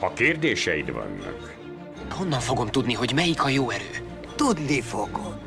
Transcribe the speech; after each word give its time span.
Ha 0.00 0.12
kérdéseid 0.12 0.92
vannak, 0.92 1.58
Honnan 2.10 2.40
fogom 2.40 2.66
tudni, 2.66 2.94
hogy 2.94 3.12
melyik 3.14 3.44
a 3.44 3.48
jó 3.48 3.70
erő? 3.70 3.90
Tudni 4.36 4.80
fogod. 4.80 5.40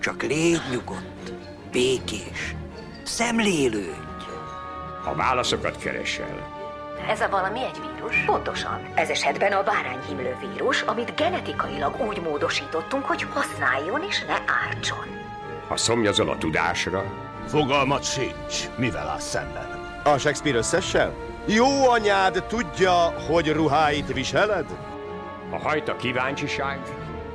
Csak 0.00 0.22
légy 0.22 0.60
nyugodt, 0.70 1.32
békés, 1.72 2.54
szemlélődj. 3.02 4.24
a 5.04 5.14
válaszokat 5.14 5.78
keresel. 5.78 6.52
Ez 7.08 7.20
a 7.20 7.28
valami 7.28 7.58
egy 7.64 7.80
vírus? 7.80 8.16
Pontosan. 8.26 8.80
Ez 8.94 9.08
esetben 9.08 9.52
a 9.52 9.62
bárányhimlő 9.62 10.36
vírus, 10.40 10.82
amit 10.82 11.14
genetikailag 11.16 12.00
úgy 12.08 12.20
módosítottunk, 12.20 13.04
hogy 13.04 13.22
használjon 13.22 14.02
és 14.08 14.24
ne 14.24 14.36
ártson. 14.68 15.06
Ha 15.68 15.76
szomjazol 15.76 16.30
a 16.30 16.38
tudásra, 16.38 17.04
Fogalmat 17.46 18.04
sincs, 18.04 18.68
mivel 18.76 19.08
áll 19.08 19.18
szemben. 19.18 20.00
A 20.04 20.18
Shakespeare 20.18 20.58
összessel? 20.58 21.14
Jó 21.46 21.88
anyád 21.88 22.44
tudja, 22.48 22.92
hogy 23.28 23.52
ruháit 23.52 24.12
viseled? 24.12 24.66
a 25.88 25.96
kíváncsiság, 25.96 26.80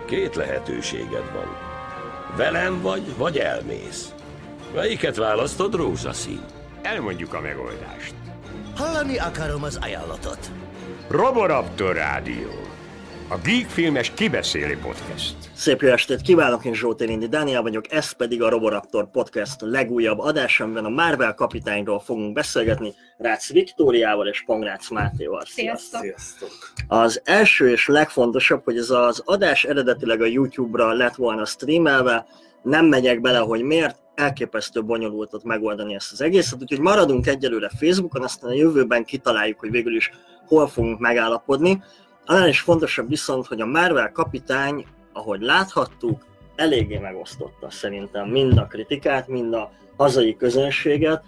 Két 0.06 0.36
lehetőséged 0.36 1.32
van. 1.34 1.58
Velem 2.36 2.82
vagy, 2.82 3.18
vagy 3.18 3.38
elmész. 3.38 4.14
Melyiket 4.76 5.16
választod, 5.16 5.76
rózsaszín? 5.76 6.44
elmondjuk 6.82 7.34
a 7.34 7.40
megoldást. 7.40 8.14
Hallani 8.76 9.18
akarom 9.18 9.64
az 9.64 9.80
ajánlatot. 9.82 10.52
Roboraptor 11.10 11.96
Rádió. 11.96 12.69
A 13.32 13.38
Geek 13.44 13.70
Filmes 13.70 14.14
kibeszéli 14.14 14.76
podcast. 14.76 15.36
Szép 15.54 15.82
jó 15.82 15.90
estét 15.90 16.22
kívánok, 16.22 16.66
én 16.66 16.74
Zsóti 16.74 17.06
Lindi 17.06 17.28
Dániel 17.28 17.62
vagyok, 17.62 17.92
ez 17.92 18.12
pedig 18.12 18.42
a 18.42 18.50
Roboraptor 18.50 19.12
Podcast 19.12 19.56
legújabb 19.62 20.20
adása, 20.20 20.64
amiben 20.64 20.86
a 20.86 20.90
Marvel 20.90 21.34
kapitányról 21.34 22.00
fogunk 22.00 22.34
beszélgetni 22.34 22.94
Rácz 23.18 23.52
Viktóriával 23.52 24.28
és 24.28 24.44
Pongrácz 24.46 24.90
Mátéval. 24.90 25.42
Sziasztok! 25.46 26.02
Sziasztok! 26.02 26.50
Az 26.88 27.22
első 27.24 27.70
és 27.70 27.88
legfontosabb, 27.88 28.64
hogy 28.64 28.78
ez 28.78 28.90
az 28.90 29.22
adás 29.26 29.64
eredetileg 29.64 30.22
a 30.22 30.26
YouTube-ra 30.26 30.94
lett 30.94 31.16
volna 31.16 31.46
streamelve, 31.46 32.26
nem 32.64 32.86
megyek 32.86 33.22
bele, 33.22 33.38
hogy 33.38 33.62
miért, 33.62 33.98
elképesztő 34.16 34.84
bonyolultat 34.84 35.44
megoldani 35.44 35.94
ezt 35.96 36.12
az 36.12 36.22
egészet, 36.22 36.62
úgyhogy 36.62 36.80
maradunk 36.80 37.28
egyelőre 37.28 37.70
Facebookon, 37.80 38.24
aztán 38.24 38.50
a 38.50 38.54
jövőben 38.54 39.06
kitaláljuk, 39.06 39.60
hogy 39.60 39.72
végül 39.72 39.96
is 39.96 40.12
hol 40.46 40.68
fogunk 40.68 41.00
megállapodni. 41.00 41.84
Annál 42.30 42.48
is 42.48 42.60
fontosabb 42.60 43.10
viszont, 43.10 43.46
hogy 43.46 43.62
a 43.62 43.66
Marvel 43.66 44.12
kapitány, 44.12 44.86
ahogy 45.14 45.42
láthattuk, 45.42 46.26
eléggé 46.56 46.98
megosztotta 46.98 47.70
szerintem 47.70 48.28
mind 48.28 48.58
a 48.58 48.68
kritikát, 48.68 49.28
mind 49.28 49.54
a 49.54 49.72
hazai 49.98 50.36
közönséget. 50.36 51.24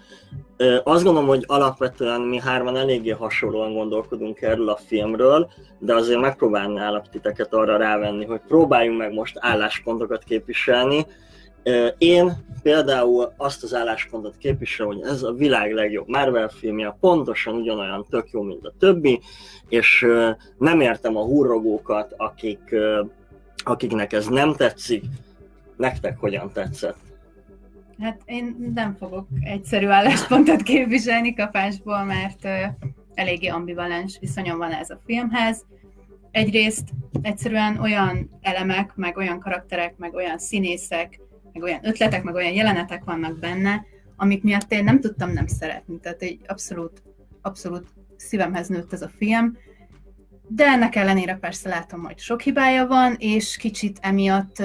Azt 0.84 1.04
gondolom, 1.04 1.28
hogy 1.28 1.44
alapvetően 1.46 2.20
mi 2.20 2.38
hárman 2.38 2.76
eléggé 2.76 3.10
hasonlóan 3.10 3.74
gondolkodunk 3.74 4.40
erről 4.40 4.68
a 4.68 4.78
filmről, 4.86 5.50
de 5.78 5.94
azért 5.94 6.20
megpróbálnálak 6.20 7.08
titeket 7.08 7.54
arra 7.54 7.76
rávenni, 7.76 8.24
hogy 8.24 8.40
próbáljunk 8.48 8.98
meg 8.98 9.12
most 9.12 9.36
álláspontokat 9.40 10.24
képviselni. 10.24 11.06
Én 11.98 12.32
például 12.62 13.32
azt 13.36 13.62
az 13.62 13.74
álláspontot 13.74 14.36
képviselem, 14.38 14.92
hogy 14.92 15.08
ez 15.08 15.22
a 15.22 15.32
világ 15.32 15.72
legjobb 15.72 16.08
Marvel 16.08 16.48
filmje, 16.48 16.96
pontosan 17.00 17.54
ugyanolyan 17.54 18.06
tök 18.10 18.30
jó, 18.30 18.42
mint 18.42 18.64
a 18.66 18.72
többi, 18.78 19.20
és 19.68 20.06
nem 20.58 20.80
értem 20.80 21.16
a 21.16 21.24
hurrogókat, 21.24 22.14
akik, 22.16 22.74
akiknek 23.56 24.12
ez 24.12 24.26
nem 24.26 24.54
tetszik. 24.54 25.04
Nektek 25.76 26.18
hogyan 26.18 26.50
tetszett? 26.52 26.96
Hát 28.00 28.20
én 28.24 28.72
nem 28.74 28.96
fogok 28.98 29.26
egyszerű 29.40 29.86
álláspontot 29.86 30.62
képviselni 30.62 31.34
kapásból, 31.34 32.04
mert 32.04 32.48
eléggé 33.14 33.46
ambivalens 33.46 34.18
viszonyom 34.20 34.58
van 34.58 34.72
ez 34.72 34.90
a 34.90 34.98
filmhez. 35.06 35.64
Egyrészt 36.30 36.88
egyszerűen 37.22 37.78
olyan 37.78 38.30
elemek, 38.40 38.92
meg 38.94 39.16
olyan 39.16 39.40
karakterek, 39.40 39.96
meg 39.96 40.14
olyan 40.14 40.38
színészek, 40.38 41.20
meg 41.52 41.62
olyan 41.62 41.80
ötletek, 41.82 42.22
meg 42.22 42.34
olyan 42.34 42.52
jelenetek 42.52 43.04
vannak 43.04 43.38
benne, 43.38 43.84
amik 44.16 44.42
miatt 44.42 44.72
én 44.72 44.84
nem 44.84 45.00
tudtam 45.00 45.30
nem 45.30 45.46
szeretni. 45.46 45.98
Tehát 46.00 46.22
egy 46.22 46.40
abszolút, 46.46 47.02
abszolút 47.40 47.86
szívemhez 48.16 48.68
nőtt 48.68 48.92
ez 48.92 49.02
a 49.02 49.10
film. 49.16 49.56
De 50.48 50.64
ennek 50.64 50.96
ellenére 50.96 51.34
persze 51.36 51.68
látom, 51.68 52.04
hogy 52.04 52.18
sok 52.18 52.40
hibája 52.40 52.86
van, 52.86 53.16
és 53.18 53.56
kicsit 53.56 53.98
emiatt 54.00 54.62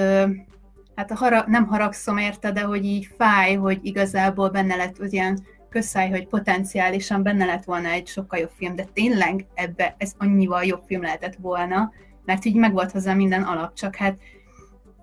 hát 0.94 1.10
a 1.10 1.14
hara, 1.14 1.44
nem 1.46 1.66
haragszom 1.66 2.16
érte, 2.16 2.52
de 2.52 2.60
hogy 2.60 2.84
így 2.84 3.08
fáj, 3.16 3.54
hogy 3.54 3.78
igazából 3.82 4.48
benne 4.48 4.76
lett 4.76 4.96
hogy 4.96 5.12
ilyen 5.12 5.38
közszáj, 5.68 6.10
hogy 6.10 6.26
potenciálisan 6.26 7.22
benne 7.22 7.44
lett 7.44 7.64
volna 7.64 7.88
egy 7.88 8.06
sokkal 8.06 8.38
jobb 8.38 8.50
film, 8.56 8.76
de 8.76 8.84
tényleg 8.92 9.46
ebbe 9.54 9.94
ez 9.98 10.12
annyival 10.18 10.64
jobb 10.64 10.82
film 10.86 11.02
lehetett 11.02 11.34
volna, 11.34 11.92
mert 12.24 12.44
így 12.44 12.54
megvolt 12.54 12.90
hozzá 12.90 13.14
minden 13.14 13.42
alap, 13.42 13.74
csak 13.74 13.96
hát 13.96 14.18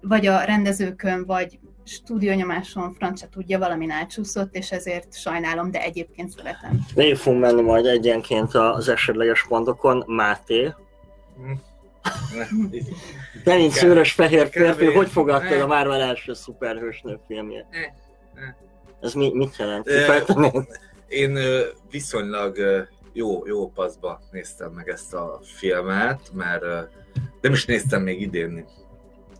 vagy 0.01 0.25
a 0.25 0.41
rendezőkön, 0.41 1.25
vagy 1.25 1.59
stúdiónyomáson 1.85 2.93
francia 2.93 3.27
tudja, 3.27 3.59
valamin 3.59 3.91
elcsúszott, 3.91 4.55
és 4.55 4.71
ezért 4.71 5.17
sajnálom, 5.17 5.71
de 5.71 5.81
egyébként 5.81 6.29
szeretem. 6.29 6.79
Végig 6.95 7.15
fogunk 7.15 7.41
menni 7.41 7.61
majd 7.61 7.85
egyenként 7.85 8.53
az 8.53 8.89
esetleges 8.89 9.45
pontokon. 9.47 10.03
Máté, 10.07 10.73
te 13.43 13.55
mint 13.55 13.71
szőrös 13.71 14.11
fehér 14.11 14.47
férfi, 14.49 14.85
hogy 14.85 15.09
fogadtad 15.09 15.61
a 15.61 15.67
Marvel 15.67 16.01
első 16.01 16.33
szuperhősnő 16.33 17.19
filmjét? 17.27 17.65
Ez 19.01 19.13
mi, 19.13 19.31
mit 19.33 19.55
jelent? 19.57 19.89
Én 21.07 21.37
viszonylag 21.89 22.57
jó, 23.13 23.47
jó 23.47 23.69
paszba 23.69 24.19
néztem 24.31 24.71
meg 24.71 24.89
ezt 24.89 25.13
a 25.13 25.39
filmet, 25.43 26.31
mert 26.33 26.63
nem 27.41 27.53
is 27.53 27.65
néztem 27.65 28.01
még 28.01 28.21
idén 28.21 28.65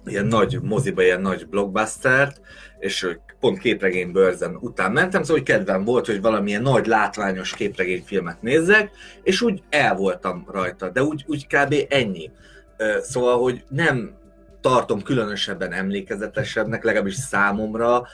ilyen 0.05 0.25
nagy 0.25 0.59
moziba, 0.61 1.03
ilyen 1.03 1.21
nagy 1.21 1.47
blockbustert, 1.47 2.41
és 2.79 3.07
pont 3.39 3.57
képregénybőrzen 3.57 4.57
után 4.59 4.91
mentem, 4.91 5.21
szóval 5.23 5.37
hogy 5.37 5.47
kedvem 5.55 5.83
volt, 5.83 6.05
hogy 6.05 6.21
valamilyen 6.21 6.61
nagy 6.61 6.85
látványos 6.85 7.53
képregényfilmet 7.53 8.41
nézzek, 8.41 8.91
és 9.23 9.41
úgy 9.41 9.63
el 9.69 9.95
voltam 9.95 10.47
rajta, 10.51 10.89
de 10.89 11.03
úgy, 11.03 11.23
úgy 11.27 11.47
kb. 11.47 11.75
ennyi. 11.89 12.31
Szóval, 13.01 13.37
hogy 13.37 13.63
nem 13.69 14.17
tartom 14.61 15.01
különösebben 15.01 15.71
emlékezetesebbnek, 15.71 16.83
legalábbis 16.83 17.15
számomra, 17.15 18.07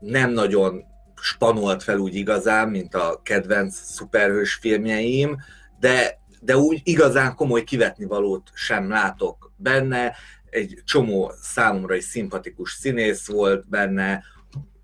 nem 0.00 0.30
nagyon 0.30 0.84
spanolt 1.20 1.82
fel 1.82 1.98
úgy 1.98 2.14
igazán, 2.14 2.68
mint 2.68 2.94
a 2.94 3.20
kedvenc 3.22 3.74
szuperhős 3.74 4.54
filmjeim, 4.54 5.36
de, 5.80 6.18
de 6.40 6.56
úgy 6.56 6.80
igazán 6.84 7.34
komoly 7.34 7.64
kivetni 7.64 8.04
valót 8.04 8.50
sem 8.54 8.88
látok 8.88 9.52
benne. 9.56 10.12
Egy 10.52 10.82
csomó 10.84 11.32
számomra 11.40 11.94
is 11.94 12.04
szimpatikus 12.04 12.72
színész 12.72 13.26
volt 13.26 13.68
benne, 13.68 14.22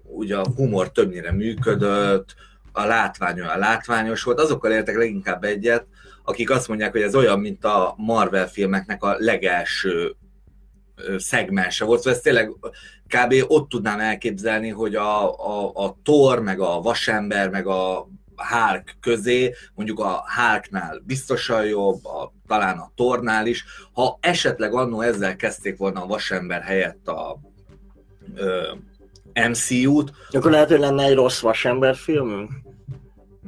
ugye 0.03 0.37
a 0.37 0.49
humor 0.57 0.93
többnyire 0.93 1.33
működött, 1.33 2.35
a 2.73 2.85
látvány 2.85 3.41
olyan 3.41 3.59
látványos 3.59 4.23
volt, 4.23 4.41
azokkal 4.41 4.73
értek 4.73 4.97
leginkább 4.97 5.45
egyet, 5.45 5.87
akik 6.25 6.51
azt 6.51 6.69
mondják, 6.69 6.93
hogy 6.93 7.03
ez 7.03 7.15
olyan, 7.15 7.41
mint 7.41 7.65
a 7.65 7.95
Marvel 7.97 8.49
filmeknek 8.49 9.03
a 9.03 9.17
legelső 9.19 10.17
szegmense 11.17 11.85
volt, 11.85 11.99
szóval 11.99 12.15
ez 12.15 12.21
tényleg 12.21 12.51
kb. 13.07 13.35
ott 13.47 13.69
tudnám 13.69 14.01
elképzelni, 14.01 14.69
hogy 14.69 14.95
a, 14.95 15.35
a, 15.47 15.73
a 15.75 15.99
Thor, 16.03 16.43
meg 16.43 16.61
a 16.61 16.81
Vasember, 16.81 17.51
meg 17.51 17.67
a 17.67 18.09
Hulk 18.49 18.95
közé, 19.01 19.55
mondjuk 19.75 20.01
a 20.01 20.25
Hulknál 20.37 21.03
biztosan 21.07 21.65
jobb, 21.65 22.05
a, 22.05 22.33
talán 22.47 22.79
a 22.79 22.91
Tornál 22.95 23.47
is, 23.47 23.65
ha 23.93 24.19
esetleg 24.21 24.75
annó 24.75 25.01
ezzel 25.01 25.37
kezdték 25.37 25.77
volna 25.77 26.03
a 26.03 26.07
Vasember 26.07 26.63
helyett 26.63 27.09
a 27.09 27.39
ö, 28.35 28.63
MCU-t, 29.49 30.13
Akkor 30.31 30.51
lehet, 30.51 30.69
hogy 30.69 30.79
lenne 30.79 31.03
egy 31.05 31.15
rossz 31.15 31.41
vasember 31.41 31.97
filmünk? 31.97 32.51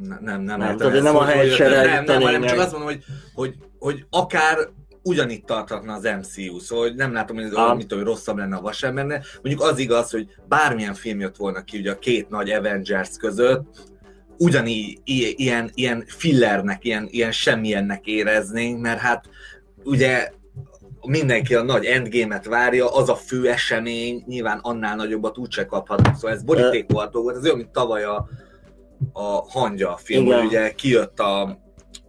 nem, 0.09 0.19
nem, 0.23 0.43
nem, 0.43 0.59
Nem, 0.59 0.71
értem 0.71 0.89
tehát 0.89 1.03
nem 1.03 1.17
a 1.17 1.25
helyet 1.25 1.55
se 1.55 1.69
nem, 1.69 2.05
nem, 2.05 2.23
hanem 2.23 2.43
csak 2.43 2.59
azt 2.59 2.73
mondom, 2.73 2.89
hogy, 2.89 3.05
hogy, 3.35 3.55
hogy 3.79 4.05
akár 4.11 4.59
ugyanitt 5.03 5.47
tartatna 5.47 5.93
az 5.93 6.03
MCU, 6.03 6.59
szóval 6.59 6.85
hogy 6.85 6.95
nem 6.95 7.13
látom, 7.13 7.37
hogy 7.37 7.45
ez 7.45 7.53
Ah. 7.53 7.83
hogy 7.89 8.03
rosszabb 8.03 8.37
lenne 8.37 8.57
a 8.57 8.61
Vasembernek. 8.61 9.27
Mondjuk 9.43 9.69
az 9.69 9.79
igaz, 9.79 10.11
hogy 10.11 10.29
bármilyen 10.49 10.95
film 10.95 11.21
jött 11.21 11.37
volna 11.37 11.63
ki 11.63 11.79
ugye 11.79 11.91
a 11.91 11.99
két 11.99 12.29
nagy 12.29 12.51
Avengers 12.51 13.17
között, 13.17 13.89
ugyanígy 14.41 14.99
ilyen, 15.37 15.71
ilyen 15.75 16.05
fillernek, 16.07 16.85
ilyen, 16.85 17.09
ilyen 17.11 17.33
semmilyennek 17.33 18.07
éreznénk, 18.07 18.81
mert 18.81 18.99
hát 18.99 19.25
ugye 19.85 20.31
mindenki 21.07 21.55
a 21.55 21.63
nagy 21.63 21.85
endgame-et 21.85 22.45
várja, 22.45 22.95
az 22.95 23.09
a 23.09 23.15
fő 23.15 23.51
esemény, 23.51 24.25
nyilván 24.27 24.59
annál 24.63 24.97
nagyobbat 24.97 25.39
úgyse 25.39 25.67
kaphatunk, 25.67 26.15
szóval 26.15 26.37
ez 26.37 26.43
borítékolható 26.43 27.23
volt, 27.23 27.37
ez 27.37 27.45
olyan, 27.45 27.57
mint 27.57 27.69
tavaly 27.69 28.05
a, 28.05 28.29
a 29.13 29.23
hangya 29.49 29.97
film, 30.03 30.27
Igen. 30.27 30.45
ugye 30.45 30.71
kijött 30.71 31.19
a, 31.19 31.59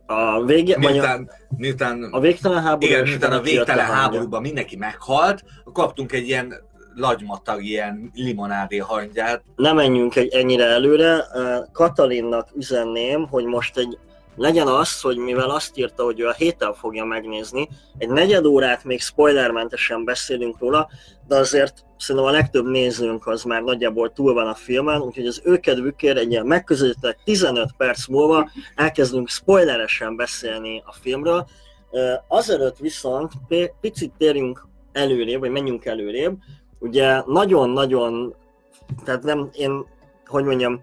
A 0.06 0.14
a, 0.14 0.40
miután, 0.78 1.30
miután 1.58 2.04
a 2.04 2.20
végtelen 2.20 2.62
háború, 2.62 2.92
igen, 2.92 3.04
miután 3.04 3.32
a 3.32 3.42
végtelen 3.42 3.86
háborúban 3.86 4.42
mindenki 4.42 4.76
meghalt, 4.76 5.44
kaptunk 5.74 6.12
egy 6.12 6.28
ilyen 6.28 6.70
lagymatag, 6.96 7.64
ilyen 7.64 8.12
limonádé 8.14 8.78
hangyát. 8.78 9.44
Ne 9.56 9.74
menjünk 9.74 10.16
egy 10.16 10.34
ennyire 10.34 10.66
előre. 10.66 11.26
Katalinnak 11.72 12.50
üzenném, 12.56 13.28
hogy 13.28 13.46
most 13.46 13.78
egy 13.78 13.98
legyen 14.36 14.68
az, 14.68 15.02
hogy 15.02 15.18
mivel 15.18 15.50
azt 15.50 15.78
írta, 15.78 16.04
hogy 16.04 16.20
ő 16.20 16.28
a 16.28 16.34
héten 16.34 16.74
fogja 16.74 17.06
megnézni, 17.06 17.70
egy 17.98 18.10
negyed 18.10 18.46
órát 18.46 18.84
még 18.84 19.02
spoilermentesen 19.02 20.04
beszélünk 20.04 20.60
róla, 20.60 20.90
de 21.28 21.36
azért 21.36 21.86
szerintem 21.98 22.32
a 22.32 22.36
legtöbb 22.36 22.66
nézőnk 22.66 23.28
az 23.28 23.44
már 23.44 23.62
nagyjából 23.62 24.14
túl 24.14 24.34
van 24.34 24.48
a 24.48 24.54
filmen, 24.54 25.02
úgyhogy 25.02 25.26
az 25.26 25.42
ő 25.44 25.58
kedvükért 25.58 26.18
egy 26.18 26.32
ilyen 26.32 26.46
megközelítőleg 26.46 27.18
15 27.24 27.70
perc 27.78 28.08
múlva 28.08 28.50
elkezdünk 28.76 29.30
spoileresen 29.30 30.16
beszélni 30.16 30.84
a 30.86 30.94
filmről. 31.02 31.48
Azelőtt 32.28 32.78
viszont 32.78 33.32
picit 33.82 34.12
térjünk 34.18 34.68
előrébb, 34.92 35.40
vagy 35.40 35.52
menjünk 35.52 35.86
előrébb. 35.86 36.38
Ugye 36.82 37.22
nagyon-nagyon, 37.26 38.36
tehát 39.04 39.24
nem, 39.24 39.50
én, 39.54 39.86
hogy 40.26 40.44
mondjam, 40.44 40.82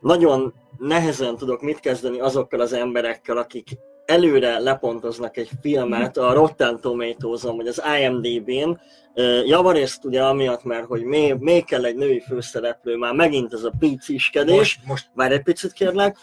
nagyon 0.00 0.54
nehezen 0.78 1.36
tudok 1.36 1.62
mit 1.62 1.80
kezdeni 1.80 2.20
azokkal 2.20 2.60
az 2.60 2.72
emberekkel, 2.72 3.36
akik 3.36 3.68
előre 4.04 4.58
lepontoznak 4.58 5.36
egy 5.36 5.50
filmet 5.60 6.16
a 6.16 6.32
Rotten 6.32 6.80
tomatoes 6.80 7.42
vagy 7.42 7.66
az 7.66 7.82
IMDb-n, 8.00 8.80
javarészt 9.44 10.04
ugye 10.04 10.24
amiatt, 10.24 10.64
mert 10.64 10.86
hogy 10.86 11.02
még, 11.02 11.34
még 11.34 11.64
kell 11.64 11.84
egy 11.84 11.96
női 11.96 12.20
főszereplő, 12.20 12.96
már 12.96 13.14
megint 13.14 13.52
ez 13.52 13.62
a 13.62 13.72
piciskedés, 13.78 14.56
most, 14.56 14.80
most. 14.86 15.10
várj 15.14 15.34
egy 15.34 15.42
picit 15.42 15.72
kérlek, 15.72 16.16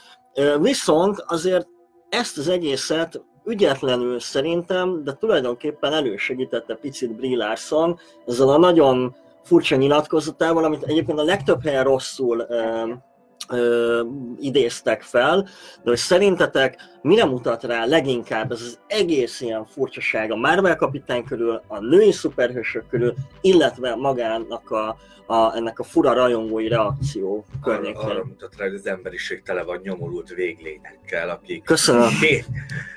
viszont 0.60 1.24
azért 1.28 1.68
ezt 2.10 2.38
az 2.38 2.48
egészet 2.48 3.22
ügyetlenül 3.46 4.20
szerintem, 4.20 5.04
de 5.04 5.14
tulajdonképpen 5.14 5.94
elősegítette 5.94 6.76
picit 6.76 7.16
Brie 7.16 7.38
Larson 7.38 8.00
ezzel 8.28 8.50
a 8.50 8.58
nagyon 8.58 9.16
furcsa 9.44 9.76
nyilatkozatával, 9.76 10.64
amit 10.64 10.84
egyébként 10.84 11.20
a 11.20 11.24
legtöbb 11.24 11.64
helyen 11.64 11.84
rosszul 11.84 12.46
ö, 13.50 14.04
idéztek 14.40 15.02
fel, 15.02 15.42
de 15.84 15.90
hogy 15.90 15.98
szerintetek 15.98 16.76
mire 17.02 17.26
mutat 17.26 17.64
rá 17.64 17.86
leginkább 17.86 18.52
ez 18.52 18.62
az 18.62 18.80
egész 18.88 19.42
ilyen 19.42 19.66
furcsaság 19.66 20.32
a 20.32 20.36
Marvel 20.36 20.76
kapitány 20.76 21.24
körül, 21.24 21.62
a 21.68 21.80
női 21.80 22.12
szuperhősök 22.12 22.88
körül, 22.90 23.14
illetve 23.42 23.96
magának 23.96 24.72
a, 24.72 24.98
a, 25.26 25.56
ennek 25.56 25.80
a 25.80 25.84
fura 25.84 26.14
rajongói 26.14 26.68
reakció 26.68 27.46
környékén. 27.64 27.96
Arra, 27.96 28.10
arra 28.10 28.26
mutat 28.26 28.56
rá, 28.58 28.66
hogy 28.66 28.74
az 28.74 28.88
emberiség 28.88 29.44
tele 29.44 29.64
van 29.64 29.80
nyomorult 29.84 30.30
véglényekkel, 30.30 31.30
akik... 31.30 31.64
Köszönöm. 31.64 32.10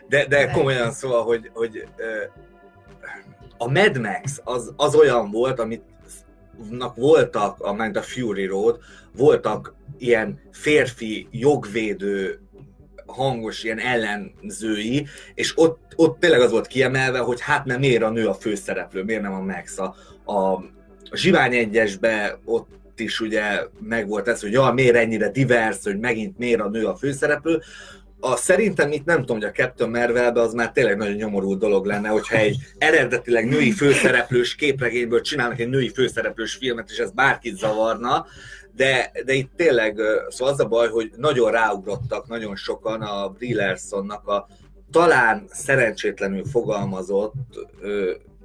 De, 0.09 0.27
de 0.27 0.51
komolyan 0.51 0.91
szóval, 0.93 1.23
hogy, 1.23 1.51
hogy 1.55 1.87
a 3.59 3.71
Mad 3.71 3.99
Max 4.01 4.41
az, 4.45 4.73
az 4.77 4.95
olyan 4.95 5.31
volt, 5.31 5.59
amit 5.59 5.83
voltak, 6.95 7.61
a, 7.61 7.83
a 7.93 8.03
Fury 8.03 8.47
Road, 8.47 8.79
voltak 9.17 9.75
ilyen 9.99 10.41
férfi 10.53 11.29
jogvédő 11.31 12.41
hangos 13.07 13.65
ilyen 13.65 13.79
ellenzői, 13.79 15.07
és 15.35 15.53
ott, 15.57 15.93
ott 15.97 16.21
tényleg 16.21 16.41
az 16.41 16.51
volt 16.51 16.67
kiemelve, 16.67 17.19
hogy 17.19 17.41
hát 17.41 17.65
nem 17.65 17.79
miért 17.79 18.03
a 18.03 18.11
nő 18.11 18.27
a 18.27 18.35
főszereplő, 18.35 19.03
miért 19.03 19.23
nem 19.23 19.33
a 19.33 19.41
Max. 19.41 19.79
A, 19.79 19.95
a 20.33 20.65
Zsivány 21.13 21.55
egyesbe 21.55 22.39
ott 22.45 23.01
is 23.01 23.21
ugye 23.21 23.43
megvolt 23.81 24.29
ez, 24.29 24.41
hogy 24.41 24.53
ja, 24.53 24.73
miért 24.73 24.97
ennyire 24.97 25.31
divers, 25.31 25.79
hogy 25.83 25.99
megint 25.99 26.39
miért 26.39 26.61
a 26.61 26.69
nő 26.69 26.87
a 26.87 26.97
főszereplő. 26.97 27.61
A, 28.25 28.37
szerintem 28.37 28.93
itt 28.93 29.05
nem 29.05 29.21
tudom, 29.21 29.37
hogy 29.37 29.49
a 29.49 29.51
Captain 29.51 29.91
Marvelbe 29.91 30.41
az 30.41 30.53
már 30.53 30.73
tényleg 30.73 30.97
nagyon 30.97 31.15
nyomorú 31.15 31.59
dolog 31.59 31.87
lenne, 31.87 32.09
hogyha 32.09 32.37
egy 32.37 32.57
eredetileg 32.79 33.49
női 33.49 33.71
főszereplős 33.71 34.55
képregényből 34.55 35.21
csinálnak 35.21 35.61
egy 35.61 35.69
női 35.69 35.89
főszereplős 35.89 36.55
filmet, 36.55 36.91
és 36.91 36.99
ez 36.99 37.11
bárkit 37.11 37.57
zavarna, 37.57 38.27
de, 38.77 39.13
de 39.25 39.33
itt 39.33 39.51
tényleg, 39.57 40.01
szóval 40.29 40.53
az 40.53 40.61
a 40.61 40.69
baj, 40.69 40.89
hogy 40.89 41.11
nagyon 41.17 41.51
ráugrottak 41.51 42.29
nagyon 42.29 42.57
sokan 42.57 43.01
a 43.01 43.29
Brillersonnak 43.29 44.29
a 44.29 44.49
talán 44.91 45.45
szerencsétlenül 45.51 46.45
fogalmazott 46.45 47.35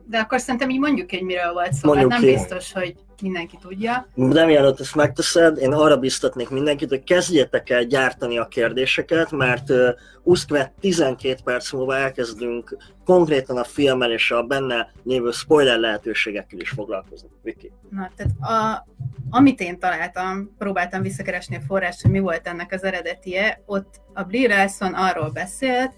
de 0.10 0.18
akkor 0.18 0.40
szerintem 0.40 0.70
így 0.70 0.80
mondjuk, 0.80 1.10
hogy 1.10 1.22
miről 1.22 1.54
volt 1.54 1.74
szó, 1.74 1.88
mondjuk 1.88 2.12
hát 2.12 2.22
nem 2.22 2.30
ki. 2.30 2.36
biztos, 2.36 2.74
hogy 2.74 2.96
mindenki 3.22 3.58
tudja. 3.62 4.08
De 4.16 4.46
mielőtt 4.46 4.80
ezt 4.80 4.96
megteszed, 4.96 5.58
én 5.58 5.74
arra 5.74 5.98
biztatnék 5.98 6.50
mindenkit, 6.50 6.90
hogy 6.90 7.04
kezdjetek 7.04 7.70
el 7.70 7.84
gyártani 7.84 8.38
a 8.38 8.48
kérdéseket, 8.48 9.32
mert 9.32 9.70
uh, 9.70 9.90
Uszkvet 10.24 10.72
12 10.80 11.38
perc 11.44 11.72
múlva 11.72 11.96
elkezdünk 11.96 12.78
konkrétan 13.06 13.58
a 13.58 13.64
filmmel 13.64 14.12
és 14.12 14.32
a 14.32 14.44
benne 14.44 14.92
lévő 15.04 15.32
spoiler 15.32 15.80
lehetőségekkel 15.80 16.60
is 16.60 16.70
foglalkozni. 16.70 17.28
Viki. 17.44 17.72
Na, 17.90 18.12
tehát 18.16 18.34
a, 18.42 18.88
amit 19.30 19.60
én 19.60 19.80
találtam, 19.80 20.56
próbáltam 20.58 21.02
visszakeresni 21.02 21.56
a 21.56 21.62
forrást, 21.68 22.02
hogy 22.02 22.12
mi 22.12 22.20
volt 22.20 22.48
ennek 22.48 22.72
az 22.72 22.84
eredetie, 22.84 23.62
ott 23.66 24.02
a 24.14 24.24
Brie 24.24 24.48
Larson 24.48 24.94
arról 24.94 25.30
beszélt, 25.30 25.92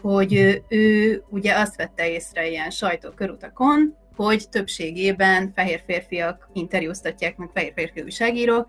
hogy 0.00 0.34
ő, 0.34 0.62
ő 0.68 1.22
ugye 1.28 1.54
azt 1.54 1.76
vette 1.76 2.10
észre 2.10 2.48
ilyen 2.48 2.70
sajtókörutakon, 2.70 3.96
hogy 4.16 4.48
többségében 4.48 5.52
fehér 5.54 5.82
férfiak 5.86 6.48
interjúztatják 6.52 7.36
meg 7.36 7.50
fehér 7.54 7.72
férfi 7.74 8.02
újságírók, 8.02 8.66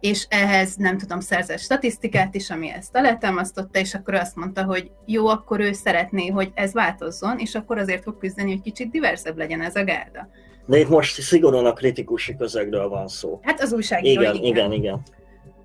és 0.00 0.26
ehhez 0.28 0.76
nem 0.76 0.98
tudom, 0.98 1.20
szerzett 1.20 1.58
statisztikát 1.58 2.34
is, 2.34 2.50
ami 2.50 2.70
ezt 2.70 2.96
alátámasztotta, 2.96 3.78
és 3.78 3.94
akkor 3.94 4.14
azt 4.14 4.36
mondta, 4.36 4.64
hogy 4.64 4.90
jó, 5.06 5.26
akkor 5.26 5.60
ő 5.60 5.72
szeretné, 5.72 6.26
hogy 6.26 6.50
ez 6.54 6.72
változzon, 6.72 7.38
és 7.38 7.54
akkor 7.54 7.78
azért 7.78 8.02
fog 8.02 8.18
küzdeni, 8.18 8.50
hogy 8.50 8.60
kicsit 8.60 8.90
diversebb 8.90 9.36
legyen 9.36 9.60
ez 9.60 9.76
a 9.76 9.84
gárda. 9.84 10.28
De 10.66 10.78
itt 10.78 10.88
most 10.88 11.20
szigorúan 11.20 11.66
a 11.66 11.72
kritikusi 11.72 12.36
közegről 12.36 12.88
van 12.88 13.08
szó. 13.08 13.40
Hát 13.42 13.62
az 13.62 13.72
újságíró, 13.72 14.20
igen. 14.20 14.34
Igen, 14.34 14.44
igen, 14.44 14.72
igen. 14.72 15.02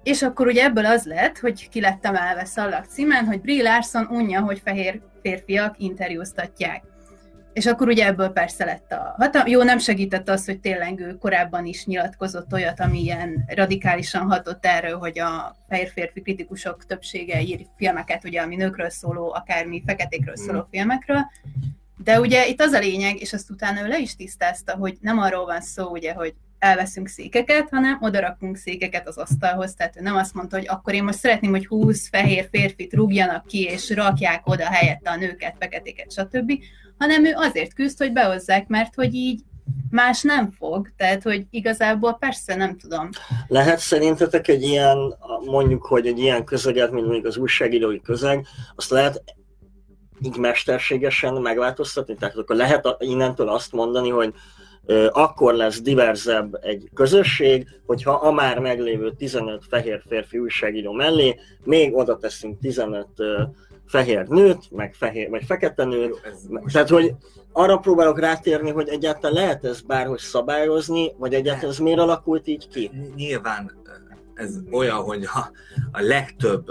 És 0.06 0.22
akkor 0.22 0.48
ugye 0.48 0.64
ebből 0.64 0.86
az 0.86 1.06
lett, 1.06 1.40
hogy 1.40 1.70
ki 1.70 1.82
lett 1.82 2.06
emelve 2.06 2.46
szallag 2.46 2.86
címen, 2.86 3.26
hogy 3.26 3.42
Brie 3.42 3.64
Larson 3.64 4.08
unja, 4.10 4.42
hogy 4.42 4.62
fehér 4.64 5.02
férfiak 5.22 5.76
interjúztatják. 5.78 6.84
És 7.54 7.66
akkor 7.66 7.88
ugye 7.88 8.06
ebből 8.06 8.30
persze 8.30 8.66
lett 8.66 8.92
a 8.92 9.16
hatalom. 9.18 9.48
Jó, 9.48 9.64
nem 9.64 9.78
segített 9.78 10.30
az, 10.30 10.46
hogy 10.46 10.60
tényleg 10.60 11.00
ő 11.00 11.18
korábban 11.18 11.66
is 11.66 11.86
nyilatkozott 11.86 12.54
olyat, 12.54 12.80
ami 12.80 13.02
ilyen 13.02 13.46
radikálisan 13.56 14.30
hatott 14.30 14.66
erről, 14.66 14.98
hogy 14.98 15.20
a 15.20 15.56
fehér 15.70 15.90
férfi 15.94 16.22
kritikusok 16.22 16.86
többsége 16.86 17.42
ír 17.42 17.66
filmeket, 17.78 18.24
ugye, 18.24 18.42
ami 18.42 18.56
nőkről 18.56 18.90
szóló, 18.90 19.34
akármi 19.34 19.84
feketékről 19.86 20.36
szóló 20.36 20.60
mm. 20.60 20.70
filmekről. 20.72 21.32
De 22.04 22.20
ugye 22.20 22.48
itt 22.48 22.62
az 22.62 22.72
a 22.72 22.80
lényeg, 22.80 23.22
és 23.22 23.34
azt 23.34 23.50
utána 23.50 23.82
ő 23.82 23.88
le 23.88 24.00
is 24.00 24.16
tisztázta, 24.16 24.76
hogy 24.76 24.98
nem 25.02 25.20
arról 25.20 25.46
van 25.46 25.62
szó, 25.62 25.88
ugye, 25.88 26.14
hogy 26.14 26.34
elveszünk 26.60 27.08
székeket, 27.08 27.68
hanem 27.70 27.98
odarakunk 28.02 28.58
székeket 28.58 29.08
az 29.08 29.18
asztalhoz, 29.18 29.74
tehát 29.74 29.98
ő 29.98 30.02
nem 30.02 30.16
azt 30.16 30.34
mondta, 30.34 30.58
hogy 30.58 30.68
akkor 30.68 30.94
én 30.94 31.04
most 31.04 31.18
szeretném, 31.18 31.52
hogy 31.52 31.68
20 31.68 32.10
fehér 32.10 32.48
férfit 32.52 32.94
rúgjanak 32.94 33.46
ki, 33.46 33.64
és 33.64 33.90
rakják 33.90 34.48
oda 34.48 34.66
helyette 34.66 35.10
a 35.10 35.16
nőket, 35.16 35.56
feketéket, 35.60 36.12
stb., 36.12 36.52
hanem 36.98 37.26
ő 37.26 37.34
azért 37.36 37.74
küzd, 37.74 37.98
hogy 37.98 38.12
behozzák, 38.12 38.68
mert 38.68 38.96
hogy 38.96 39.14
így 39.14 39.42
más 39.90 40.22
nem 40.22 40.52
fog, 40.52 40.92
tehát 40.98 41.24
hogy 41.24 41.46
igazából 41.50 42.14
persze 42.14 42.56
nem 42.56 42.78
tudom. 42.78 43.10
Lehet 43.48 43.80
szerintetek 43.80 44.48
egy 44.48 44.64
ilyen, 44.64 44.98
mondjuk, 45.46 45.86
hogy 45.86 46.08
egy 46.08 46.20
ilyen 46.20 46.44
közeget, 46.44 46.92
mint 46.92 47.06
mondjuk 47.06 47.26
az 47.26 47.38
újságírói 47.38 48.02
közeg, 48.02 48.46
azt 48.76 48.90
lehet 48.90 49.24
így 50.22 50.38
mesterségesen 50.38 51.34
megváltoztatni? 51.34 52.16
Tehát 52.16 52.36
akkor 52.36 52.56
lehet 52.56 52.96
innentől 53.00 53.50
azt 53.50 53.72
mondani, 53.72 54.10
hogy 54.10 54.34
akkor 55.12 55.54
lesz 55.54 55.82
diverzebb 55.82 56.58
egy 56.62 56.90
közösség, 56.94 57.68
hogyha 57.86 58.12
a 58.12 58.32
már 58.32 58.60
meglévő 58.60 59.12
15 59.18 59.64
fehér 59.70 60.02
férfi 60.08 60.38
újságíró 60.38 60.92
mellé 60.92 61.40
még 61.64 61.96
oda 61.96 62.18
teszünk 62.18 62.60
15 62.60 63.08
fehér 63.88 64.28
nőt, 64.28 64.72
meg 64.72 64.94
fehér, 64.94 65.30
vagy 65.30 65.44
fekete 65.46 65.84
nőt. 65.84 66.22
Jó, 66.50 66.60
Tehát, 66.72 66.90
hogy 66.90 67.16
arra 67.52 67.78
próbálok 67.78 68.20
rátérni, 68.20 68.72
hogy 68.72 68.90
egyáltalán 68.90 69.36
lehet 69.36 69.66
ez 69.66 69.82
bárhogy 69.82 70.20
szabályozni, 70.20 71.14
vagy 71.18 71.34
egyáltalán 71.34 71.72
ez 71.72 71.80
miért 71.80 72.00
alakult 72.00 72.48
így 72.48 72.68
ki? 72.68 72.92
Nyilván 73.16 73.72
ez 74.34 74.60
olyan, 74.72 74.98
hogy 74.98 75.24
a, 75.24 75.52
a 75.92 76.02
legtöbb 76.02 76.66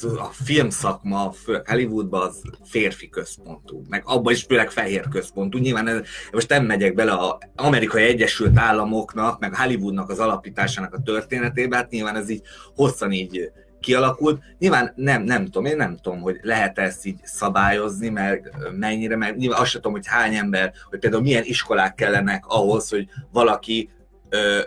a 0.00 0.30
filmszakma, 0.44 1.32
Hollywoodban 1.64 2.22
az 2.22 2.42
férfi 2.64 3.08
központú, 3.08 3.82
meg 3.88 4.02
abban 4.04 4.32
is 4.32 4.42
főleg 4.42 4.70
fehér 4.70 5.08
központú. 5.08 5.58
Nyilván 5.58 5.88
ez, 5.88 6.00
most 6.32 6.48
nem 6.48 6.64
megyek 6.64 6.94
bele 6.94 7.12
az 7.12 7.36
Amerikai 7.54 8.02
Egyesült 8.02 8.58
Államoknak, 8.58 9.38
meg 9.38 9.54
Hollywoodnak 9.54 10.10
az 10.10 10.18
alapításának 10.18 10.94
a 10.94 11.02
történetébe, 11.02 11.76
hát 11.76 11.90
nyilván 11.90 12.16
ez 12.16 12.28
így 12.28 12.42
hosszan 12.74 13.12
így 13.12 13.50
kialakult. 13.80 14.42
Nyilván 14.58 14.92
nem, 14.96 15.22
nem 15.22 15.44
tudom, 15.44 15.64
én 15.64 15.76
nem 15.76 15.96
tudom, 16.02 16.20
hogy 16.20 16.38
lehet 16.42 16.78
ezt 16.78 17.06
így 17.06 17.18
szabályozni, 17.22 18.08
mert 18.08 18.50
mennyire, 18.78 19.16
mert 19.16 19.36
nyilván 19.36 19.60
azt 19.60 19.70
sem 19.70 19.80
tudom, 19.80 19.96
hogy 19.96 20.06
hány 20.06 20.34
ember, 20.34 20.72
hogy 20.90 20.98
például 20.98 21.22
milyen 21.22 21.44
iskolák 21.44 21.94
kellenek 21.94 22.44
ahhoz, 22.46 22.88
hogy 22.88 23.08
valaki 23.32 23.90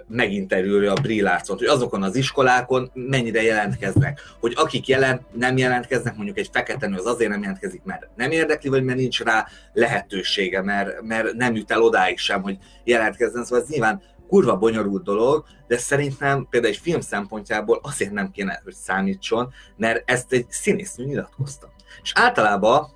meginterjúlja 0.08 0.94
a 0.94 1.02
Brillácot, 1.02 1.58
hogy 1.58 1.68
azokon 1.68 2.04
az 2.04 2.16
iskolákon 2.16 2.92
mennyire 2.94 3.42
jelentkeznek. 3.42 4.22
Hogy 4.40 4.54
akik 4.56 4.88
jelent, 4.88 5.22
nem 5.34 5.58
jelentkeznek, 5.58 6.16
mondjuk 6.16 6.38
egy 6.38 6.50
fekete 6.52 6.88
nő 6.88 6.98
az 6.98 7.06
azért 7.06 7.30
nem 7.30 7.42
jelentkezik, 7.42 7.82
mert 7.84 8.08
nem 8.16 8.32
érdekli, 8.32 8.70
vagy 8.70 8.84
mert 8.84 8.98
nincs 8.98 9.24
rá 9.24 9.48
lehetősége, 9.74 10.62
mert, 10.62 11.02
mert 11.02 11.34
nem 11.34 11.56
jut 11.56 11.72
el 11.72 11.82
odáig 11.82 12.18
sem, 12.18 12.42
hogy 12.42 12.58
jelentkezzen. 12.84 13.44
Szóval 13.44 13.64
ez 13.64 13.70
nyilván 13.70 14.02
kurva 14.28 14.58
bonyolult 14.58 15.04
dolog, 15.04 15.46
de 15.68 15.78
szerintem 15.78 16.48
például 16.50 16.74
egy 16.74 16.80
film 16.80 17.02
szempontjából 17.02 17.80
azért 17.84 18.12
nem 18.12 18.32
kéne, 18.32 18.62
hogy 18.64 18.74
számítson, 18.74 19.54
mert 19.78 20.10
ezt 20.10 20.34
egy 20.34 20.46
színésznő 20.50 21.06
nyilatkozta. 21.06 21.70
És 22.04 22.12
általában 22.16 22.88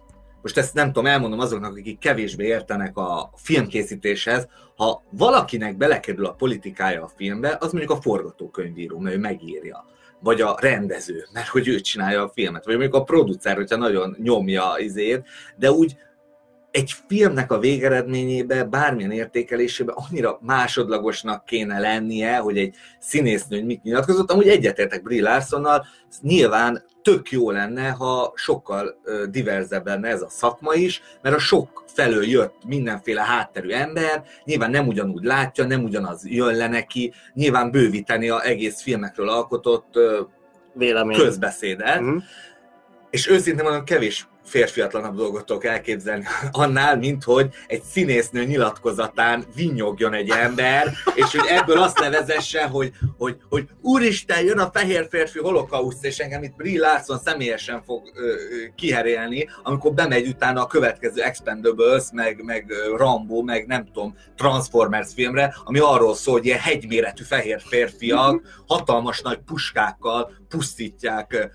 most 0.43 0.57
ezt 0.57 0.73
nem 0.73 0.87
tudom, 0.87 1.05
elmondom 1.05 1.39
azoknak, 1.39 1.77
akik 1.77 1.99
kevésbé 1.99 2.45
értenek 2.45 2.97
a 2.97 3.31
filmkészítéshez, 3.35 4.47
ha 4.75 5.03
valakinek 5.09 5.77
belekerül 5.77 6.25
a 6.25 6.33
politikája 6.33 7.03
a 7.03 7.11
filmbe, 7.15 7.57
az 7.59 7.71
mondjuk 7.71 7.97
a 7.97 8.01
forgatókönyvíró, 8.01 8.99
mert 8.99 9.15
ő 9.15 9.19
megírja. 9.19 9.85
Vagy 10.19 10.41
a 10.41 10.57
rendező, 10.59 11.25
mert 11.33 11.47
hogy 11.47 11.67
ő 11.67 11.79
csinálja 11.79 12.23
a 12.23 12.31
filmet, 12.33 12.65
vagy 12.65 12.73
mondjuk 12.75 12.95
a 12.95 13.03
producer, 13.03 13.55
hogyha 13.55 13.77
nagyon 13.77 14.15
nyomja 14.19 14.75
izét, 14.77 15.27
de 15.55 15.71
úgy 15.71 15.95
egy 16.73 16.95
filmnek 17.07 17.51
a 17.51 17.59
végeredményébe, 17.59 18.63
bármilyen 18.63 19.11
értékelésébe 19.11 19.93
annyira 19.95 20.39
másodlagosnak 20.41 21.45
kéne 21.45 21.79
lennie, 21.79 22.37
hogy 22.37 22.57
egy 22.57 22.75
színésznő 22.99 23.63
mit 23.63 23.83
nyilatkozott. 23.83 24.31
Amúgy 24.31 24.47
egyetértek 24.47 25.03
Brie 25.03 25.21
Larsonnal, 25.21 25.85
nyilván 26.21 26.83
tök 27.01 27.31
jó 27.31 27.51
lenne, 27.51 27.89
ha 27.89 28.33
sokkal 28.35 29.01
diverzebb 29.29 29.85
lenne 29.85 30.07
ez 30.07 30.21
a 30.21 30.29
szakma 30.29 30.73
is, 30.73 31.01
mert 31.21 31.35
a 31.35 31.39
sok 31.39 31.83
felől 31.87 32.25
jött 32.25 32.55
mindenféle 32.67 33.21
hátterű 33.21 33.69
ember, 33.69 34.23
nyilván 34.43 34.71
nem 34.71 34.87
ugyanúgy 34.87 35.23
látja, 35.23 35.65
nem 35.65 35.83
ugyanaz 35.83 36.27
jön 36.27 36.55
le 36.55 36.67
neki, 36.67 37.13
nyilván 37.33 37.71
bővíteni 37.71 38.29
a 38.29 38.45
egész 38.45 38.81
filmekről 38.81 39.29
alkotott 39.29 39.99
Vélemény. 40.73 41.17
közbeszédet. 41.17 42.01
Mm. 42.01 42.17
És 43.09 43.29
őszintén 43.29 43.63
mondom, 43.63 43.83
kevés 43.83 44.27
férfiatlanabb 44.43 45.15
dolgot 45.15 45.45
tudok 45.45 45.65
elképzelni 45.65 46.23
annál, 46.51 46.97
mint 46.97 47.23
hogy 47.23 47.49
egy 47.67 47.83
színésznő 47.83 48.43
nyilatkozatán 48.43 49.45
vinyogjon 49.55 50.13
egy 50.13 50.29
ember, 50.29 50.93
és 51.15 51.35
hogy 51.35 51.49
ebből 51.49 51.77
azt 51.77 51.99
nevezesse, 51.99 52.63
hogy, 52.63 52.91
hogy, 53.17 53.37
hogy 53.49 53.67
úristen, 53.81 54.43
jön 54.43 54.59
a 54.59 54.69
fehér 54.73 55.07
férfi 55.09 55.39
holokauszt, 55.39 56.05
és 56.05 56.19
engem 56.19 56.43
itt 56.43 56.55
Brie 56.55 56.79
Larson 56.79 57.19
személyesen 57.19 57.83
fog 57.83 58.11
ö, 58.15 58.21
ö, 58.21 58.33
kiherélni, 58.75 59.49
amikor 59.63 59.93
bemegy 59.93 60.27
utána 60.27 60.61
a 60.61 60.67
következő 60.67 61.21
Expendables, 61.21 62.03
meg, 62.11 62.43
meg 62.43 62.73
Rambo, 62.97 63.41
meg 63.41 63.67
nem 63.67 63.85
tudom, 63.85 64.15
Transformers 64.35 65.13
filmre, 65.13 65.55
ami 65.63 65.79
arról 65.79 66.15
szól, 66.15 66.33
hogy 66.33 66.45
ilyen 66.45 66.59
hegyméretű 66.59 67.23
fehér 67.23 67.61
férfiak 67.65 68.63
hatalmas 68.67 69.21
nagy 69.21 69.39
puskákkal 69.45 70.31
pusztítják 70.49 71.49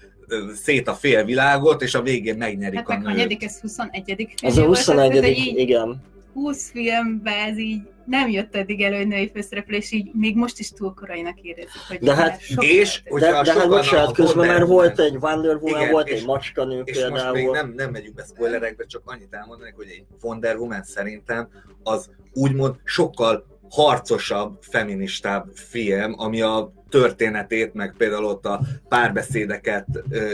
szét 0.55 0.89
a 0.89 0.95
félvilágot, 0.95 1.83
és 1.83 1.95
a 1.95 2.03
végén 2.03 2.37
megnyerik 2.37 2.79
Hát 2.79 2.89
a 2.89 2.95
nőt. 2.97 3.07
hanyadik, 3.07 3.45
ez 3.45 3.61
21. 3.61 4.29
Ez 4.43 4.57
a 4.59 4.67
volt, 4.67 4.85
tehát 4.85 5.13
21 5.13 5.25
így 5.39 5.59
igen. 5.59 6.03
20 6.33 6.71
filmben 6.71 7.49
ez 7.51 7.59
így 7.59 7.81
nem 8.07 8.29
jött 8.31 8.57
eddig 8.57 8.83
elő, 8.83 8.97
hogy 8.97 9.07
női 9.07 9.31
főszereplő, 9.35 9.77
és 9.77 9.93
így 9.93 10.11
még 10.13 10.37
most 10.37 10.59
is 10.59 10.71
túl 10.71 10.95
korainak 10.95 11.41
érezzük, 11.41 11.83
hogy 11.89 11.99
De 11.99 12.15
hát- 12.15 12.41
sok 12.41 12.65
És, 12.65 13.03
volt. 13.09 13.23
De, 13.23 13.43
de 13.43 13.53
hát 13.53 13.69
bocsánat, 13.69 14.13
közben 14.15 14.47
már 14.47 14.67
volt 14.67 15.01
egy 15.01 15.17
Wonder 15.21 15.57
Woman, 15.57 15.81
Igen, 15.81 15.93
volt 15.93 16.09
és- 16.09 16.21
egy 16.21 16.27
macskanő 16.27 16.83
És 16.85 16.95
most 17.09 17.13
még 17.13 17.33
például. 17.33 17.53
nem, 17.57 17.73
nem 17.77 17.91
megyünk 17.91 18.15
be 18.15 18.25
spoilerekbe, 18.35 18.85
csak 18.87 19.03
annyit 19.05 19.29
elmondanék, 19.35 19.75
hogy 19.75 19.87
egy 19.91 20.05
Wonder 20.23 20.57
Woman 20.57 20.83
szerintem 20.83 21.49
az 21.83 22.11
úgymond 22.33 22.75
sokkal 22.85 23.47
harcosabb, 23.71 24.59
feministább 24.61 25.47
film, 25.55 26.15
ami 26.17 26.41
a 26.41 26.73
történetét, 26.91 27.75
meg 27.75 27.95
például 27.99 28.25
ott 28.25 28.47
a 28.47 28.61
párbeszédeket 28.89 29.87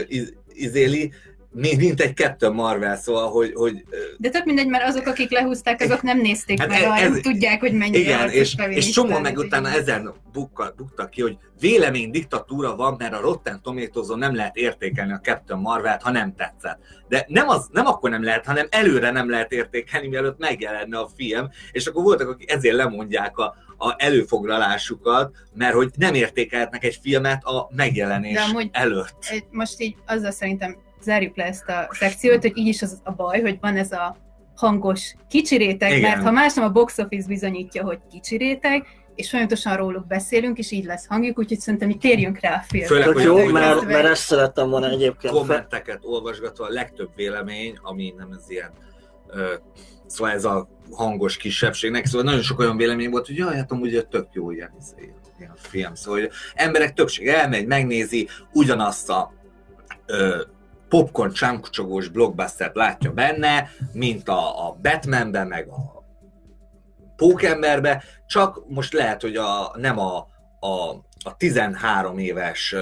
iz- 0.07 0.33
izéli, 0.53 1.11
mi- 1.51 1.75
mint 1.75 2.01
egy 2.01 2.13
kettő 2.13 2.49
Marvel, 2.49 2.95
szóval, 2.97 3.29
hogy, 3.29 3.51
hogy 3.53 3.83
De 4.17 4.29
tök 4.29 4.45
mindegy, 4.45 4.67
mert 4.67 4.83
azok, 4.87 5.05
akik 5.07 5.31
lehúzták, 5.31 5.81
azok 5.81 6.01
nem 6.01 6.21
nézték 6.21 6.59
Hát 6.59 6.67
meg, 6.67 6.77
ez- 6.81 6.85
hanem 6.87 7.13
ez- 7.13 7.19
tudják, 7.21 7.59
hogy 7.59 7.73
mennyire 7.73 7.99
igen, 7.99 8.29
és, 8.29 8.55
és 8.69 8.89
csomó 8.89 9.19
meg 9.19 9.37
utána 9.37 9.69
ezen 9.69 10.13
bukka, 10.33 10.73
buktak 10.77 11.09
ki, 11.09 11.21
hogy 11.21 11.37
vélemény 11.59 12.09
diktatúra 12.11 12.75
van, 12.75 12.95
mert 12.99 13.13
a 13.13 13.19
Rotten 13.21 13.61
tomatoes 13.61 14.07
nem 14.15 14.35
lehet 14.35 14.55
értékelni 14.55 15.13
a 15.13 15.19
Captain 15.19 15.59
Marvel-t, 15.59 16.01
ha 16.01 16.11
nem 16.11 16.35
tetszett. 16.35 16.79
De 17.07 17.25
nem, 17.27 17.47
az, 17.49 17.67
nem 17.71 17.85
akkor 17.85 18.09
nem 18.09 18.23
lehet, 18.23 18.45
hanem 18.45 18.67
előre 18.69 19.11
nem 19.11 19.29
lehet 19.29 19.51
értékelni, 19.51 20.07
mielőtt 20.07 20.39
megjelenne 20.39 20.97
a 20.97 21.09
film, 21.15 21.49
és 21.71 21.85
akkor 21.85 22.03
voltak, 22.03 22.29
akik 22.29 22.51
ezért 22.51 22.75
lemondják 22.75 23.37
a, 23.37 23.55
a 23.77 23.95
előfoglalásukat, 23.97 25.35
mert 25.53 25.73
hogy 25.73 25.89
nem 25.97 26.13
értékelhetnek 26.13 26.83
egy 26.83 26.99
filmet 27.01 27.43
a 27.43 27.69
megjelenés 27.75 28.33
De 28.33 28.41
amúgy- 28.41 28.69
előtt. 28.71 29.43
Most 29.51 29.79
így 29.81 29.95
azzal 30.07 30.31
szerintem 30.31 30.77
zárjuk 31.01 31.35
le 31.37 31.43
ezt 31.43 31.69
a 31.69 31.87
szekciót, 31.91 32.41
hogy 32.41 32.57
így 32.57 32.67
is 32.67 32.81
az 32.81 32.99
a 33.03 33.11
baj, 33.11 33.41
hogy 33.41 33.57
van 33.61 33.77
ez 33.77 33.91
a 33.91 34.17
hangos 34.55 35.15
kicsi 35.29 35.57
réteg, 35.57 35.89
Igen. 35.97 36.01
mert 36.01 36.23
ha 36.23 36.31
más 36.31 36.53
nem 36.53 36.65
a 36.65 36.69
box 36.69 36.97
office 36.97 37.27
bizonyítja, 37.27 37.83
hogy 37.83 37.99
kicsi 38.11 38.37
réteg, 38.37 38.85
és 39.15 39.29
folyamatosan 39.29 39.77
róluk 39.77 40.07
beszélünk, 40.07 40.57
és 40.57 40.71
így 40.71 40.85
lesz 40.85 41.07
hangjuk, 41.07 41.39
úgyhogy 41.39 41.59
szerintem 41.59 41.87
mi 41.87 41.95
térjünk 41.97 42.39
rá 42.39 42.53
a 42.55 42.63
filmre. 42.67 42.87
Főleg, 42.87 43.07
hogy 43.07 43.23
jó, 43.23 43.45
mert, 43.45 43.85
mert 43.85 44.05
ezt 44.05 44.23
szerettem 44.23 44.69
volna 44.69 44.89
egyébként. 44.89 45.33
Kommenteket 45.33 45.99
olvasgatva 46.01 46.65
a 46.65 46.69
legtöbb 46.69 47.09
vélemény, 47.15 47.77
ami 47.81 48.13
nem 48.17 48.31
ez 48.31 48.49
ilyen, 48.49 48.71
szóval 50.05 50.33
ez 50.33 50.45
a 50.45 50.67
hangos 50.91 51.37
kisebbségnek, 51.37 52.05
szóval 52.05 52.23
nagyon 52.23 52.41
sok 52.41 52.59
olyan 52.59 52.77
vélemény 52.77 53.09
volt, 53.09 53.25
hogy 53.25 53.35
jaj, 53.35 53.55
hát 53.55 53.71
amúgy 53.71 54.07
tök 54.09 54.27
jó 54.31 54.51
ilyen, 54.51 54.71
izé, 54.79 55.13
ilyen 55.39 55.53
film, 55.55 55.95
szóval 55.95 56.19
hogy 56.19 56.31
emberek 56.53 56.93
többsége 56.93 57.39
elmegy, 57.39 57.65
megnézi 57.65 58.27
ugyanazt 58.53 59.09
a 59.09 59.33
ö, 60.05 60.41
popcorn 60.89 61.31
csámkucsogós 61.31 62.07
blockbustert 62.07 62.75
látja 62.75 63.11
benne, 63.11 63.69
mint 63.91 64.29
a, 64.29 64.67
a 64.67 64.77
Batmanben, 64.81 65.47
meg 65.47 65.67
a 65.67 66.03
Pókemberbe, 67.15 68.03
csak 68.27 68.63
most 68.67 68.93
lehet, 68.93 69.21
hogy 69.21 69.35
a, 69.35 69.71
nem 69.75 69.99
a, 69.99 70.17
a, 70.59 70.89
a 71.23 71.35
13 71.37 72.17
éves 72.17 72.75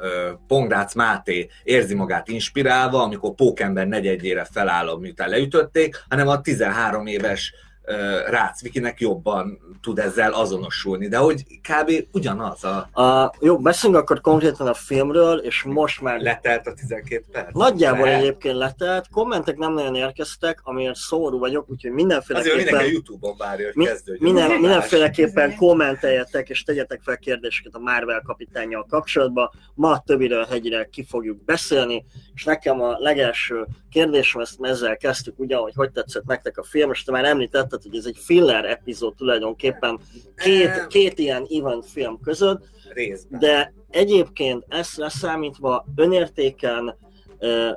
ö, 0.00 0.06
ö, 0.06 0.32
Pongrác 0.46 0.94
Máté 0.94 1.48
érzi 1.62 1.94
magát 1.94 2.28
inspirálva, 2.28 3.02
amikor 3.02 3.34
Pókember 3.34 3.86
negyedjére 3.86 4.44
feláll, 4.44 4.98
miután 4.98 5.28
leütötték, 5.28 6.04
hanem 6.08 6.28
a 6.28 6.40
13 6.40 7.06
éves 7.06 7.54
ö, 7.90 8.20
Rácz 8.30 8.62
Vikinek 8.62 9.00
jobban 9.00 9.58
tud 9.82 9.98
ezzel 9.98 10.32
azonosulni, 10.32 11.08
de 11.08 11.16
hogy 11.16 11.42
kb. 11.44 11.92
ugyanaz 12.12 12.64
a 12.64 12.88
A, 13.02 13.32
jó, 13.40 13.58
beszéljünk 13.58 14.02
akkor 14.02 14.20
konkrétan 14.20 14.66
a 14.66 14.74
filmről, 14.74 15.38
és 15.38 15.62
most 15.62 16.00
már 16.00 16.20
letelt 16.20 16.66
a 16.66 16.72
12 16.72 17.24
perc. 17.32 17.52
nagyjából 17.52 18.06
Le- 18.06 18.16
egyébként 18.16 18.56
letelt, 18.56 19.08
kommentek 19.10 19.56
nem 19.56 19.72
nagyon 19.72 19.94
érkeztek, 19.94 20.60
amiért 20.62 20.94
szomorú 20.94 21.38
vagyok, 21.38 21.70
úgyhogy 21.70 21.90
Azért 21.90 22.06
mindenki 22.06 22.32
a 22.32 22.36
mindenféleképpen, 22.36 22.92
Youtube-on 22.92 23.34
várja, 23.38 23.66
hogy 23.66 23.74
mi, 23.76 23.84
kezdődjön. 23.84 24.32
minden, 24.32 24.60
mindenféleképpen 24.60 25.56
kommenteljetek 25.56 26.48
és 26.48 26.62
tegyetek 26.62 27.00
fel 27.02 27.16
kérdéseket 27.18 27.74
a 27.74 27.78
Marvel 27.78 28.22
kapitányjal 28.24 28.86
kapcsolatban. 28.88 29.50
Ma 29.74 29.90
a 29.90 30.02
többiről 30.06 30.44
hegyre 30.44 30.84
ki 30.84 31.04
fogjuk 31.04 31.44
beszélni, 31.44 32.04
és 32.34 32.44
nekem 32.44 32.80
a 32.80 32.96
legelső 32.98 33.66
kérdésem, 33.90 34.40
ezt 34.40 34.58
ezzel 34.60 34.96
kezdtük, 34.96 35.38
ugye, 35.38 35.56
hogy 35.56 35.72
hogy 35.74 35.90
tetszett 35.90 36.24
nektek 36.24 36.58
a 36.58 36.62
film, 36.62 36.90
és 36.90 37.02
te 37.04 37.12
már 37.12 37.24
említetted, 37.24 37.79
hogy 37.82 37.96
ez 37.96 38.04
egy 38.04 38.16
filler 38.18 38.64
epizód 38.64 39.14
tulajdonképpen 39.14 39.98
két, 40.36 40.86
két 40.86 41.18
ilyen 41.18 41.46
event 41.58 41.86
film 41.86 42.20
között, 42.22 42.68
Részben. 42.92 43.40
de 43.40 43.74
egyébként 43.90 44.64
ezt 44.68 44.96
leszámítva 44.96 45.86
önértéken 45.94 46.96
ö, 47.38 47.70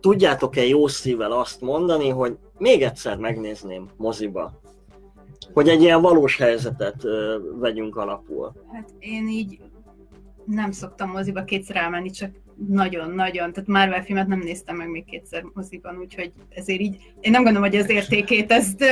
tudjátok-e 0.00 0.64
jó 0.64 0.86
szívvel 0.86 1.32
azt 1.32 1.60
mondani, 1.60 2.08
hogy 2.08 2.36
még 2.58 2.82
egyszer 2.82 3.16
megnézném 3.16 3.88
moziba? 3.96 4.60
Hogy 5.52 5.68
egy 5.68 5.82
ilyen 5.82 6.00
valós 6.00 6.36
helyzetet 6.36 7.04
ö, 7.04 7.38
vegyünk 7.58 7.96
alapul. 7.96 8.52
Hát 8.72 8.94
én 8.98 9.28
így 9.28 9.58
nem 10.44 10.70
szoktam 10.70 11.10
moziba 11.10 11.44
kétszer 11.44 11.76
elmenni, 11.76 12.10
csak 12.10 12.30
nagyon-nagyon, 12.68 13.52
tehát 13.52 13.68
Marvel 13.68 14.04
filmet 14.04 14.26
nem 14.26 14.38
néztem 14.38 14.76
meg 14.76 14.90
még 14.90 15.04
kétszer 15.04 15.44
moziban, 15.54 15.98
úgyhogy 15.98 16.32
ezért 16.48 16.80
így, 16.80 16.96
én 17.20 17.30
nem 17.30 17.42
gondolom, 17.42 17.68
hogy 17.68 17.78
az 17.78 17.90
értékét 17.90 18.52
ezt 18.52 18.80
ö, 18.80 18.86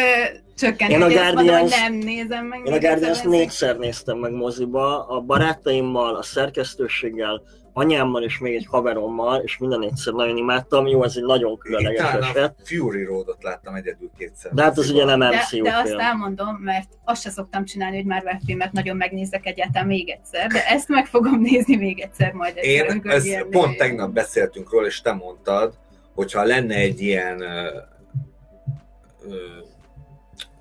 csökkenti, 0.57 0.93
Én 0.93 1.03
a 1.03 1.07
azt 1.07 1.15
mondom, 1.15 1.37
hogy 1.37 1.45
Guardians- 1.47 1.81
nem 1.81 1.93
nézem 1.95 2.47
meg. 2.47 2.67
Én 2.67 2.73
a 2.73 2.79
Guardians 2.79 3.23
négyszer 3.23 3.79
néztem 3.79 4.19
meg 4.19 4.33
moziba, 4.33 5.07
a 5.07 5.21
barátaimmal, 5.21 6.15
a 6.15 6.23
szerkesztőséggel, 6.23 7.43
anyámmal 7.77 8.23
és 8.23 8.39
még 8.39 8.55
egy 8.55 8.67
haverommal, 8.67 9.41
és 9.41 9.59
minden 9.59 9.83
egyszer 9.83 10.13
nagyon 10.13 10.37
imádtam. 10.37 10.87
Jó, 10.87 11.05
ez 11.05 11.17
egy 11.17 11.25
nagyon 11.25 11.59
különleges 11.59 12.01
Talán 12.01 12.23
a 12.23 12.27
eset. 12.27 12.55
Fury 12.65 13.05
Road-ot 13.05 13.43
láttam 13.43 13.75
egyedül 13.75 14.11
kétszer. 14.19 14.53
De 14.53 14.63
hát 14.63 14.79
az 14.79 14.91
ugye 14.91 15.05
nem 15.05 15.19
de, 15.19 15.27
MCU 15.27 15.63
de 15.63 15.77
azt 15.77 15.87
film. 15.87 15.99
elmondom, 15.99 16.55
mert 16.55 16.89
azt 17.05 17.23
se 17.23 17.31
szoktam 17.31 17.65
csinálni, 17.65 17.97
hogy 17.97 18.05
Marvel 18.05 18.41
filmet 18.47 18.73
nagyon 18.73 18.97
megnézek 18.97 19.47
egyáltalán 19.47 19.87
még 19.87 20.11
egyszer, 20.11 20.47
de 20.47 20.67
ezt 20.67 20.89
meg 20.89 21.07
fogom 21.07 21.41
nézni 21.41 21.77
még 21.77 22.01
egyszer 22.01 22.33
majd 22.33 22.57
Én, 22.57 23.01
ez 23.05 23.47
pont 23.51 23.77
tegnap 23.77 24.13
beszéltünk 24.13 24.71
róla, 24.71 24.87
és 24.87 25.01
te 25.01 25.13
mondtad, 25.13 25.75
hogyha 26.15 26.43
lenne 26.43 26.75
egy 26.75 27.01
ilyen 27.01 27.41
ö, 27.41 27.69
ö, 29.29 29.35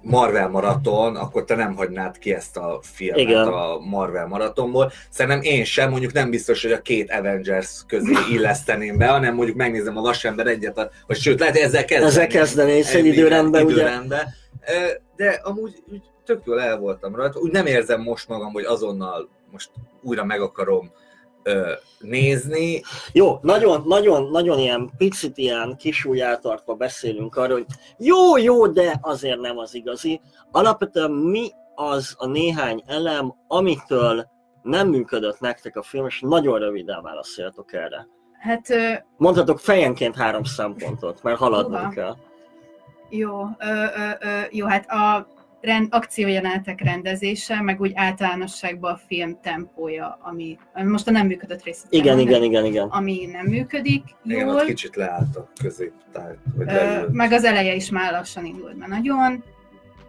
Marvel 0.04 0.50
maraton, 0.50 1.16
akkor 1.16 1.44
te 1.44 1.56
nem 1.56 1.76
hagynád 1.76 2.18
ki 2.18 2.34
ezt 2.34 2.58
a 2.58 2.80
filmet 2.82 3.20
Igen. 3.20 3.48
a 3.48 3.78
Marvel 3.80 4.28
maratonból. 4.28 4.92
Szerintem 5.10 5.42
én 5.42 5.64
sem, 5.64 5.90
mondjuk 5.90 6.14
nem 6.14 6.30
biztos, 6.30 6.62
hogy 6.62 6.72
a 6.72 6.82
két 6.82 7.12
Avengers 7.12 7.82
közé 7.88 8.14
illeszteném 8.34 8.98
be, 8.98 9.08
hanem 9.08 9.36
mondjuk 9.36 9.58
megnézem 9.58 9.98
a 9.98 10.02
Vasember 10.02 10.48
egyet, 10.48 10.90
vagy 11.08 11.18
sőt, 11.18 11.40
lehet, 11.40 11.56
ezzel 11.56 11.86
kezdeni. 11.86 12.10
Ezzel 12.12 12.28
kezdenész 12.28 12.94
egy 12.94 13.06
Igen, 13.06 13.18
időrendben, 13.18 13.64
ugye? 13.64 13.74
időrendben. 13.74 14.28
Ö, 14.68 14.88
De 15.16 15.40
amúgy 15.44 15.84
úgy 15.92 16.02
tök 16.26 16.42
jól 16.46 16.62
el 16.62 16.78
voltam 16.78 17.16
rajta. 17.16 17.40
Úgy 17.40 17.52
nem 17.52 17.66
érzem 17.66 18.02
most 18.02 18.28
magam, 18.28 18.52
hogy 18.52 18.64
azonnal 18.64 19.30
most 19.52 19.70
újra 20.02 20.26
meg 20.26 20.42
akarom 20.42 20.92
ö, 21.44 21.72
nézni. 22.00 22.82
Jó, 23.12 23.38
nagyon, 23.42 23.84
nagyon, 23.88 24.30
nagyon 24.32 24.60
ilyen 24.60 24.92
picit 24.98 25.38
ilyen 25.38 25.76
kisúly 25.78 26.22
eltartva 26.22 26.74
beszélünk 26.74 27.36
arról, 27.36 27.58
hogy 27.58 27.66
jó, 27.98 28.38
jó, 28.38 28.68
de 28.68 29.00
azért 29.02 29.40
nem 29.40 29.58
az 29.58 29.76
igazi. 29.76 30.22
Alapvetően 30.52 31.12
mi 31.12 31.52
az 31.76 32.16
a 32.18 32.28
néhány 32.28 32.84
elem, 32.86 33.34
amitől 33.48 34.28
nem 34.62 34.88
működött 34.88 35.40
nektek 35.40 35.76
a 35.76 35.84
film, 35.84 36.06
és 36.06 36.20
nagyon 36.22 36.60
röviden 36.60 37.02
válaszoljatok 37.02 37.74
erre. 37.74 38.08
Hát 38.40 38.70
ö, 38.70 38.94
Mondhatok 39.18 39.60
fejenként 39.60 40.16
három 40.16 40.44
szempontot, 40.44 41.24
mert 41.24 41.38
haladnunk 41.38 41.94
kell. 41.94 42.16
jó, 43.10 43.42
ö, 43.60 43.66
ö, 43.96 44.10
ö, 44.20 44.40
jó, 44.52 44.66
hát 44.68 44.90
a 44.90 45.28
rend, 45.64 45.88
akciójelenetek 45.92 46.82
rendezése, 46.82 47.62
meg 47.62 47.82
úgy 47.82 47.92
általánosságban 47.96 48.94
a 48.94 49.00
film 49.08 49.40
tempója, 49.42 50.20
ami, 50.22 50.58
ami 50.74 50.90
most 50.90 51.08
a 51.08 51.12
nem 51.12 51.28
működött 51.28 51.64
rész. 51.64 51.86
Igen, 51.90 52.20
igen, 52.20 52.44
igen, 52.44 52.66
igen. 52.66 52.88
Ami 52.88 53.26
nem 53.32 53.46
működik 53.46 54.04
Igen, 54.24 54.46
jól. 54.46 54.56
ott 54.56 54.66
kicsit 54.66 54.96
leállt 54.96 55.36
a 55.36 55.50
középtáj. 55.62 56.34
Vagy 56.56 56.68
Ö, 56.72 57.08
meg 57.12 57.32
az 57.32 57.44
eleje 57.44 57.76
is 57.76 57.90
már 57.90 58.12
lassan 58.12 58.46
indult 58.46 58.78
be 58.78 58.88
nagyon. 58.88 59.44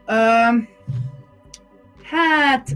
Ö, 0.06 0.12
hát, 2.02 2.68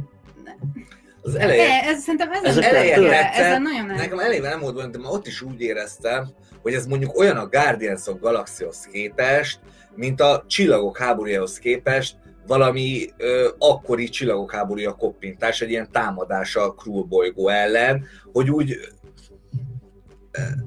Az 1.23 1.35
eleje, 1.35 1.83
e, 1.83 1.89
ez 1.89 2.01
szerintem 2.03 2.33
ez 2.33 2.45
Ez 2.45 2.55
nem 2.57 2.65
a 2.65 2.69
eleje 2.69 2.95
tetszett. 3.09 3.45
ezen 3.45 3.63
nagyon 3.63 3.87
nem. 3.87 3.97
Nekem 3.97 4.19
eleve 4.19 4.49
nem 4.49 4.61
volt 4.61 4.75
benne, 4.75 4.91
de 4.91 4.99
már 4.99 5.13
ott 5.13 5.27
is 5.27 5.43
úgy 5.43 5.61
éreztem, 5.61 6.29
hogy 6.63 6.75
ez 6.75 6.87
mondjuk 6.87 7.19
olyan 7.19 7.37
a 7.37 7.47
Guardians 7.49 8.07
of 8.07 8.21
Galaxy-hoz 8.21 8.89
képest, 8.93 9.59
mint 9.95 10.21
a 10.21 10.45
Csillagok 10.47 10.99
háborújához 10.99 11.59
képest, 11.59 12.17
valami 12.49 13.07
ö, 13.17 13.49
akkori 13.59 14.09
Csillagok 14.09 14.53
háborúja 14.53 14.95
koppintás, 14.95 15.61
egy 15.61 15.71
ilyen 15.71 15.89
támadás 15.93 16.57
a 16.57 16.73
Krull 16.75 17.03
bolygó 17.09 17.49
ellen, 17.49 18.05
hogy 18.33 18.51
úgy, 18.51 18.77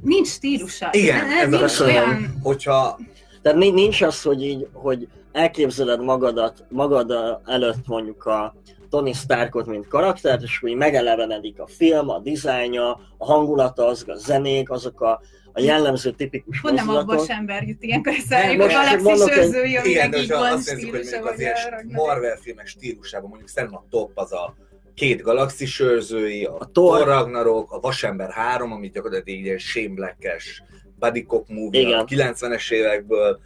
Nincs 0.02 0.28
stílusa. 0.28 0.90
Igen, 0.92 1.26
ez 1.30 1.44
ez 1.44 1.50
nincs 1.50 1.62
az- 1.64 1.82
olyan... 1.82 2.40
hogyha 2.44 3.00
Tehát 3.42 3.58
ni- 3.58 3.70
nincs 3.70 4.02
az, 4.02 4.22
hogy 4.22 4.44
így, 4.44 4.68
hogy 4.74 5.08
elképzeled 5.32 6.02
magadat, 6.04 6.66
magad 6.70 7.14
előtt 7.46 7.88
mondjuk 7.88 8.26
a 8.26 8.56
Tony 8.92 9.14
Starkot, 9.14 9.66
mint 9.66 9.88
karaktert, 9.88 10.42
és 10.42 10.64
úgy 10.64 10.76
megelevenedik 10.76 11.60
a 11.60 11.68
film, 11.68 12.10
a 12.10 12.20
dizájnja, 12.20 12.90
a 13.18 13.26
hangulata, 13.26 13.86
azok 13.86 14.08
a 14.08 14.16
zenék, 14.16 14.70
azok 14.70 15.02
a, 15.02 15.22
a 15.54 15.62
jellemző 15.62 16.12
tipikus 16.12 16.62
Pont 16.62 16.76
nem 16.76 16.90
abban 16.90 17.06
mozdulatok. 17.06 17.36
ember 17.36 17.68
jut 17.68 17.84
ilyenkor 17.84 18.14
eszembe, 18.14 18.64
most 18.64 18.76
a 18.76 19.02
galaxis 19.02 19.38
őrzői, 19.38 19.78
aminek 19.78 20.22
így 20.22 20.30
van 20.30 20.52
hogy 20.52 20.62
stílusa, 20.62 21.22
vagy 21.22 21.34
azért. 21.34 21.84
Marvel 21.84 22.36
filmek 22.36 22.68
stílusában 22.68 23.30
mondjuk 23.30 23.50
szerintem 23.50 23.80
a 23.80 23.86
top 23.90 24.12
az 24.14 24.34
a 24.34 24.56
két 24.94 25.22
galaxis 25.22 25.80
őrzői, 25.80 26.46
a, 26.46 26.56
A 26.60 26.70
Thor. 26.72 26.98
Thor. 26.98 27.08
Ragnarok, 27.08 27.72
a 27.72 27.80
Vasember 27.80 28.32
3, 28.32 28.72
amit 28.72 28.94
gyakorlatilag 28.94 29.40
egy 29.40 29.46
ilyen 29.46 29.58
shame 29.58 29.94
black-es 29.94 30.64
buddy 31.00 31.24
cop 31.24 31.50
movie 31.50 31.98
a 31.98 32.06
90-es 32.06 32.72
évekből, 32.72 33.40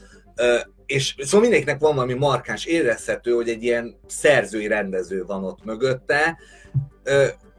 és 0.85 1.15
szóval 1.17 1.39
mindegyiknek 1.39 1.79
van 1.79 1.95
valami 1.95 2.13
markáns, 2.13 2.65
érezhető, 2.65 3.31
hogy 3.31 3.49
egy 3.49 3.63
ilyen 3.63 3.95
szerzői 4.07 4.67
rendező 4.67 5.25
van 5.25 5.43
ott 5.43 5.63
mögötte, 5.63 6.37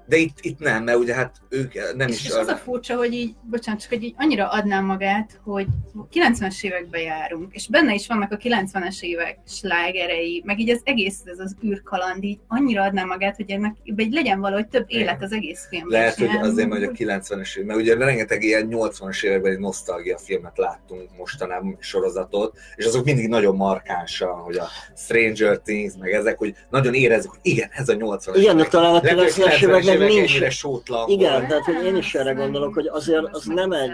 de 0.06 0.16
itt, 0.16 0.36
itt 0.40 0.58
nem, 0.58 0.84
mert 0.84 0.98
ugye 0.98 1.14
hát 1.14 1.36
ők 1.48 1.96
nem 1.96 2.08
És, 2.08 2.14
is... 2.14 2.24
és 2.24 2.32
az 2.32 2.46
a 2.48 2.56
furcsa, 2.56 2.96
hogy 2.96 3.12
így, 3.12 3.34
bocsánat, 3.50 3.80
csak 3.80 3.90
hogy 3.90 4.02
így 4.02 4.14
annyira 4.16 4.48
adnám 4.48 4.84
magát, 4.84 5.40
hogy 5.44 5.66
90-es 6.12 6.64
évekbe 6.64 7.00
járunk, 7.00 7.54
és 7.54 7.68
benne 7.68 7.94
is 7.94 8.06
vannak 8.06 8.32
a 8.32 8.36
90-es 8.36 9.00
évek 9.00 9.38
slágerei, 9.46 10.42
meg 10.44 10.60
így 10.60 10.70
az 10.70 10.80
egész, 10.84 11.20
ez 11.24 11.38
az 11.38 11.56
űrkaland, 11.64 12.24
így 12.24 12.38
annyira 12.48 12.82
adnám 12.82 13.06
magát, 13.06 13.36
hogy 13.36 13.50
ennek 13.50 13.76
így 13.84 14.12
legyen 14.12 14.40
valahogy 14.40 14.68
több 14.68 14.84
élet 14.88 15.22
az 15.22 15.32
egész 15.32 15.66
filmben. 15.68 16.00
Lehet, 16.00 16.16
és 16.16 16.24
hogy 16.24 16.34
nem- 16.34 16.42
azért, 16.42 16.68
mert 16.68 16.84
hogy 16.84 17.08
a 17.08 17.18
90-es 17.18 17.56
évek, 17.56 17.66
mert 17.66 17.80
ugye 17.80 17.94
rengeteg 17.94 18.42
ilyen 18.42 18.68
80-as 18.70 19.24
évekbeli 19.24 19.56
nosztalgia 19.56 20.18
filmet 20.18 20.58
láttunk 20.58 21.10
mostanában 21.18 21.76
sorozatot, 21.80 22.58
és 22.76 22.84
azok 22.84 23.04
mindig 23.04 23.28
nagyon 23.28 23.56
markánsan, 23.56 24.34
hogy 24.40 24.56
a 24.56 24.66
Stranger 24.96 25.58
Things, 25.58 25.94
meg 25.98 26.12
ezek, 26.12 26.38
hogy 26.38 26.54
nagyon 26.70 26.94
érezzük, 26.94 27.30
hogy 27.30 27.40
igen, 27.42 27.68
ez 27.72 27.88
a 27.88 27.94
80-as 27.94 28.36
Igen, 28.36 28.58
évek. 28.58 28.68
talán 28.68 28.94
a 28.94 29.00
Lehet, 29.02 29.32
hogy 29.32 29.95
90-es 30.00 30.10
éveknek 30.10 30.40
nincs. 30.40 30.52
sótlan 30.52 31.08
Igen, 31.08 31.46
tehát 31.48 31.64
hogy 31.64 31.84
én 31.84 31.96
is 31.96 32.14
erre 32.14 32.32
gondolok, 32.32 32.74
hogy 32.74 32.86
azért 32.86 33.24
az 33.30 33.44
nem 33.44 33.72
egy, 33.72 33.90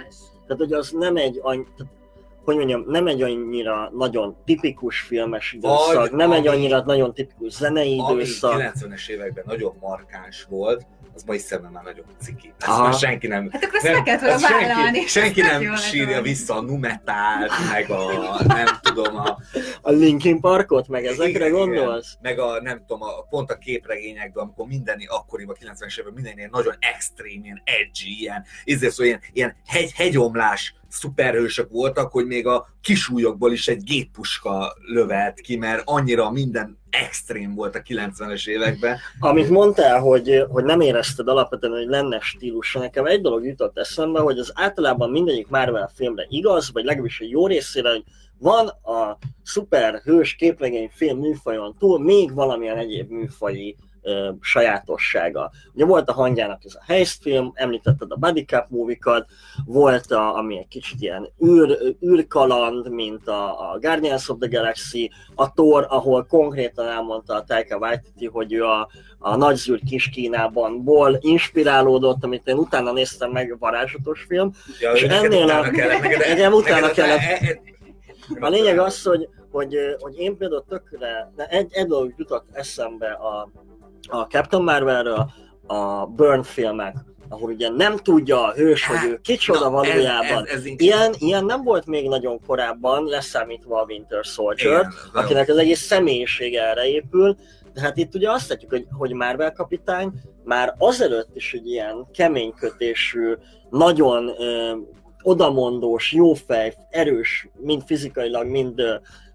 tehát 0.46 0.56
hogy 0.56 0.72
az 0.72 0.90
nem 0.90 1.16
egy, 1.16 1.38
any, 1.42 1.66
tehát, 1.76 1.92
hogy 2.44 2.56
mondjam, 2.56 2.84
nem 2.88 3.06
egy 3.06 3.22
annyira 3.22 3.90
nagyon 3.96 4.36
tipikus 4.44 5.00
filmes 5.00 5.52
időszak, 5.52 5.94
Vagy 5.94 6.12
nem 6.12 6.32
egy 6.32 6.46
ami- 6.46 6.56
annyira 6.56 6.82
nagyon 6.84 7.14
tipikus 7.14 7.52
zenei 7.52 7.98
Ami 7.98 8.12
időszak. 8.14 8.60
90-es 8.60 9.08
években 9.08 9.44
nagyon 9.46 9.74
markáns 9.80 10.46
volt, 10.48 10.86
az 11.14 11.22
mai 11.22 11.38
szemben 11.38 11.72
már 11.72 11.82
nagyon 11.82 12.04
ciki. 12.20 12.52
Ezt 12.58 12.70
Aha. 12.70 12.82
már 12.82 12.94
senki 12.94 13.26
nem... 13.26 13.48
Hát 13.52 13.64
akkor 13.64 13.80
nem 13.82 14.04
volna 14.04 14.34
azt 14.34 14.44
senki, 14.44 14.64
vállalni. 14.64 15.06
senki 15.06 15.40
nem 15.40 15.62
jó 15.62 15.70
lett 15.70 15.80
sírja 15.80 16.06
volna. 16.06 16.22
vissza 16.22 16.54
a 16.54 16.60
numetált, 16.60 17.52
meg 17.70 17.90
a 17.90 18.42
nem 18.46 18.66
tudom, 18.82 19.16
a 19.16 19.38
A 19.80 19.90
Linkin 19.90 20.40
Parkot, 20.40 20.88
meg 20.88 21.04
ezekre 21.04 21.28
Igen, 21.28 21.40
igen. 21.42 21.52
gondolsz? 21.52 22.16
meg 22.20 22.38
a, 22.38 22.60
nem 22.62 22.78
tudom, 22.86 23.02
a, 23.02 23.22
pont 23.30 23.50
a 23.50 23.58
képregényekben, 23.58 24.44
amikor 24.44 24.66
minden, 24.66 24.98
akkoriban, 25.06 25.56
90-es 25.60 25.92
években 25.92 26.12
minden 26.14 26.36
ilyen 26.36 26.50
nagyon 26.52 26.74
extrém, 26.78 27.44
ilyen 27.44 27.62
edgy, 27.64 28.06
ilyen, 28.20 28.44
ezért 28.64 28.92
szóval 28.92 29.06
ilyen, 29.06 29.20
ilyen 29.32 29.56
hegy, 29.66 29.92
hegyomlás 29.92 30.74
szuperhősök 30.92 31.70
voltak, 31.70 32.12
hogy 32.12 32.26
még 32.26 32.46
a 32.46 32.66
kisúlyokból 32.82 33.52
is 33.52 33.68
egy 33.68 33.82
géppuska 33.82 34.76
lövelt 34.86 35.40
ki, 35.40 35.56
mert 35.56 35.82
annyira 35.84 36.30
minden 36.30 36.78
extrém 36.90 37.54
volt 37.54 37.74
a 37.74 37.82
90-es 37.82 38.48
években. 38.48 38.98
Amit 39.18 39.50
mondtál, 39.50 40.00
hogy, 40.00 40.44
hogy 40.48 40.64
nem 40.64 40.80
érezted 40.80 41.28
alapvetően, 41.28 41.72
hogy 41.72 41.86
lenne 41.86 42.20
stílusa, 42.20 42.78
nekem 42.78 43.06
egy 43.06 43.20
dolog 43.20 43.44
jutott 43.44 43.78
eszembe, 43.78 44.20
hogy 44.20 44.38
az 44.38 44.52
általában 44.54 45.10
mindegyik 45.10 45.48
Marvel 45.48 45.90
filmre 45.94 46.26
igaz, 46.28 46.72
vagy 46.72 46.84
legalábbis 46.84 47.20
egy 47.20 47.30
jó 47.30 47.46
részére, 47.46 47.90
hogy 47.90 48.04
van 48.38 48.66
a 48.68 49.18
szuper 49.42 50.00
hős 50.04 50.34
képregény 50.34 50.90
film 50.94 51.18
műfajon 51.18 51.76
túl 51.78 52.02
még 52.02 52.34
valamilyen 52.34 52.76
egyéb 52.76 53.10
műfaji 53.10 53.76
ö, 54.02 54.30
sajátossága. 54.40 55.50
Ugye 55.74 55.84
volt 55.84 56.08
a 56.08 56.12
hangyának 56.12 56.64
ez 56.64 56.74
a 56.74 56.82
heist 56.86 57.22
film, 57.22 57.50
említetted 57.54 58.10
a 58.12 58.16
Buddy 58.16 58.44
Cup 58.44 58.64
movie 58.68 58.98
volt 59.64 60.10
a, 60.10 60.36
ami 60.36 60.58
egy 60.58 60.68
kicsit 60.68 61.00
ilyen 61.00 61.28
űr, 61.46 61.78
űrkaland, 62.06 62.90
mint 62.90 63.28
a, 63.28 63.70
a 63.72 63.78
Guardians 63.78 64.28
of 64.28 64.38
the 64.40 64.48
Galaxy, 64.48 65.10
a 65.34 65.52
Thor, 65.52 65.86
ahol 65.88 66.26
konkrétan 66.28 66.86
elmondta 66.88 67.34
a 67.34 67.44
Taika 67.44 67.76
Waititi, 67.76 68.26
hogy 68.26 68.52
ő 68.52 68.64
a, 68.64 68.88
a 69.18 69.36
Nagyzűr 69.36 69.80
kis 69.88 70.08
Kínában 70.08 70.82
ból 70.84 71.16
inspirálódott, 71.20 72.24
amit 72.24 72.46
én 72.46 72.56
utána 72.56 72.92
néztem 72.92 73.30
meg, 73.30 73.56
varázslatos 73.58 74.24
film. 74.28 74.50
Ja, 74.80 74.92
És 74.92 75.02
ennél 75.02 75.40
a- 75.50 75.60
utána 75.60 75.70
kellett, 75.70 76.00
neked, 76.00 76.18
Nekem 76.28 76.52
utána 76.52 76.90
kellett. 76.90 77.18
e- 77.18 77.38
e- 77.46 77.60
A 78.40 78.48
lényeg 78.48 78.78
az, 78.78 79.02
hogy, 79.02 79.28
hogy, 79.50 79.76
hogy 80.00 80.18
én 80.18 80.36
például 80.36 80.64
tökre, 80.68 81.32
de 81.36 81.46
egy, 81.46 81.68
egy 81.70 81.86
dolog 81.86 82.14
jutott 82.16 82.46
eszembe 82.52 83.10
a, 83.10 83.50
a 84.08 84.22
Captain 84.22 84.62
Marvelről, 84.62 85.30
a 85.66 86.06
Burn 86.06 86.42
filmek, 86.42 86.96
ahol 87.28 87.50
ugye 87.50 87.68
nem 87.68 87.96
tudja 87.96 88.44
a 88.46 88.52
hős, 88.52 88.86
hogy 88.86 89.10
ő 89.10 89.18
kicsoda 89.22 89.60
Na, 89.60 89.70
valójában. 89.70 90.44
Ez, 90.44 90.52
ez, 90.52 90.64
ez 90.64 90.64
Ilyen, 90.64 91.14
ilyen 91.18 91.44
nem 91.44 91.62
volt 91.62 91.86
még 91.86 92.08
nagyon 92.08 92.40
korábban, 92.46 93.04
leszámítva 93.04 93.80
a 93.80 93.84
Winter 93.84 94.24
Soldier, 94.24 94.80
Igen, 94.80 94.92
akinek 95.12 95.48
az 95.48 95.56
egész 95.56 95.80
személyisége 95.80 96.68
erre 96.68 96.86
épül, 96.86 97.36
de 97.72 97.80
hát 97.80 97.96
itt 97.96 98.14
ugye 98.14 98.30
azt 98.30 98.48
látjuk, 98.48 98.70
hogy, 98.70 98.86
hogy 98.90 99.12
Marvel 99.12 99.52
kapitány 99.52 100.12
már 100.44 100.74
azelőtt 100.78 101.30
is 101.34 101.52
egy 101.52 101.66
ilyen 101.66 102.06
keménykötésű, 102.12 103.34
nagyon 103.70 104.28
ö, 104.38 104.76
odamondós, 105.22 106.12
jófej, 106.12 106.74
erős, 106.90 107.48
mind 107.60 107.82
fizikailag, 107.86 108.46
mind 108.46 108.82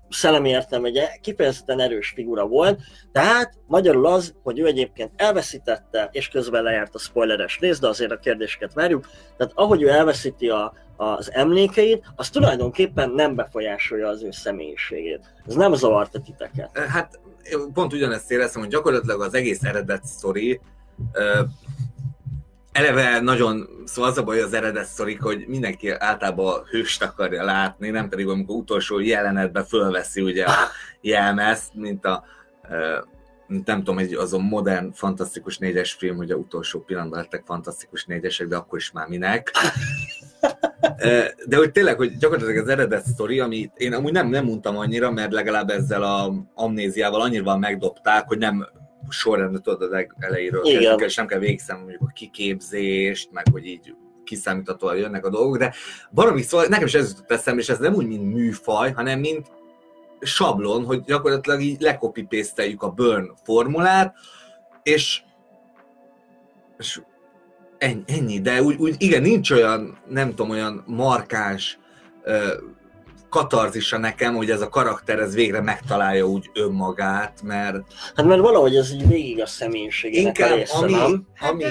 szellemi 0.09 0.49
értelem, 0.49 0.85
egy 0.85 0.99
kifejezetten 1.21 1.79
erős 1.79 2.09
figura 2.15 2.47
volt, 2.47 2.79
tehát 3.11 3.53
magyarul 3.67 4.05
az, 4.05 4.33
hogy 4.43 4.59
ő 4.59 4.65
egyébként 4.65 5.11
elveszítette, 5.15 6.09
és 6.11 6.27
közben 6.27 6.63
lejárt 6.63 6.95
a 6.95 6.99
spoileres 6.99 7.59
rész, 7.59 7.79
de 7.79 7.87
azért 7.87 8.11
a 8.11 8.19
kérdéseket 8.19 8.73
várjuk, 8.73 9.07
tehát 9.37 9.53
ahogy 9.55 9.81
ő 9.81 9.89
elveszíti 9.89 10.49
a, 10.49 10.73
az 10.97 11.31
emlékeit, 11.33 12.05
az 12.15 12.29
tulajdonképpen 12.29 13.09
nem 13.09 13.35
befolyásolja 13.35 14.07
az 14.07 14.23
ő 14.23 14.31
személyiségét. 14.31 15.33
Ez 15.47 15.53
nem 15.53 15.73
zavarta 15.73 16.19
titeket. 16.19 16.77
Hát 16.77 17.19
pont 17.73 17.93
ugyanezt 17.93 18.31
éreztem, 18.31 18.61
hogy 18.61 18.71
gyakorlatilag 18.71 19.21
az 19.21 19.33
egész 19.33 19.63
eredet 19.63 20.05
sztori 20.05 20.59
eleve 22.77 23.19
nagyon, 23.19 23.69
szóval 23.85 24.11
az 24.11 24.17
a 24.17 24.23
baj 24.23 24.41
az 24.41 24.53
eredet 24.53 24.85
sztorik, 24.85 25.21
hogy 25.21 25.45
mindenki 25.47 25.89
általában 25.89 26.63
hőst 26.63 27.03
akarja 27.03 27.43
látni, 27.43 27.89
nem 27.89 28.09
pedig 28.09 28.27
amikor 28.27 28.55
utolsó 28.55 28.99
jelenetben 28.99 29.65
fölveszi 29.65 30.21
ugye 30.21 30.45
a 30.45 30.53
jelmezt, 31.01 31.73
mint 31.73 32.05
a 32.05 32.23
nem 33.65 33.77
tudom, 33.77 33.97
egy 33.97 34.13
azon 34.13 34.41
modern, 34.41 34.91
fantasztikus 34.91 35.57
négyes 35.57 35.93
film, 35.93 36.15
hogy 36.15 36.31
a 36.31 36.35
utolsó 36.35 36.79
pillanatban 36.79 37.19
lettek 37.19 37.43
fantasztikus 37.45 38.05
négyesek, 38.05 38.47
de 38.47 38.55
akkor 38.55 38.79
is 38.79 38.91
már 38.91 39.07
minek. 39.07 39.51
De 41.45 41.57
hogy 41.57 41.71
tényleg, 41.71 41.97
hogy 41.97 42.17
gyakorlatilag 42.17 42.63
az 42.63 42.69
eredet 42.69 43.05
sztori, 43.05 43.39
amit 43.39 43.71
én 43.77 43.93
amúgy 43.93 44.11
nem, 44.11 44.27
nem 44.27 44.45
mondtam 44.45 44.77
annyira, 44.77 45.11
mert 45.11 45.31
legalább 45.31 45.69
ezzel 45.69 46.03
a 46.03 46.33
amnéziával 46.53 47.21
annyira 47.21 47.57
megdobták, 47.57 48.27
hogy 48.27 48.37
nem 48.37 48.67
sorrendet 49.09 49.61
tudod 49.61 49.81
az 49.81 49.89
leg- 49.89 50.15
elejéről 50.19 50.65
Igen. 50.65 50.73
kezdjük, 50.73 51.01
el, 51.01 51.07
és 51.07 51.15
nem 51.15 51.27
kell 51.27 51.39
végigszámolni 51.39 51.89
mondjuk 51.89 52.09
a 52.09 52.13
kiképzést, 52.13 53.31
meg 53.31 53.45
hogy 53.51 53.65
így 53.65 53.95
kiszámíthatóan 54.23 54.97
jönnek 54.97 55.25
a 55.25 55.29
dolgok, 55.29 55.57
de 55.57 55.73
valami 56.11 56.41
szóval 56.41 56.67
nekem 56.67 56.85
is 56.85 56.93
ez 56.93 57.09
jutott 57.09 57.31
eszembe, 57.31 57.61
és 57.61 57.69
ez 57.69 57.79
nem 57.79 57.93
úgy, 57.93 58.07
mint 58.07 58.33
műfaj, 58.33 58.91
hanem 58.91 59.19
mint 59.19 59.51
sablon, 60.19 60.85
hogy 60.85 61.01
gyakorlatilag 61.01 61.61
így 61.61 61.81
lekopi 61.81 62.27
a 62.77 62.89
burn 62.89 63.31
formulát, 63.43 64.15
és, 64.83 65.21
és 66.77 67.01
ennyi, 67.77 68.03
ennyi, 68.07 68.41
de 68.41 68.61
úgy, 68.61 68.75
úgy, 68.79 68.95
igen, 68.97 69.21
nincs 69.21 69.51
olyan, 69.51 69.97
nem 70.07 70.29
tudom, 70.29 70.49
olyan 70.49 70.83
markáns 70.87 71.79
katarzisa 73.29 73.97
nekem, 73.97 74.35
hogy 74.35 74.49
ez 74.49 74.61
a 74.61 74.69
karakter 74.69 75.19
ez 75.19 75.33
végre 75.33 75.61
megtalálja 75.61 76.27
úgy 76.27 76.49
önmagát, 76.53 77.41
mert 77.43 77.75
Hát 78.15 78.25
mert 78.25 78.41
valahogy 78.41 78.75
ez 78.75 78.93
így 78.93 79.07
végig 79.07 79.41
a 79.41 79.45
személyiségének 79.45 80.25
a 80.39 80.43
inkább 80.43 80.57
része, 80.57 80.77
ami, 80.77 80.91
nem? 80.91 81.27
ami 81.39 81.63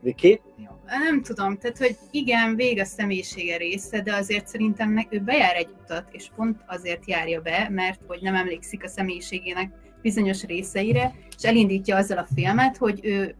Viki? 0.00 0.40
Nem 0.86 1.22
tudom, 1.22 1.56
tehát 1.58 1.78
hogy 1.78 1.96
igen, 2.10 2.56
vég 2.56 2.80
a 2.80 2.84
személyisége 2.84 3.56
része, 3.56 4.00
de 4.00 4.14
azért 4.14 4.48
szerintem 4.48 4.90
meg, 4.90 5.06
ő 5.10 5.20
bejár 5.20 5.56
egy 5.56 5.68
utat, 5.82 6.04
és 6.10 6.28
pont 6.36 6.60
azért 6.66 7.08
járja 7.08 7.40
be, 7.40 7.68
mert 7.70 8.00
hogy 8.06 8.18
nem 8.22 8.34
emlékszik 8.34 8.84
a 8.84 8.88
személyiségének 8.88 9.70
bizonyos 10.02 10.44
részeire, 10.44 11.12
és 11.36 11.44
elindítja 11.44 11.96
azzal 11.96 12.18
a 12.18 12.26
filmet, 12.34 12.76
hogy 12.76 13.00
ő 13.02 13.34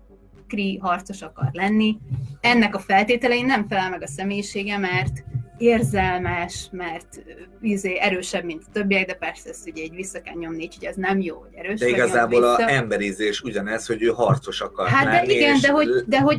Kree 0.49 0.77
harcos 0.81 1.23
akar 1.23 1.51
lenni. 1.53 1.99
Ennek 2.41 2.75
a 2.75 2.79
feltételein 2.79 3.47
nem 3.47 3.67
felel 3.69 3.91
meg 3.91 4.03
a 4.03 4.07
személyisége, 4.07 4.79
mert 4.79 5.25
érzelmes, 5.61 6.69
mert 6.73 7.23
izé, 7.61 7.99
erősebb, 7.99 8.45
mint 8.45 8.63
a 8.67 8.71
többiek, 8.73 9.07
de 9.07 9.15
persze 9.15 9.49
ezt 9.49 9.69
ugye 9.69 9.83
így 9.83 9.95
vissza 9.95 10.21
kell 10.21 10.35
nyomni, 10.35 10.63
így, 10.63 10.77
hogy 10.79 10.87
az 10.87 10.97
nem 10.97 11.21
jó, 11.21 11.37
hogy 11.37 11.55
erős 11.55 11.81
de 11.81 11.89
igazából 11.89 12.45
a 12.45 12.71
emberizés 12.71 13.41
ugyanez, 13.41 13.87
hogy 13.87 14.03
ő 14.03 14.09
harcos 14.09 14.61
akar 14.61 14.89
Hát 14.89 15.05
de 15.05 15.11
lenni, 15.11 15.35
igen, 15.35 15.55
és 15.55 15.61
de 15.61 15.71
hogy, 15.71 15.89
de 16.07 16.21
hogy 16.21 16.39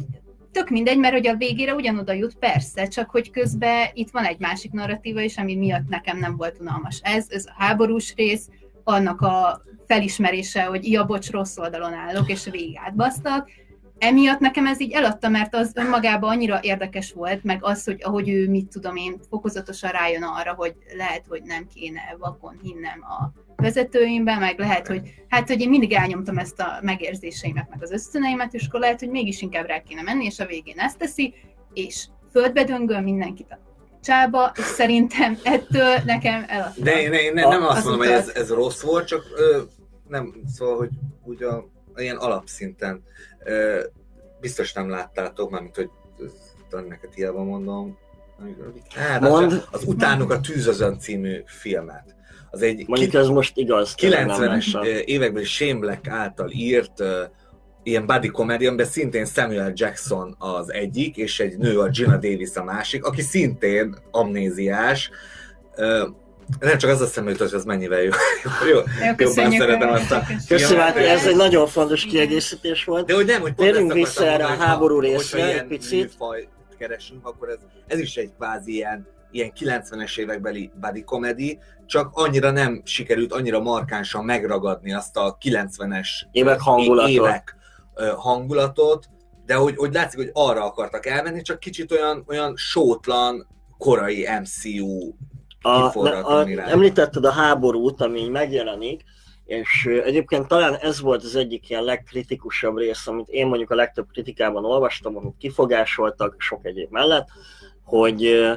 tök 0.52 0.70
mindegy, 0.70 0.98
mert 0.98 1.14
hogy 1.14 1.28
a 1.28 1.36
végére 1.36 1.74
ugyanoda 1.74 2.14
jut, 2.14 2.36
persze, 2.36 2.88
csak 2.88 3.10
hogy 3.10 3.32
közben 3.32 3.88
itt 3.94 4.10
van 4.12 4.24
egy 4.24 4.40
másik 4.40 4.72
narratíva 4.72 5.22
is, 5.22 5.38
ami 5.38 5.56
miatt 5.56 5.88
nekem 5.90 6.18
nem 6.18 6.38
volt 6.38 6.60
unalmas. 6.60 7.00
Ez, 7.04 7.26
ez 7.30 7.46
a 7.46 7.54
háborús 7.58 8.14
rész, 8.16 8.50
annak 8.84 9.22
a 9.22 9.62
felismerése, 9.88 10.64
hogy 10.64 10.92
ja, 10.92 11.06
bocs, 11.06 11.30
rossz 11.30 11.58
oldalon 11.58 11.94
állok, 11.94 12.30
és 12.30 12.48
végig 12.52 12.80
átbasztak. 12.86 13.50
Emiatt 14.04 14.40
nekem 14.40 14.68
ez 14.68 14.82
így 14.82 14.92
eladta, 14.92 15.30
mert 15.30 15.56
az 15.56 15.72
önmagában 15.76 16.30
annyira 16.30 16.60
érdekes 16.62 17.12
volt, 17.12 17.44
meg 17.44 17.64
az, 17.64 17.84
hogy 17.84 18.02
ahogy 18.04 18.30
ő, 18.30 18.50
mit 18.50 18.68
tudom 18.68 18.96
én, 18.96 19.20
fokozatosan 19.30 19.92
rájön 19.92 20.24
arra, 20.24 20.54
hogy 20.54 20.76
lehet, 20.98 21.26
hogy 21.28 21.42
nem 21.44 21.68
kéne 21.76 22.16
vakon 22.20 22.60
hinnem 22.64 23.04
a 23.04 23.32
vezetőimben, 23.56 24.40
meg 24.40 24.60
lehet, 24.60 24.88
hogy 24.88 25.14
hát, 25.28 25.48
hogy 25.48 25.62
én 25.62 25.70
mindig 25.70 25.94
elnyomtam 25.94 26.38
ezt 26.38 26.60
a 26.60 26.80
megérzéseimet, 26.82 27.70
meg 27.70 27.84
az 27.84 27.92
ösztöneimet, 27.92 28.54
és 28.54 28.68
akkor 28.68 28.80
lehet, 28.80 29.00
hogy 29.00 29.10
mégis 29.10 29.42
inkább 29.42 29.66
rá 29.66 29.80
kéne 29.82 30.02
menni, 30.02 30.26
és 30.26 30.40
a 30.40 30.46
végén 30.46 30.80
ezt 30.80 30.98
teszi, 30.98 31.34
és 31.74 32.08
földbe 32.32 32.64
döngöl 32.64 33.02
mindenkit 33.02 33.52
a 33.52 33.60
csába, 34.04 34.52
és 34.58 34.64
szerintem 34.64 35.38
ettől 35.44 35.96
nekem 36.06 36.46
eladta. 36.48 36.84
De 36.84 37.02
én, 37.02 37.14
én 37.14 37.34
nem, 37.34 37.50
nem 37.50 37.64
azt 37.64 37.78
az 37.78 37.84
mondom, 37.84 38.08
hogy 38.08 38.16
ez, 38.16 38.24
utat. 38.24 38.38
ez 38.38 38.50
rossz 38.50 38.82
volt, 38.82 39.08
csak 39.08 39.24
ö, 39.36 39.62
nem, 40.08 40.34
szóval, 40.48 40.78
hogy 40.78 40.90
úgy 41.24 41.44
a, 41.44 41.70
ilyen 41.96 42.18
alapszinten 42.18 43.04
biztos 44.40 44.74
nem 44.74 44.90
láttátok, 44.90 45.50
mármint, 45.50 45.76
hogy 45.76 45.90
neked 46.88 47.14
hiába 47.14 47.44
mondom. 47.44 47.98
Hát, 48.96 49.22
Mond. 49.22 49.64
Az 49.72 49.84
Utánok 49.86 50.32
a 50.32 50.40
tűzözön 50.40 51.00
című 51.00 51.42
filmet. 51.46 52.16
Az 52.50 52.62
egy 52.62 52.88
Mondjuk 52.88 53.14
ez 53.14 53.28
most 53.28 53.58
igaz. 53.58 53.94
tényleg 53.94 54.26
nem 54.26 54.38
90-es 54.38 54.74
láttam. 54.74 54.92
években 55.06 55.44
Shane 55.44 55.80
Black 55.80 56.08
által 56.08 56.50
írt 56.52 57.00
ö, 57.00 57.24
ilyen 57.84 58.06
buddy 58.06 58.28
comedy, 58.28 58.68
amiben 58.68 58.86
szintén 58.86 59.26
Samuel 59.26 59.72
Jackson 59.76 60.36
az 60.40 60.72
egyik, 60.74 61.18
és 61.18 61.40
egy 61.40 61.58
nő, 61.58 61.80
a 61.80 61.90
Gina 61.90 62.18
Davis 62.18 62.56
a 62.56 62.64
másik, 62.64 63.06
aki 63.06 63.22
szintén 63.22 63.96
amnéziás. 64.12 65.12
Nem 66.60 66.78
csak 66.78 66.90
az 66.90 67.02
a 67.02 67.06
szemlőt, 67.06 67.38
hogy 67.38 67.54
az 67.54 67.64
mennyivel 67.64 68.02
jó. 68.04 68.10
jó 68.70 68.76
jobban 68.76 69.16
köszönjük, 69.16 69.62
szeretem 69.62 69.90
azt 69.90 70.12
a 70.12 70.24
Köszönöm, 70.48 70.84
hát 70.84 70.98
ez 70.98 71.26
egy 71.26 71.36
nagyon 71.36 71.68
fontos 71.68 72.06
kiegészítés 72.06 72.84
volt. 72.84 73.06
De 73.06 73.14
hogy 73.14 73.26
nem, 73.26 73.42
hogy 73.42 73.54
pont 73.54 73.70
Térjünk 73.70 73.94
vissza 73.94 74.26
erre 74.26 74.46
a 74.46 74.56
háború 74.56 75.00
részre 75.00 75.44
egy 75.44 75.54
ilyen 75.54 75.68
picit. 75.68 76.18
keresünk, 76.78 77.28
akkor 77.28 77.50
ez, 77.50 77.58
ez 77.88 78.00
is 78.00 78.16
egy 78.16 78.32
kvázi 78.38 78.74
ilyen, 78.74 79.08
ilyen 79.32 79.52
90-es 79.60 80.18
évekbeli 80.18 80.72
buddy 80.82 81.04
comedy, 81.04 81.60
csak 81.86 82.10
annyira 82.14 82.52
nem 82.52 82.82
sikerült 82.86 83.34
annyira 83.34 83.60
markánsan 83.60 84.26
megragadni 84.26 84.94
azt 84.94 85.18
a 85.18 85.38
90-es 85.46 86.08
Évek 86.32 86.60
hangulatot. 86.60 87.12
évek 87.12 87.56
hangulatot, 88.16 89.10
de 89.46 89.56
hogy, 89.56 89.76
hogy 89.76 89.94
látszik, 89.94 90.20
hogy 90.20 90.30
arra 90.34 90.66
akartak 90.66 91.06
elmenni, 91.06 91.42
csak 91.42 91.60
kicsit 91.60 91.92
olyan, 91.92 92.24
olyan 92.28 92.54
sótlan, 92.56 93.48
korai 93.78 94.28
MCU 94.42 95.14
A, 95.62 95.96
a, 96.40 96.48
említetted 96.48 97.26
a 97.26 97.32
háborút, 97.32 98.02
ami 98.02 98.20
így 98.20 98.30
megjelenik, 98.30 99.04
és 99.46 99.86
egyébként 100.04 100.48
talán 100.48 100.76
ez 100.76 101.02
volt 101.02 101.24
az 101.24 101.36
egyik 101.36 101.70
ilyen 101.70 101.84
legkritikusabb 101.84 102.78
rész, 102.78 103.08
amit 103.08 103.28
én 103.28 103.48
mondjuk 103.48 103.70
a 103.70 103.76
legtöbb 103.76 104.08
kritikában 104.12 104.66
olvastam, 104.66 105.18
amit 105.18 105.38
kifogásoltak 105.38 106.36
sok 106.38 106.66
egyéb 106.66 106.92
mellett, 106.92 107.28
hogy 107.84 108.50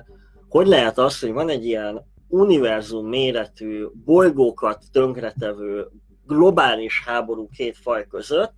hogy 0.48 0.66
lehet 0.66 0.98
az, 0.98 1.20
hogy 1.20 1.32
van 1.32 1.48
egy 1.48 1.66
ilyen 1.66 2.06
univerzum 2.28 3.08
méretű, 3.08 3.84
bolygókat 4.04 4.84
tönkretevő 4.92 5.88
globális 6.26 7.02
háború 7.06 7.48
két 7.48 7.76
faj 7.76 8.06
között, 8.06 8.54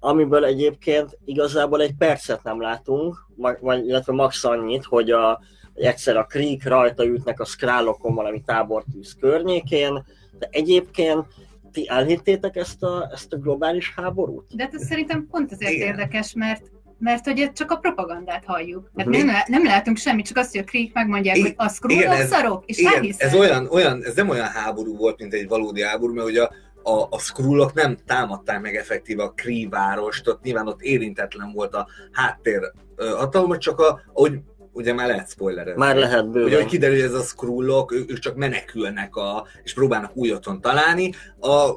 amiből 0.00 0.44
egyébként 0.44 1.18
igazából 1.24 1.80
egy 1.80 1.94
percet 1.98 2.42
nem 2.42 2.60
látunk, 2.60 3.26
vagy, 3.36 3.86
illetve 3.86 4.12
max 4.12 4.44
annyit, 4.44 4.84
hogy 4.84 5.10
a, 5.10 5.40
egyszer 5.84 6.16
a 6.16 6.26
Creek 6.26 6.64
rajta 6.64 7.04
ütnek 7.06 7.40
a 7.40 7.44
Skrálokon 7.44 8.14
valami 8.14 8.42
tábortűz 8.46 9.16
környékén, 9.20 10.04
de 10.38 10.48
egyébként 10.50 11.26
ti 11.72 11.88
elhittétek 11.88 12.56
ezt 12.56 12.82
a, 12.82 13.10
ezt 13.12 13.32
a 13.32 13.36
globális 13.36 13.92
háborút? 13.96 14.56
De 14.56 14.62
hát 14.62 14.74
ez 14.74 14.86
szerintem 14.86 15.26
pont 15.30 15.52
azért 15.52 15.72
Igen. 15.72 15.88
érdekes, 15.88 16.32
mert 16.32 16.62
mert 16.98 17.24
hogy 17.24 17.52
csak 17.52 17.70
a 17.70 17.76
propagandát 17.76 18.44
halljuk. 18.44 18.90
Hát 18.96 19.06
nem, 19.06 19.30
nem 19.46 19.64
látunk 19.64 19.96
semmit, 19.96 20.26
csak 20.26 20.36
azt, 20.36 20.50
hogy 20.50 20.60
a 20.60 20.64
Creek 20.64 20.92
megmondják, 20.92 21.36
Igen, 21.36 21.54
hogy 21.80 22.04
a 22.04 22.12
ez- 22.12 22.28
szarok, 22.28 22.64
és 22.66 22.78
Igen, 22.78 23.14
ez 23.16 23.34
olyan, 23.34 23.68
olyan, 23.70 24.04
ez 24.04 24.14
nem 24.14 24.28
olyan 24.28 24.46
háború 24.46 24.96
volt, 24.96 25.18
mint 25.18 25.32
egy 25.34 25.48
valódi 25.48 25.82
háború, 25.82 26.14
mert 26.14 26.28
ugye 26.28 26.42
a, 26.42 26.50
a, 26.82 27.06
a 27.10 27.18
Skrullok 27.18 27.74
nem 27.74 27.96
támadták 28.06 28.60
meg 28.60 28.76
effektíve 28.76 29.22
a 29.22 29.30
Kree 29.30 29.68
várost, 29.68 30.28
ott 30.28 30.42
nyilván 30.42 30.68
ott 30.68 30.80
érintetlen 30.82 31.52
volt 31.52 31.74
a 31.74 31.86
háttér 32.12 32.72
ö, 32.96 33.06
hatalma, 33.08 33.58
csak 33.58 33.80
a, 33.80 34.00
ahogy 34.12 34.38
ugye 34.76 34.92
már 34.92 35.06
lehet 35.06 35.30
spoilerezni. 35.30 35.80
Már 35.80 35.96
lehet 35.96 36.22
Ugye, 36.22 36.30
bőven. 36.30 36.54
hogy 36.60 36.66
kiderül, 36.66 36.96
hogy 36.96 37.04
ez 37.04 37.14
a 37.14 37.22
Skrullok, 37.22 37.92
ők 37.92 38.18
csak 38.18 38.36
menekülnek 38.36 39.16
a, 39.16 39.46
és 39.62 39.74
próbálnak 39.74 40.16
új 40.16 40.32
otthon 40.32 40.60
találni, 40.60 41.12
a 41.40 41.70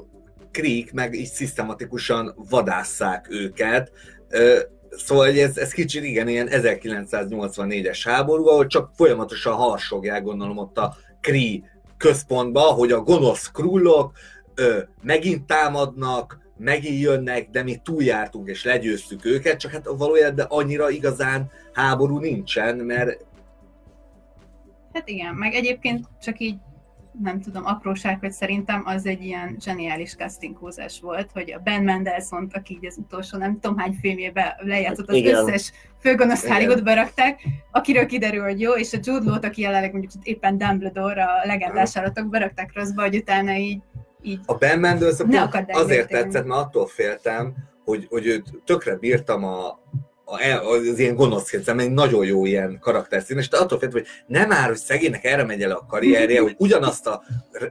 Creek 0.52 0.92
meg 0.92 1.14
így 1.14 1.32
szisztematikusan 1.32 2.36
vadásszák 2.50 3.28
őket, 3.30 3.92
Szóval 4.92 5.28
ez, 5.28 5.58
ez 5.58 5.72
kicsit 5.72 6.04
igen, 6.04 6.28
ilyen 6.28 6.48
1984-es 6.52 8.00
háború, 8.04 8.48
ahol 8.48 8.68
csak 8.68 8.92
folyamatosan 8.96 9.54
harsogják, 9.54 10.24
gondolom 10.24 10.58
ott 10.58 10.78
a 10.78 10.96
Kree 11.22 11.60
központba, 11.98 12.62
hogy 12.62 12.92
a 12.92 13.02
gonosz 13.02 13.52
krullok 13.52 14.12
megint 15.02 15.48
támadnak, 15.48 16.38
megint 16.60 17.02
jönnek, 17.02 17.50
de 17.50 17.64
mi 17.64 17.76
túljártunk 17.84 18.50
és 18.50 18.64
legyőztük 18.64 19.26
őket, 19.26 19.60
csak 19.60 19.72
hát 19.72 19.88
valójában 19.98 20.46
annyira 20.50 20.90
igazán 20.90 21.52
háború 21.74 22.18
nincsen, 22.18 22.76
mert 22.78 23.28
Hát 24.94 25.10
igen, 25.10 25.36
meg 25.36 25.54
egyébként 25.54 26.08
csak 26.22 26.40
így 26.40 26.56
nem 27.22 27.42
tudom, 27.42 27.66
apróság, 27.66 28.20
hogy 28.20 28.32
szerintem 28.32 28.82
az 28.86 29.06
egy 29.06 29.24
ilyen 29.24 29.58
zseniális 29.60 30.16
castinghúzás 30.16 31.00
volt, 31.02 31.32
hogy 31.32 31.54
a 31.54 31.60
Ben 31.60 31.84
mendelsohn 31.84 32.46
aki 32.52 32.74
így 32.74 32.86
az 32.86 32.98
utolsó 32.98 33.38
nem 33.38 33.60
tudom 33.60 33.78
hány 33.78 33.98
filmjében 34.02 34.54
lejátszott, 34.58 35.10
az 35.10 35.16
Igen. 35.16 35.36
összes 35.36 35.72
főgonosz. 36.00 36.48
Hollywood 36.48 36.84
berakták, 36.84 37.42
akiről 37.72 38.06
kiderül, 38.06 38.44
hogy 38.44 38.60
jó, 38.60 38.72
és 38.72 38.94
a 38.94 38.98
Jude 39.02 39.30
Law-t, 39.30 39.46
aki 39.46 39.62
jelenleg 39.62 39.92
mondjuk 39.92 40.12
éppen 40.24 40.58
Dumbledore 40.58 41.24
a 41.24 41.46
legendás 41.46 41.98
állatok, 41.98 42.30
berakták 42.30 42.72
rosszba, 42.74 43.02
hogy 43.02 43.16
utána 43.16 43.56
így, 43.56 43.82
így. 44.22 44.40
A 44.46 44.54
Ben 44.54 44.80
Mendelsohn 44.80 45.36
azért 45.68 46.08
tetszett, 46.08 46.46
mert 46.46 46.62
attól 46.62 46.88
féltem, 46.88 47.54
hogy, 47.84 48.06
hogy 48.10 48.26
őt 48.26 48.44
tökre 48.66 48.96
bírtam 48.96 49.44
a, 49.44 49.80
az 50.70 51.00
ilyen 51.00 51.16
gonoszként, 51.16 51.64
szerintem 51.64 51.88
egy 51.88 51.94
nagyon 51.94 52.26
jó 52.26 52.46
ilyen 52.46 52.80
karakterszín, 52.80 53.38
és 53.38 53.48
attól 53.48 53.80
féltem, 53.80 54.00
hogy 54.00 54.08
nem 54.28 54.48
már, 54.48 54.68
hogy 54.68 54.78
szegénynek 54.78 55.24
erre 55.24 55.44
megy 55.44 55.62
el 55.62 55.72
a 55.72 55.86
karrierje, 55.88 56.42
hogy 56.42 56.56
ugyanazt 56.58 57.08
a 57.08 57.24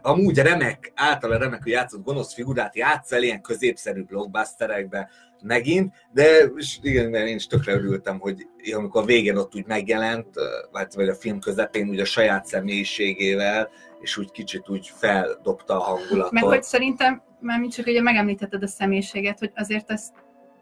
amúgy 0.02 0.38
remek, 0.38 0.92
általa 0.94 1.38
remekül 1.38 1.72
játszott 1.72 2.04
gonosz 2.04 2.34
figurát 2.34 2.76
játsz 2.76 3.12
el 3.12 3.22
ilyen 3.22 3.40
középszerű 3.40 4.02
blockbusterekbe 4.02 5.10
megint, 5.42 5.94
de 6.12 6.24
és 6.56 6.78
igen, 6.82 7.14
én 7.14 7.36
is 7.36 7.46
tökre 7.46 7.72
örültem, 7.72 8.18
hogy 8.18 8.46
amikor 8.74 9.02
a 9.02 9.04
végén 9.04 9.36
ott 9.36 9.54
úgy 9.54 9.66
megjelent, 9.66 10.28
vagy 10.94 11.08
a 11.08 11.14
film 11.14 11.40
közepén 11.40 11.88
úgy 11.88 12.00
a 12.00 12.04
saját 12.04 12.46
személyiségével, 12.46 13.70
és 14.00 14.16
úgy 14.16 14.30
kicsit 14.30 14.68
úgy 14.68 14.92
feldobta 14.94 15.80
a 15.80 15.82
hangulatot. 15.82 16.32
Meg 16.32 16.42
hogy 16.42 16.62
szerintem, 16.62 17.22
mármint 17.40 17.72
csak 17.74 17.86
ugye 17.86 18.02
megemlítetted 18.02 18.62
a 18.62 18.66
személyiséget, 18.66 19.38
hogy 19.38 19.52
azért 19.54 19.90
ezt 19.90 20.12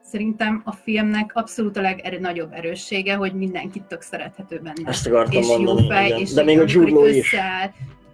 szerintem 0.03 0.63
a 0.65 0.73
filmnek 0.73 1.31
abszolút 1.35 1.77
a 1.77 1.81
legnagyobb 1.81 2.53
erőssége, 2.53 3.15
hogy 3.15 3.33
mindenkit 3.33 3.83
tök 3.83 4.03
szerethető 4.03 4.59
benne. 4.59 4.89
Ezt 4.89 5.07
akartam 5.07 5.41
és 5.41 5.47
mondani, 5.47 5.83
jó 5.83 5.89
fej, 5.89 6.07
igen. 6.07 6.19
és 6.19 6.33
De 6.33 6.45
még 6.45 6.59
a 6.59 6.65
Jude 6.67 7.09
is. 7.09 7.17
összeáll. 7.17 7.71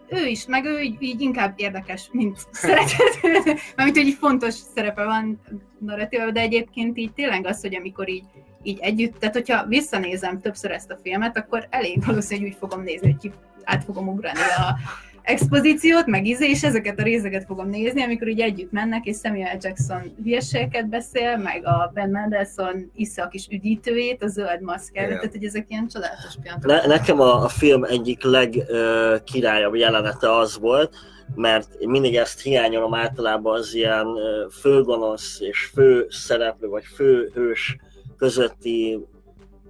Ő 0.09 0.27
is, 0.27 0.47
meg 0.47 0.65
ő 0.65 0.81
így, 0.81 0.97
így 1.03 1.21
inkább 1.21 1.53
érdekes, 1.57 2.09
mint 2.13 2.39
szerethető. 2.51 3.55
Mármint, 3.77 3.97
hogy 3.97 4.07
így 4.07 4.17
fontos 4.19 4.55
szerepe 4.55 5.05
van 5.05 5.41
narratívában, 5.79 6.33
de 6.33 6.41
egyébként 6.41 6.99
így 6.99 7.13
tényleg 7.13 7.47
az, 7.47 7.61
hogy 7.61 7.77
amikor 7.77 8.09
így, 8.09 8.25
így 8.63 8.79
együtt, 8.81 9.19
tehát 9.19 9.35
hogyha 9.35 9.67
visszanézem 9.67 10.41
többször 10.41 10.71
ezt 10.71 10.91
a 10.91 10.99
filmet, 11.03 11.37
akkor 11.37 11.67
elég 11.71 12.05
valószínű, 12.05 12.41
hogy 12.41 12.51
úgy 12.51 12.57
fogom 12.59 12.83
nézni, 12.83 13.17
hogy 13.21 13.33
át 13.65 13.85
fogom 13.85 14.09
ugrani 14.09 14.39
a 14.39 14.77
expozíciót, 15.23 16.07
meg 16.07 16.27
izé, 16.27 16.49
és 16.49 16.63
ezeket 16.63 16.99
a 16.99 17.03
részeket 17.03 17.45
fogom 17.45 17.69
nézni, 17.69 18.03
amikor 18.03 18.29
így 18.29 18.41
együtt 18.41 18.73
mennek, 18.73 19.05
és 19.05 19.17
Samuel 19.23 19.59
Jackson 19.61 20.15
hülyeségeket 20.23 20.89
beszél, 20.89 21.37
meg 21.37 21.67
a 21.67 21.91
Ben 21.95 22.11
Mendelsohnissza 22.11 23.23
a 23.23 23.29
kis 23.29 23.47
üdítőjét, 23.51 24.23
a 24.23 24.27
zöld 24.27 24.61
maszkát, 24.61 25.07
Igen. 25.07 25.17
tehát 25.17 25.33
hogy 25.33 25.45
ezek 25.45 25.67
ilyen 25.69 25.89
csodálatos 25.89 26.35
pillanatok. 26.43 26.71
Ne, 26.71 26.87
nekem 26.87 27.21
a, 27.21 27.45
a 27.45 27.49
film 27.49 27.85
egyik 27.85 28.23
legkirályabb 28.23 29.75
jelenete 29.75 30.37
az 30.37 30.59
volt, 30.59 30.97
mert 31.35 31.75
én 31.75 31.89
mindig 31.89 32.17
ezt 32.17 32.41
hiányolom 32.41 32.95
általában 32.95 33.59
az 33.59 33.75
ilyen 33.75 34.07
ö, 34.07 34.47
főgonosz 34.51 35.41
és 35.41 35.71
fő 35.75 36.07
szereplő 36.11 36.69
vagy 36.69 36.85
főhős 36.95 37.77
közötti 38.17 39.07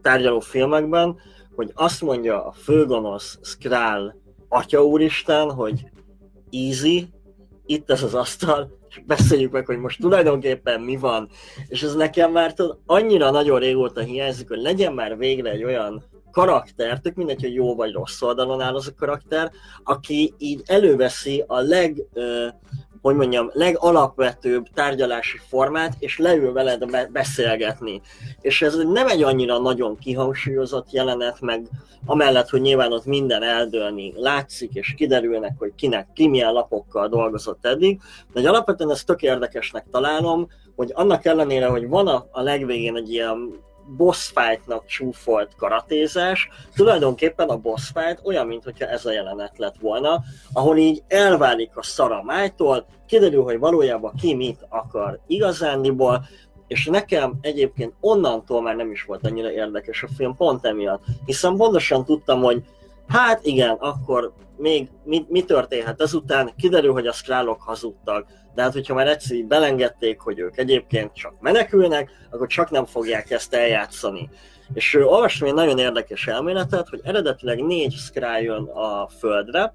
tárgyaló 0.03 0.41
filmekben, 0.41 1.17
hogy 1.55 1.71
azt 1.75 2.03
mondja 2.03 2.47
a 2.47 2.53
főgonosz 2.53 3.39
Skrull 3.43 4.15
Atya 4.55 4.85
Úristen, 4.85 5.51
hogy 5.51 5.85
easy, 6.51 7.09
itt 7.67 7.91
ez 7.91 8.03
az 8.03 8.15
asztal, 8.15 8.79
és 8.89 9.03
beszéljük 9.07 9.53
meg, 9.53 9.67
hogy 9.67 9.79
most 9.79 10.01
tulajdonképpen 10.01 10.81
mi 10.81 10.97
van. 10.97 11.29
És 11.69 11.83
ez 11.83 11.95
nekem 11.95 12.33
már 12.33 12.55
tudod, 12.55 12.79
annyira 12.87 13.31
nagyon 13.31 13.59
régóta 13.59 14.01
hiányzik, 14.01 14.49
hogy 14.49 14.61
legyen 14.61 14.93
már 14.93 15.17
végre 15.17 15.51
egy 15.51 15.65
olyan 15.65 16.05
karakter, 16.31 17.01
tök 17.01 17.15
mindegy, 17.15 17.41
hogy 17.41 17.55
jó 17.55 17.75
vagy 17.75 17.93
rossz 17.93 18.23
oldalon 18.23 18.61
áll 18.61 18.75
az 18.75 18.87
a 18.87 18.95
karakter, 18.97 19.51
aki 19.83 20.35
így 20.39 20.63
előveszi 20.65 21.45
a 21.47 21.61
leg, 21.61 22.05
ö, 22.13 22.47
hogy 23.03 23.17
mondjam, 23.17 23.51
legalapvetőbb 23.53 24.67
tárgyalási 24.75 25.39
formát, 25.49 25.95
és 25.99 26.19
leül 26.19 26.53
veled 26.53 26.91
be- 26.91 27.09
beszélgetni. 27.13 28.01
És 28.41 28.63
ez 28.63 28.77
nem 28.77 29.07
egy 29.09 29.23
annyira 29.23 29.59
nagyon 29.59 29.99
kihangsúlyozott 29.99 30.93
jelenet, 30.93 31.41
meg 31.41 31.67
amellett, 32.07 32.49
hogy 32.49 32.61
nyilván 32.61 32.93
ott 32.93 33.05
minden 33.05 33.43
eldőlni 33.43 34.13
látszik, 34.17 34.75
és 34.75 34.95
kiderülnek, 34.97 35.55
hogy 35.59 35.75
kinek 35.75 36.07
ki 36.15 36.29
milyen 36.29 36.53
lapokkal 36.53 37.09
dolgozott 37.09 37.67
eddig, 37.67 38.01
de 38.33 38.41
hogy 38.41 38.47
alapvetően 38.47 38.91
ezt 38.91 39.07
tök 39.07 39.23
érdekesnek 39.23 39.87
találom, 39.91 40.49
hogy 40.77 40.91
annak 40.95 41.25
ellenére, 41.25 41.67
hogy 41.67 41.89
van 41.89 42.07
a, 42.07 42.27
a 42.31 42.41
legvégén 42.41 42.97
egy 42.97 43.13
ilyen 43.13 43.61
boss 43.97 44.33
fightnak 44.35 44.87
csúfolt 44.87 45.55
karatézás, 45.57 46.49
tulajdonképpen 46.75 47.49
a 47.49 47.57
boss 47.57 47.91
fight 47.95 48.21
olyan, 48.25 48.47
mintha 48.47 48.87
ez 48.87 49.05
a 49.05 49.13
jelenet 49.13 49.59
lett 49.59 49.77
volna, 49.81 50.23
ahol 50.53 50.77
így 50.77 51.03
elválik 51.09 51.77
a 51.77 51.83
szara 51.83 52.23
májtól, 52.23 52.87
kiderül, 53.07 53.43
hogy 53.43 53.59
valójában 53.59 54.13
ki 54.21 54.35
mit 54.35 54.67
akar 54.69 55.21
igazándiból, 55.27 56.25
és 56.67 56.87
nekem 56.87 57.39
egyébként 57.41 57.95
onnantól 58.01 58.63
már 58.63 58.77
nem 58.77 58.91
is 58.91 59.03
volt 59.03 59.27
annyira 59.27 59.53
érdekes 59.53 60.03
a 60.03 60.09
film, 60.17 60.37
pont 60.37 60.65
emiatt. 60.65 61.05
Hiszen 61.25 61.57
pontosan 61.57 62.05
tudtam, 62.05 62.43
hogy 62.43 62.63
hát 63.13 63.45
igen, 63.45 63.77
akkor 63.79 64.33
még 64.57 64.89
mi, 65.05 65.25
mi 65.29 65.43
történhet 65.43 66.01
ezután, 66.01 66.53
kiderül, 66.57 66.93
hogy 66.93 67.07
a 67.07 67.13
skrálok 67.13 67.63
hazudtak, 67.63 68.27
de 68.55 68.63
hát 68.63 68.73
hogyha 68.73 68.95
már 68.95 69.09
egyszer 69.09 69.37
így 69.37 69.47
belengedték, 69.47 70.21
hogy 70.21 70.39
ők 70.39 70.59
egyébként 70.59 71.15
csak 71.15 71.35
menekülnek, 71.41 72.11
akkor 72.31 72.47
csak 72.47 72.71
nem 72.71 72.85
fogják 72.85 73.31
ezt 73.31 73.55
eljátszani. 73.55 74.31
És 74.75 74.95
ő, 74.95 75.05
olvastam 75.05 75.49
egy 75.49 75.55
nagyon 75.55 75.79
érdekes 75.79 76.27
elméletet, 76.27 76.89
hogy 76.89 77.01
eredetileg 77.05 77.65
négy 77.65 77.93
Skrull 77.93 78.41
jön 78.41 78.65
a 78.65 79.09
Földre, 79.19 79.75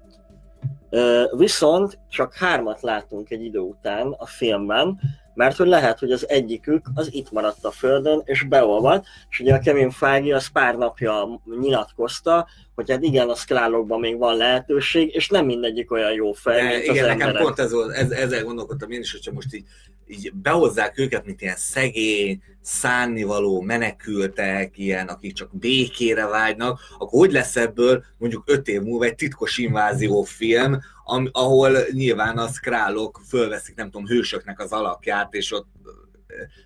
viszont 1.36 1.98
csak 2.08 2.34
hármat 2.34 2.82
látunk 2.82 3.30
egy 3.30 3.44
idő 3.44 3.58
után 3.58 4.14
a 4.18 4.26
filmben, 4.26 5.00
mert 5.38 5.56
hogy 5.56 5.66
lehet, 5.66 5.98
hogy 5.98 6.12
az 6.12 6.28
egyikük 6.28 6.86
az 6.94 7.08
itt 7.12 7.30
maradt 7.30 7.64
a 7.64 7.70
Földön, 7.70 8.22
és 8.24 8.42
beolvadt, 8.42 9.06
és 9.30 9.40
ugye 9.40 9.54
a 9.54 9.58
Kevin 9.58 9.90
Feige 9.90 10.34
az 10.34 10.46
pár 10.46 10.76
napja 10.76 11.40
nyilatkozta, 11.60 12.48
hogy 12.74 12.90
hát 12.90 13.02
igen, 13.02 13.28
a 13.28 13.34
Skrullokban 13.34 14.00
még 14.00 14.18
van 14.18 14.36
lehetőség, 14.36 15.14
és 15.14 15.28
nem 15.28 15.44
mindegyik 15.44 15.92
olyan 15.92 16.12
jó 16.12 16.32
fej, 16.32 16.66
mint 16.66 16.82
igen, 16.82 16.94
az 16.94 17.00
nekem 17.00 17.20
emberek. 17.20 17.42
pont 17.42 17.58
ez 17.58 17.72
volt, 17.72 17.92
ez, 17.92 18.10
ezzel 18.10 18.44
gondolkodtam 18.44 18.90
én 18.90 19.00
is, 19.00 19.12
hogyha 19.12 19.32
most 19.32 19.54
így, 19.54 19.64
így 20.06 20.32
behozzák 20.34 20.98
őket, 20.98 21.24
mint 21.24 21.40
ilyen 21.40 21.56
szegény, 21.56 22.42
szánnivaló 22.62 23.60
menekültek, 23.60 24.78
ilyen, 24.78 25.06
akik 25.06 25.32
csak 25.32 25.58
békére 25.58 26.26
vágynak, 26.26 26.80
akkor 26.98 27.18
hogy 27.20 27.32
lesz 27.32 27.56
ebből 27.56 28.04
mondjuk 28.18 28.42
öt 28.46 28.68
év 28.68 28.80
múlva 28.80 29.04
egy 29.04 29.14
titkos 29.14 29.58
invázió 29.58 30.22
film, 30.22 30.78
am, 31.10 31.28
ahol 31.32 31.70
nyilván 31.92 32.38
a 32.38 32.46
skrálok 32.46 33.20
fölveszik, 33.28 33.74
nem 33.74 33.90
tudom, 33.90 34.06
hősöknek 34.06 34.60
az 34.60 34.72
alakját, 34.72 35.34
és 35.34 35.52
ott 35.52 35.66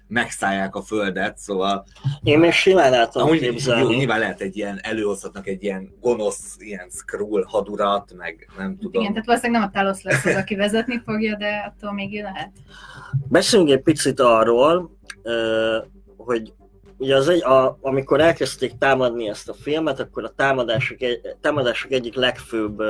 megszállják 0.06 0.74
a 0.74 0.82
földet, 0.82 1.38
szóval... 1.38 1.84
Én 2.22 2.38
még 2.38 2.52
simán 2.52 2.92
el 2.92 3.08
tudom 3.08 3.28
Amúgy 3.28 3.40
képzelni. 3.40 3.82
Jó, 3.82 3.98
nyilván 3.98 4.18
lehet 4.18 4.40
egy 4.40 4.56
ilyen, 4.56 4.78
előhozhatnak 4.82 5.46
egy 5.46 5.62
ilyen 5.62 5.94
gonosz, 6.00 6.56
ilyen 6.58 6.90
skrull 6.90 7.44
hadurat, 7.46 8.12
meg 8.16 8.50
nem 8.58 8.78
tudom. 8.78 9.02
Igen, 9.02 9.12
tehát 9.12 9.26
valószínűleg 9.26 9.60
nem 9.60 9.70
a 9.74 9.78
Talos 9.78 10.02
lesz 10.02 10.24
az, 10.24 10.34
aki 10.34 10.54
vezetni 10.54 11.00
fogja, 11.04 11.36
de 11.36 11.72
attól 11.74 11.92
még 11.92 12.22
lehet. 12.22 12.50
Beszéljünk 13.28 13.70
egy 13.72 13.82
picit 13.82 14.20
arról, 14.20 14.98
hogy 16.16 16.52
ugye 16.96 17.16
az 17.16 17.28
egy, 17.28 17.42
a, 17.42 17.78
amikor 17.80 18.20
elkezdték 18.20 18.72
támadni 18.78 19.28
ezt 19.28 19.48
a 19.48 19.54
filmet, 19.54 20.00
akkor 20.00 20.24
a 20.24 20.32
támadások, 20.36 21.00
egy- 21.02 21.20
támadások 21.40 21.92
egyik 21.92 22.14
legfőbb 22.14 22.82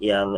ilyen, 0.00 0.28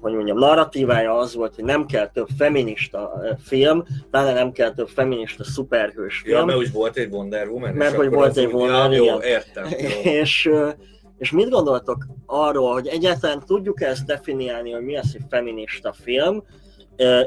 hogy 0.00 0.12
mondjam, 0.12 0.38
narratívája 0.38 1.16
az 1.16 1.34
volt, 1.34 1.54
hogy 1.54 1.64
nem 1.64 1.86
kell 1.86 2.06
több 2.06 2.28
feminista 2.36 3.22
film, 3.38 3.84
pláne 4.10 4.32
nem 4.32 4.52
kell 4.52 4.74
több 4.74 4.88
feminista 4.88 5.44
szuperhős 5.44 6.18
film. 6.18 6.38
Ja, 6.38 6.44
mert 6.44 6.58
úgy 6.58 6.72
volt 6.72 6.96
egy 6.96 7.12
Wonder 7.12 7.48
Woman. 7.48 7.74
Mert 7.74 7.94
hogy 7.94 8.10
volt 8.10 8.36
egy 8.36 8.52
Wonder, 8.52 8.92
igen. 8.92 9.04
Jó, 9.04 9.20
értem. 9.22 9.64
Jó. 9.64 10.10
és, 10.20 10.50
és 11.18 11.30
mit 11.30 11.48
gondoltok 11.48 12.06
arról, 12.26 12.72
hogy 12.72 12.86
egyáltalán 12.86 13.42
tudjuk 13.46 13.82
ezt 13.82 14.06
definiálni, 14.06 14.70
hogy 14.70 14.82
mi 14.82 14.96
az, 14.96 15.12
hogy 15.12 15.22
feminista 15.28 15.92
film, 15.92 16.42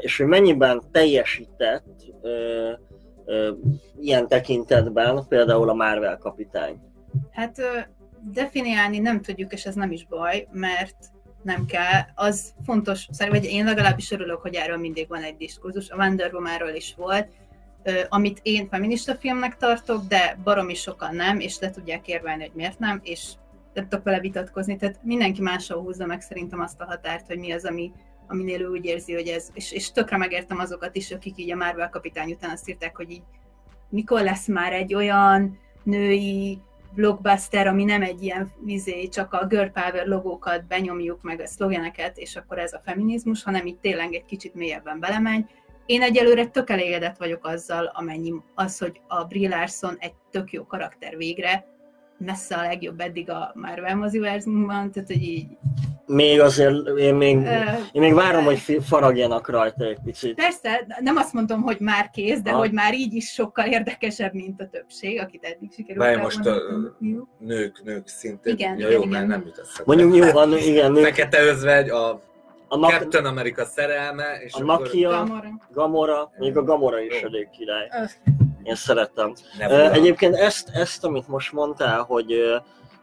és 0.00 0.16
hogy 0.16 0.26
mennyiben 0.26 0.82
teljesített 0.92 2.04
ilyen 4.00 4.28
tekintetben 4.28 5.24
például 5.28 5.68
a 5.68 5.74
Marvel 5.74 6.18
kapitány? 6.18 6.80
Hát 7.30 7.60
definiálni 8.32 8.98
nem 8.98 9.20
tudjuk, 9.20 9.52
és 9.52 9.64
ez 9.64 9.74
nem 9.74 9.92
is 9.92 10.06
baj, 10.06 10.48
mert 10.52 10.96
nem 11.42 11.66
kell. 11.66 12.00
Az 12.14 12.52
fontos, 12.64 13.08
szerintem, 13.10 13.42
vagy 13.42 13.50
én 13.50 13.64
legalábbis 13.64 14.10
örülök, 14.10 14.40
hogy 14.40 14.54
erről 14.54 14.76
mindig 14.76 15.08
van 15.08 15.22
egy 15.22 15.36
diskurzus. 15.36 15.90
A 15.90 15.96
Wonder 15.96 16.34
Womanról 16.34 16.74
is 16.74 16.94
volt, 16.96 17.28
amit 18.08 18.40
én 18.42 18.68
feminista 18.68 19.14
filmnek 19.14 19.56
tartok, 19.56 20.06
de 20.06 20.38
baromi 20.44 20.74
sokan 20.74 21.14
nem, 21.14 21.40
és 21.40 21.58
le 21.58 21.70
tudják 21.70 22.08
érvelni, 22.08 22.42
hogy 22.42 22.54
miért 22.54 22.78
nem, 22.78 23.00
és 23.02 23.32
nem 23.74 23.88
tudok 23.88 24.04
vele 24.04 24.20
vitatkozni. 24.20 24.76
Tehát 24.76 24.98
mindenki 25.02 25.40
máshol 25.40 25.82
húzza 25.82 26.06
meg 26.06 26.20
szerintem 26.20 26.60
azt 26.60 26.80
a 26.80 26.84
határt, 26.84 27.26
hogy 27.26 27.38
mi 27.38 27.52
az, 27.52 27.64
ami, 27.64 27.92
aminél 28.28 28.60
ő 28.60 28.66
úgy 28.68 28.84
érzi, 28.84 29.14
hogy 29.14 29.26
ez, 29.26 29.48
és, 29.54 29.72
és 29.72 29.92
tökre 29.92 30.16
megértem 30.16 30.58
azokat 30.58 30.96
is, 30.96 31.12
akik 31.12 31.38
így 31.38 31.52
a 31.52 31.56
Marvel 31.56 31.88
kapitány 31.88 32.30
után 32.30 32.50
azt 32.50 32.68
írták, 32.68 32.96
hogy 32.96 33.10
így 33.10 33.22
mikor 33.88 34.22
lesz 34.22 34.46
már 34.46 34.72
egy 34.72 34.94
olyan 34.94 35.58
női 35.82 36.58
blockbuster, 36.94 37.66
ami 37.66 37.84
nem 37.84 38.02
egy 38.02 38.22
ilyen 38.22 38.52
vizé, 38.64 39.08
csak 39.08 39.32
a 39.32 39.46
girl 39.46 39.66
power 39.66 40.06
logókat 40.06 40.66
benyomjuk, 40.66 41.22
meg 41.22 41.40
a 41.40 41.46
szlogeneket, 41.46 42.18
és 42.18 42.36
akkor 42.36 42.58
ez 42.58 42.72
a 42.72 42.80
feminizmus, 42.84 43.42
hanem 43.42 43.66
itt 43.66 43.80
tényleg 43.80 44.14
egy 44.14 44.24
kicsit 44.24 44.54
mélyebben 44.54 45.00
belemegy. 45.00 45.44
Én 45.86 46.02
egyelőre 46.02 46.46
tök 46.46 46.70
elégedett 46.70 47.16
vagyok 47.16 47.46
azzal, 47.46 47.84
amennyi 47.94 48.32
az, 48.54 48.78
hogy 48.78 49.00
a 49.08 49.24
Brie 49.24 49.48
Larson 49.48 49.96
egy 49.98 50.14
tök 50.30 50.52
jó 50.52 50.66
karakter 50.66 51.16
végre, 51.16 51.66
messze 52.18 52.56
a 52.56 52.62
legjobb 52.62 53.00
eddig 53.00 53.30
a 53.30 53.52
Marvel 53.54 53.96
moziverzumban, 53.96 54.90
tehát 54.90 55.08
hogy 55.08 55.22
így 55.22 55.46
még 56.12 56.40
azért, 56.40 56.86
én 56.98 57.14
még, 57.14 57.36
én 57.92 58.00
még 58.00 58.14
várom, 58.14 58.44
hogy 58.44 58.58
faragjanak 58.82 59.48
rajta 59.48 59.84
egy 59.84 59.98
picit. 60.04 60.34
Persze, 60.34 60.86
nem 61.00 61.16
azt 61.16 61.32
mondom, 61.32 61.62
hogy 61.62 61.76
már 61.80 62.10
kész, 62.10 62.40
de 62.40 62.50
Ha. 62.50 62.58
hogy 62.58 62.72
már 62.72 62.94
így 62.94 63.14
is 63.14 63.28
sokkal 63.32 63.66
érdekesebb, 63.66 64.32
mint 64.34 64.60
a 64.60 64.68
többség, 64.70 65.20
akit 65.20 65.44
eddig 65.44 65.72
sikerült 65.72 66.04
Várj, 66.04 66.20
most 66.20 66.46
a 66.46 66.54
nők, 67.38 67.82
nők 67.84 68.08
szintén. 68.08 68.52
Igen, 68.54 68.78
ja, 68.78 68.86
igen, 68.88 68.90
jó, 68.90 68.98
igen. 68.98 69.10
mert 69.10 69.26
nem 69.26 69.42
jut 69.46 69.58
eszembe. 69.58 69.94
Mondjuk 69.94 70.14
jó, 70.32 70.38
a, 70.38 70.44
nő- 70.44 70.56
igen, 70.58 70.92
nő, 70.92 71.02
Fekete 71.02 71.42
özvegy, 71.42 71.88
a 71.88 72.20
a, 72.68 72.76
Nak- 72.76 72.90
Captain 72.90 73.24
America 73.24 73.64
szerelme, 73.64 74.24
és 74.44 74.52
a 74.52 74.56
akkor 74.58 74.66
Nakia, 74.66 75.10
Gamora. 75.10 75.48
Gamora, 75.72 76.32
mondjuk 76.38 76.56
a 76.56 76.64
Gamora 76.64 77.00
is 77.00 77.20
elég 77.22 77.48
király. 77.50 77.88
Én. 78.62 78.76
Ö, 79.70 79.90
Egyébként 79.90 80.34
ezt, 80.34 80.68
ezt, 80.74 81.04
amit 81.04 81.28
most 81.28 81.52
mondtál, 81.52 82.00
hogy, 82.02 82.32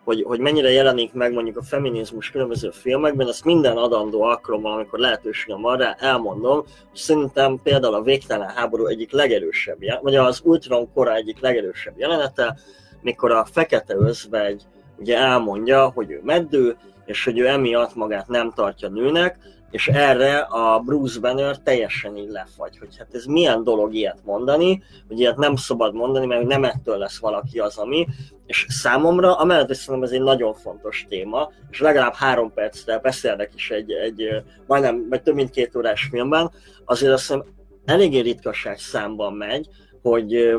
hogy, 0.09 0.23
hogy 0.23 0.39
mennyire 0.39 0.71
jelenik 0.71 1.13
meg 1.13 1.33
mondjuk 1.33 1.57
a 1.57 1.63
feminizmus 1.63 2.31
különböző 2.31 2.69
filmekben, 2.69 3.27
ezt 3.27 3.45
minden 3.45 3.77
adandó 3.77 4.21
alkalommal, 4.21 4.73
amikor 4.73 4.99
lehetőségem 4.99 5.61
van 5.61 5.77
rá, 5.77 5.95
elmondom, 5.99 6.55
hogy 6.55 6.97
szerintem 6.97 7.59
például 7.63 7.93
a 7.93 8.01
Végtelen 8.01 8.49
háború 8.49 8.85
egyik 8.85 9.11
legerősebb, 9.11 9.77
vagy 10.01 10.15
az 10.15 10.41
Ultron 10.43 10.93
kora 10.93 11.15
egyik 11.15 11.39
legerősebb 11.39 11.93
jelenete, 11.97 12.57
mikor 13.01 13.31
a 13.31 13.45
fekete 13.51 13.95
özvegy 13.95 14.63
ugye 14.97 15.17
elmondja, 15.17 15.91
hogy 15.95 16.11
ő 16.11 16.21
meddő, 16.23 16.77
és 17.05 17.23
hogy 17.23 17.39
ő 17.39 17.47
emiatt 17.47 17.95
magát 17.95 18.27
nem 18.27 18.51
tartja 18.51 18.89
nőnek, 18.89 19.37
és 19.71 19.87
erre 19.87 20.37
a 20.37 20.79
Bruce 20.79 21.19
Banner 21.19 21.57
teljesen 21.57 22.17
így 22.17 22.29
lefagy, 22.29 22.77
hogy 22.77 22.97
hát 22.97 23.13
ez 23.13 23.25
milyen 23.25 23.63
dolog 23.63 23.93
ilyet 23.93 24.19
mondani, 24.25 24.83
hogy 25.07 25.19
ilyet 25.19 25.37
nem 25.37 25.55
szabad 25.55 25.93
mondani, 25.93 26.25
mert 26.25 26.47
nem 26.47 26.63
ettől 26.63 26.97
lesz 26.97 27.19
valaki 27.19 27.59
az, 27.59 27.77
ami, 27.77 28.07
és 28.45 28.65
számomra, 28.69 29.35
amellett, 29.37 29.67
hogy 29.67 29.75
szerintem 29.75 30.09
ez 30.09 30.15
egy 30.15 30.23
nagyon 30.23 30.53
fontos 30.53 31.05
téma, 31.09 31.51
és 31.69 31.79
legalább 31.79 32.13
három 32.13 32.53
percre 32.53 32.99
beszélnek 32.99 33.51
is 33.55 33.71
egy, 33.71 33.91
egy 33.91 34.43
majdnem, 34.67 35.05
vagy 35.09 35.21
több 35.21 35.35
mint 35.35 35.49
két 35.49 35.75
órás 35.75 36.07
filmben, 36.11 36.51
azért 36.85 37.13
azt 37.13 37.21
hiszem 37.21 37.43
eléggé 37.85 38.19
ritkaság 38.19 38.77
számban 38.77 39.33
megy, 39.33 39.67
hogy, 40.01 40.55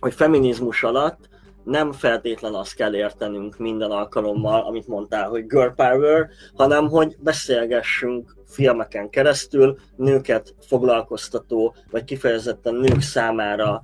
hogy 0.00 0.14
feminizmus 0.14 0.82
alatt 0.82 1.28
nem 1.68 1.92
feltétlen 1.92 2.54
azt 2.54 2.74
kell 2.74 2.94
értenünk 2.94 3.58
minden 3.58 3.90
alkalommal, 3.90 4.60
amit 4.60 4.88
mondtál, 4.88 5.28
hogy 5.28 5.46
girl 5.46 5.68
power, 5.68 6.28
hanem 6.54 6.88
hogy 6.88 7.16
beszélgessünk 7.20 8.36
filmeken 8.46 9.10
keresztül 9.10 9.78
nőket 9.96 10.54
foglalkoztató, 10.60 11.74
vagy 11.90 12.04
kifejezetten 12.04 12.74
nők 12.74 13.00
számára 13.00 13.82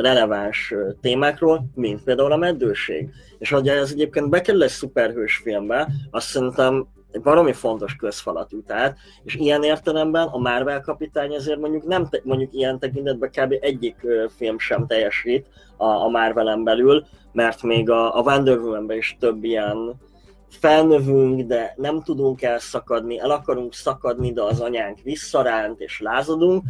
releváns 0.00 0.74
témákról, 1.00 1.64
mint 1.74 2.02
például 2.02 2.32
a 2.32 2.36
meddőség. 2.36 3.10
És 3.38 3.50
hogy 3.50 3.68
ez 3.68 3.90
egyébként 3.90 4.30
bekerül 4.30 4.62
egy 4.62 4.70
szuperhős 4.70 5.36
filmbe, 5.36 5.88
azt 6.10 6.26
szerintem 6.26 6.86
egy 7.10 7.20
baromi 7.20 7.52
fontos 7.52 7.96
közfalatú 7.96 8.62
tehát, 8.62 8.98
és 9.22 9.34
ilyen 9.34 9.62
értelemben 9.62 10.26
a 10.26 10.38
Marvel 10.38 10.80
kapitány 10.80 11.34
ezért 11.34 11.60
mondjuk 11.60 11.84
nem, 11.84 12.08
te, 12.08 12.20
mondjuk 12.24 12.54
ilyen 12.54 12.78
tekintetben 12.78 13.30
kb. 13.30 13.56
egyik 13.60 13.96
film 14.36 14.58
sem 14.58 14.86
teljesít 14.86 15.46
a, 15.76 15.84
a 15.84 16.08
Marvelen 16.08 16.64
belül, 16.64 17.06
mert 17.32 17.62
még 17.62 17.90
a, 17.90 18.16
a 18.18 18.22
Wonder 18.22 18.58
Woman-ben 18.58 18.96
is 18.96 19.16
több 19.20 19.44
ilyen 19.44 20.00
felnövünk, 20.48 21.40
de 21.40 21.74
nem 21.76 22.02
tudunk 22.02 22.42
elszakadni, 22.42 23.18
el 23.18 23.30
akarunk 23.30 23.74
szakadni, 23.74 24.32
de 24.32 24.42
az 24.42 24.60
anyánk 24.60 24.98
visszaránt 25.02 25.80
és 25.80 26.00
lázadunk. 26.00 26.62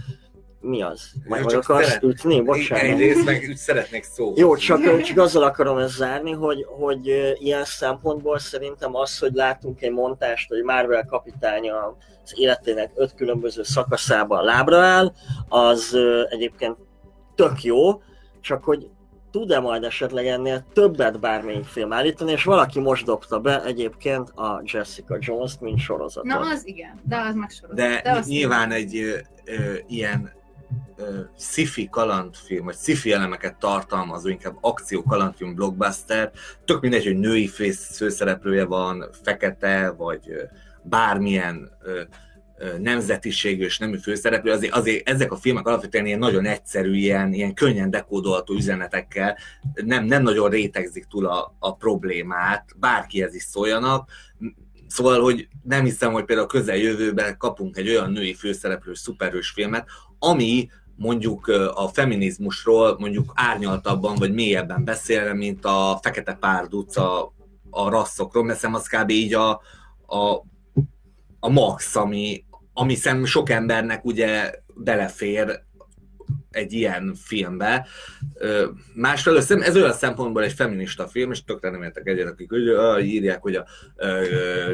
Mi 0.60 0.82
az? 0.82 1.10
Majd 1.28 1.46
Csak 1.46 1.62
akarsz 1.62 1.86
szeret- 1.86 2.02
ütni? 2.02 2.40
Bocsánat. 2.40 2.84
Egyrészt 2.84 3.24
meg 3.24 3.46
úgy 3.48 3.56
szeretnék 3.56 4.02
szó. 4.02 4.32
Jó, 4.36 4.56
csak, 4.56 5.02
csak 5.02 5.18
azzal 5.18 5.42
akarom 5.42 5.78
ezt 5.78 5.96
zárni, 5.96 6.32
hogy, 6.32 6.66
hogy 6.68 7.06
ilyen 7.38 7.64
szempontból 7.64 8.38
szerintem 8.38 8.94
az, 8.94 9.18
hogy 9.18 9.32
látunk 9.32 9.82
egy 9.82 9.92
montást, 9.92 10.48
hogy 10.48 10.62
Marvel 10.62 11.04
kapitánya 11.04 11.96
az 12.24 12.32
életének 12.36 12.90
öt 12.94 13.14
különböző 13.14 13.62
szakaszában 13.62 14.44
lábra 14.44 14.78
áll, 14.80 15.12
az 15.48 15.96
egyébként 16.28 16.76
tök 17.34 17.62
jó, 17.62 18.02
csak 18.40 18.64
hogy 18.64 18.88
tud-e 19.30 19.60
majd 19.60 19.84
esetleg 19.84 20.26
ennél 20.26 20.64
többet 20.72 21.20
bármelyik 21.20 21.64
film 21.64 21.92
állítani, 21.92 22.32
és 22.32 22.44
valaki 22.44 22.80
most 22.80 23.04
dobta 23.04 23.38
be 23.40 23.64
egyébként 23.64 24.30
a 24.30 24.62
Jessica 24.64 25.16
Jones-t, 25.20 25.60
mint 25.60 25.78
sorozatot. 25.78 26.28
Na, 26.30 26.38
az 26.38 26.66
igen, 26.66 27.00
de 27.08 27.16
az 27.16 27.34
meg 27.34 27.50
sorozat. 27.50 27.76
De, 27.76 28.00
de 28.04 28.22
nyilván 28.26 28.70
egy 28.70 28.96
ö, 28.96 29.16
ö, 29.44 29.74
ilyen 29.86 30.38
sci-fi 31.36 31.88
kalandfilm, 31.88 32.64
vagy 32.64 32.76
sci-fi 32.76 33.12
elemeket 33.12 33.58
tartalmazó, 33.58 34.28
inkább 34.28 34.58
akció 34.60 35.02
kalandfilm 35.02 35.54
blockbuster, 35.54 36.30
tök 36.64 36.80
mindegy, 36.80 37.04
hogy 37.04 37.18
női 37.18 37.48
fész- 37.48 37.96
főszereplője 37.96 38.64
van, 38.64 39.04
fekete, 39.22 39.90
vagy 39.90 40.20
bármilyen 40.82 41.70
ö, 41.82 42.02
nemzetiségű 42.78 43.64
és 43.64 43.78
nemű 43.78 43.96
főszereplő, 43.96 44.50
azért, 44.50 44.72
azért 44.72 45.08
ezek 45.08 45.32
a 45.32 45.36
filmek 45.36 45.66
alapvetően 45.66 46.06
ilyen 46.06 46.18
nagyon 46.18 46.46
egyszerű, 46.46 46.94
ilyen, 46.94 47.32
ilyen 47.32 47.54
könnyen 47.54 47.90
dekódolható 47.90 48.54
üzenetekkel, 48.54 49.36
nem, 49.84 50.04
nem 50.04 50.22
nagyon 50.22 50.50
rétegzik 50.50 51.04
túl 51.04 51.26
a, 51.26 51.54
a 51.58 51.76
problémát, 51.76 52.64
bárkihez 52.76 53.34
is 53.34 53.42
szóljanak, 53.42 54.10
Szóval, 54.90 55.20
hogy 55.20 55.48
nem 55.62 55.84
hiszem, 55.84 56.12
hogy 56.12 56.24
például 56.24 56.48
a 56.48 56.50
közeljövőben 56.50 57.36
kapunk 57.36 57.76
egy 57.76 57.88
olyan 57.88 58.12
női 58.12 58.34
főszereplő 58.34 58.94
szuperhős 58.94 59.50
filmet, 59.50 59.88
ami 60.18 60.68
mondjuk 60.96 61.46
a 61.74 61.88
feminizmusról 61.88 62.96
mondjuk 62.98 63.32
árnyaltabban 63.34 64.16
vagy 64.16 64.32
mélyebben 64.32 64.84
beszélne, 64.84 65.32
mint 65.32 65.64
a 65.64 65.98
Fekete 66.02 66.34
Párduc 66.34 66.96
a, 66.96 67.32
a 67.70 67.88
rasszokról, 67.88 68.44
mert 68.44 68.58
szerintem 68.58 68.84
az 68.84 69.02
kb. 69.02 69.10
így 69.10 69.34
a, 69.34 69.50
a, 70.06 70.44
a 71.40 71.48
max, 71.48 71.96
ami, 71.96 72.44
ami 72.72 72.94
szerintem 72.94 73.26
sok 73.26 73.50
embernek 73.50 74.04
ugye 74.04 74.52
belefér 74.74 75.62
egy 76.50 76.72
ilyen 76.72 77.14
filmbe. 77.24 77.86
Másfelől 78.94 79.42
ez 79.48 79.76
olyan 79.76 79.92
szempontból 79.92 80.42
egy 80.42 80.52
feminista 80.52 81.06
film, 81.06 81.30
és 81.30 81.44
tökre 81.44 81.70
nem 81.70 81.82
értek 81.82 82.06
egyet, 82.06 82.28
akik 82.28 82.50
hogy, 82.50 83.04
írják, 83.04 83.42
hogy 83.42 83.54
a 83.54 83.66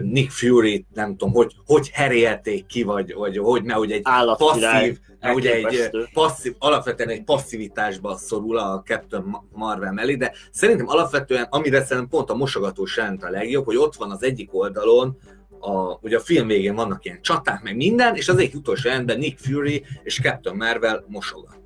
Nick 0.03 0.31
Fury, 0.31 0.87
nem 0.95 1.17
tudom, 1.17 1.35
hogy, 1.35 1.55
hogy 1.65 1.89
herélték 1.89 2.67
ki, 2.67 2.83
vagy, 2.83 3.15
vagy 3.15 3.39
hogy 3.39 3.62
nehogy 3.62 3.93
egy 3.93 4.01
Állatkirály. 4.05 4.89
passzív, 4.89 4.99
nehogy 5.21 5.47
egy 5.47 5.91
passzív, 6.12 6.55
alapvetően 6.59 7.09
egy 7.09 7.25
passzivitásba 7.25 8.17
szorul 8.17 8.59
a 8.59 8.83
Captain 8.85 9.25
Marvel 9.53 9.93
mellé, 9.93 10.15
de 10.15 10.33
szerintem 10.51 10.89
alapvetően, 10.89 11.47
amire 11.51 11.85
szerintem 11.85 12.09
pont 12.09 12.31
a 12.31 12.35
mosogatós 12.35 12.97
jelent 12.97 13.23
a 13.23 13.31
legjobb, 13.31 13.65
hogy 13.65 13.77
ott 13.77 13.95
van 13.95 14.11
az 14.11 14.23
egyik 14.23 14.55
oldalon, 14.55 15.19
a, 15.61 15.99
ugye 16.01 16.17
a 16.17 16.21
film 16.21 16.47
végén 16.47 16.75
vannak 16.75 17.05
ilyen 17.05 17.23
csaták, 17.23 17.62
meg 17.62 17.77
minden, 17.77 18.15
és 18.15 18.29
az 18.29 18.37
egyik 18.39 18.55
utolsó 18.55 18.89
jelentben 18.89 19.19
Nick 19.19 19.39
Fury 19.39 19.85
és 20.03 20.21
Captain 20.21 20.57
Marvel 20.57 21.05
mosogatnak. 21.09 21.65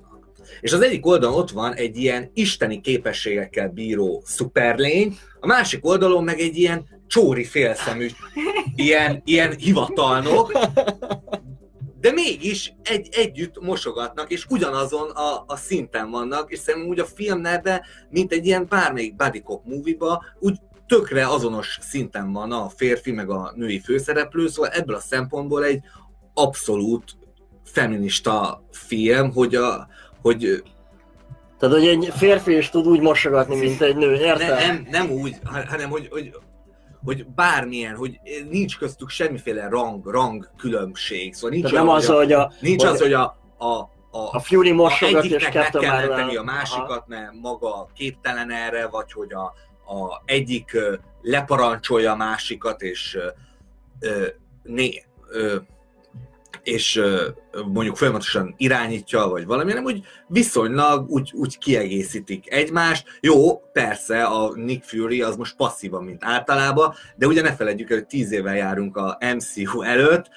És 0.59 0.73
az 0.73 0.81
egyik 0.81 1.05
oldalon 1.05 1.37
ott 1.37 1.51
van 1.51 1.73
egy 1.73 1.97
ilyen 1.97 2.31
isteni 2.33 2.81
képességekkel 2.81 3.69
bíró 3.69 4.23
szuperlény, 4.25 5.17
a 5.39 5.47
másik 5.47 5.85
oldalon 5.85 6.23
meg 6.23 6.39
egy 6.39 6.57
ilyen 6.57 6.85
csóri 7.07 7.43
félszemű, 7.43 8.07
ilyen, 8.75 9.21
ilyen 9.25 9.55
hivatalnok, 9.57 10.51
de 11.99 12.11
mégis 12.11 12.73
egy, 12.83 13.07
együtt 13.11 13.61
mosogatnak, 13.61 14.31
és 14.31 14.45
ugyanazon 14.49 15.09
a, 15.09 15.43
a 15.47 15.55
szinten 15.55 16.09
vannak, 16.09 16.51
és 16.51 16.59
szerintem 16.59 16.89
úgy 16.89 16.99
a 16.99 17.05
filmnerbe, 17.05 17.85
mint 18.09 18.31
egy 18.31 18.45
ilyen 18.45 18.65
bármelyik 18.69 19.15
buddy 19.15 19.41
cop 19.41 19.65
movie-ba, 19.65 20.23
úgy 20.39 20.57
tökre 20.87 21.27
azonos 21.27 21.79
szinten 21.81 22.31
van 22.31 22.51
a 22.51 22.69
férfi 22.69 23.11
meg 23.11 23.29
a 23.29 23.53
női 23.55 23.79
főszereplő, 23.79 24.47
szóval 24.47 24.71
ebből 24.71 24.95
a 24.95 24.99
szempontból 24.99 25.63
egy 25.63 25.81
abszolút 26.33 27.17
feminista 27.63 28.63
film, 28.71 29.31
hogy, 29.31 29.55
a, 29.55 29.87
hogy 30.21 30.63
Tehát, 31.59 31.75
hogy 31.75 31.87
egy 31.87 32.11
férfi 32.15 32.57
is 32.57 32.69
tud 32.69 32.87
úgy 32.87 33.01
mosogatni, 33.01 33.57
mint 33.57 33.81
egy 33.81 33.95
nő, 33.95 34.15
érted? 34.15 34.49
ne, 34.49 34.65
nem, 34.65 34.87
nem 34.89 35.09
úgy, 35.11 35.35
ha- 35.43 35.67
hanem 35.67 35.89
hogy, 35.89 36.07
hogy, 36.11 36.35
hogy 37.03 37.25
bármilyen, 37.25 37.95
hogy 37.95 38.19
nincs 38.49 38.77
köztük 38.77 39.09
semmiféle 39.09 39.67
rang, 39.69 40.07
rang 40.07 40.49
különbség. 40.57 41.33
Szóval 41.33 41.49
nincs, 41.49 41.71
nem 41.71 41.89
az, 41.89 42.05
hogy 42.05 42.31
a, 42.31 42.51
nincs 42.59 42.83
hogy 42.83 42.91
az, 42.91 43.01
hogy 43.01 43.13
a, 43.13 43.37
a, 43.57 43.65
a, 44.11 44.29
a 44.31 44.39
Fury 44.39 44.71
mosogat, 44.71 45.23
és 45.23 45.49
már... 45.51 46.07
menteni 46.07 46.35
a 46.35 46.43
másikat, 46.43 47.07
mert 47.07 47.31
maga 47.41 47.87
képtelen 47.95 48.51
erre, 48.51 48.87
vagy 48.87 49.11
hogy 49.11 49.33
a, 49.33 49.43
a 49.93 50.21
egyik 50.25 50.77
leparancsolja 51.21 52.11
a 52.11 52.15
másikat, 52.15 52.81
és 52.81 53.17
ö, 53.99 54.27
né, 54.63 55.03
ö, 55.27 55.55
és 56.63 57.01
mondjuk 57.71 57.97
folyamatosan 57.97 58.53
irányítja, 58.57 59.27
vagy 59.27 59.45
valami, 59.45 59.73
nem 59.73 59.83
úgy 59.83 60.03
viszonylag 60.27 61.09
úgy, 61.09 61.31
úgy 61.33 61.57
kiegészítik 61.57 62.53
egymást. 62.53 63.07
Jó, 63.19 63.57
persze 63.59 64.23
a 64.23 64.51
Nick 64.55 64.83
Fury 64.83 65.21
az 65.21 65.35
most 65.35 65.55
passzívan, 65.55 66.03
mint 66.03 66.23
általában, 66.23 66.93
de 67.15 67.27
ugye 67.27 67.41
ne 67.41 67.55
felejtjük 67.55 67.89
el, 67.89 67.97
hogy 67.97 68.07
tíz 68.07 68.31
éve 68.31 68.55
járunk 68.55 68.97
a 68.97 69.17
MCU 69.35 69.81
előtt, 69.81 70.29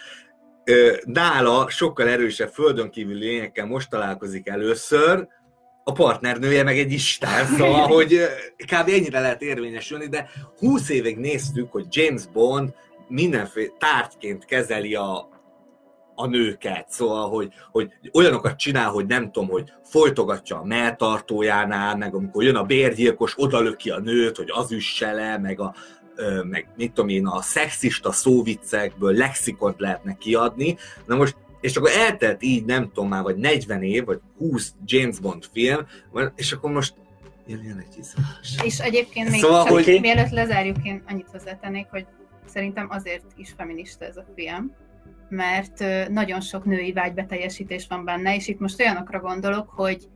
nála 1.05 1.71
sokkal 1.71 2.09
erősebb 2.09 2.51
földön 2.53 2.91
kívüli 2.91 3.19
lényekkel 3.19 3.67
most 3.67 3.91
találkozik 3.91 4.49
először, 4.49 5.29
a 5.85 5.93
partnernője 5.93 6.63
meg 6.63 6.79
egy 6.79 6.93
isten, 6.93 7.47
szóval, 7.47 7.87
hogy 7.95 8.21
kb. 8.57 8.89
ennyire 8.89 9.21
lehet 9.21 9.43
érvényesülni, 9.43 10.07
de 10.07 10.31
20 10.59 10.89
évig 10.89 11.17
néztük, 11.17 11.73
hogy 11.73 11.87
James 11.91 12.27
Bond 12.33 12.75
mindenféle 13.09 13.73
tárgyként 13.79 14.45
kezeli 14.45 14.95
a, 14.95 15.29
a 16.15 16.27
nőket, 16.27 16.87
szóval, 16.89 17.29
hogy, 17.29 17.53
hogy 17.71 17.93
olyanokat 18.13 18.57
csinál, 18.59 18.91
hogy 18.91 19.07
nem 19.07 19.33
tudom, 19.33 19.49
hogy 19.49 19.73
folytogatja 19.83 20.59
a 20.61 20.65
melltartójánál, 20.65 21.97
meg 21.97 22.15
amikor 22.15 22.43
jön 22.43 22.57
a 22.57 22.65
bérgyilkos, 22.65 23.35
odalöki 23.37 23.91
a 23.91 23.99
nőt, 23.99 24.37
hogy 24.37 24.51
az 24.53 24.73
üsse 24.73 25.13
le, 25.13 25.39
meg 25.39 25.61
a, 25.61 25.75
meg 26.43 26.69
mit 26.77 26.93
tudom 26.93 27.11
én, 27.11 27.27
a 27.27 27.43
szexista 27.43 28.13
szóviccekből 28.13 29.13
lexikont 29.13 29.81
lehetne 29.81 30.17
kiadni. 30.17 30.77
Na 31.07 31.17
most 31.17 31.37
és 31.61 31.77
akkor 31.77 31.91
eltelt 31.91 32.43
így, 32.43 32.65
nem 32.65 32.85
tudom 32.93 33.09
már, 33.09 33.23
vagy 33.23 33.37
40 33.37 33.83
év, 33.83 34.05
vagy 34.05 34.21
20 34.39 34.75
James 34.85 35.19
Bond 35.19 35.45
film, 35.53 35.87
és 36.37 36.53
akkor 36.53 36.71
most 36.71 36.95
jön 37.47 37.85
egy 37.89 37.99
izgalmas. 37.99 38.57
És 38.65 38.79
egyébként 38.79 39.31
még 39.31 39.41
Szóval, 39.41 39.65
csak 39.65 39.73
hogy- 39.73 40.01
mielőtt 40.01 40.31
lezárjuk, 40.31 40.77
én 40.83 41.03
annyit 41.09 41.29
hozzátennék, 41.33 41.87
hogy 41.91 42.07
szerintem 42.47 42.87
azért 42.91 43.25
is 43.37 43.53
feminista 43.57 44.05
ez 44.05 44.17
a 44.17 44.25
film, 44.35 44.73
mert 45.29 45.85
nagyon 46.09 46.41
sok 46.41 46.65
női 46.65 46.93
vágybeteljesítés 46.93 47.87
van 47.89 48.05
benne, 48.05 48.35
és 48.35 48.49
itt 48.49 48.59
most 48.59 48.81
olyanokra 48.81 49.21
gondolok, 49.21 49.69
hogy 49.69 50.09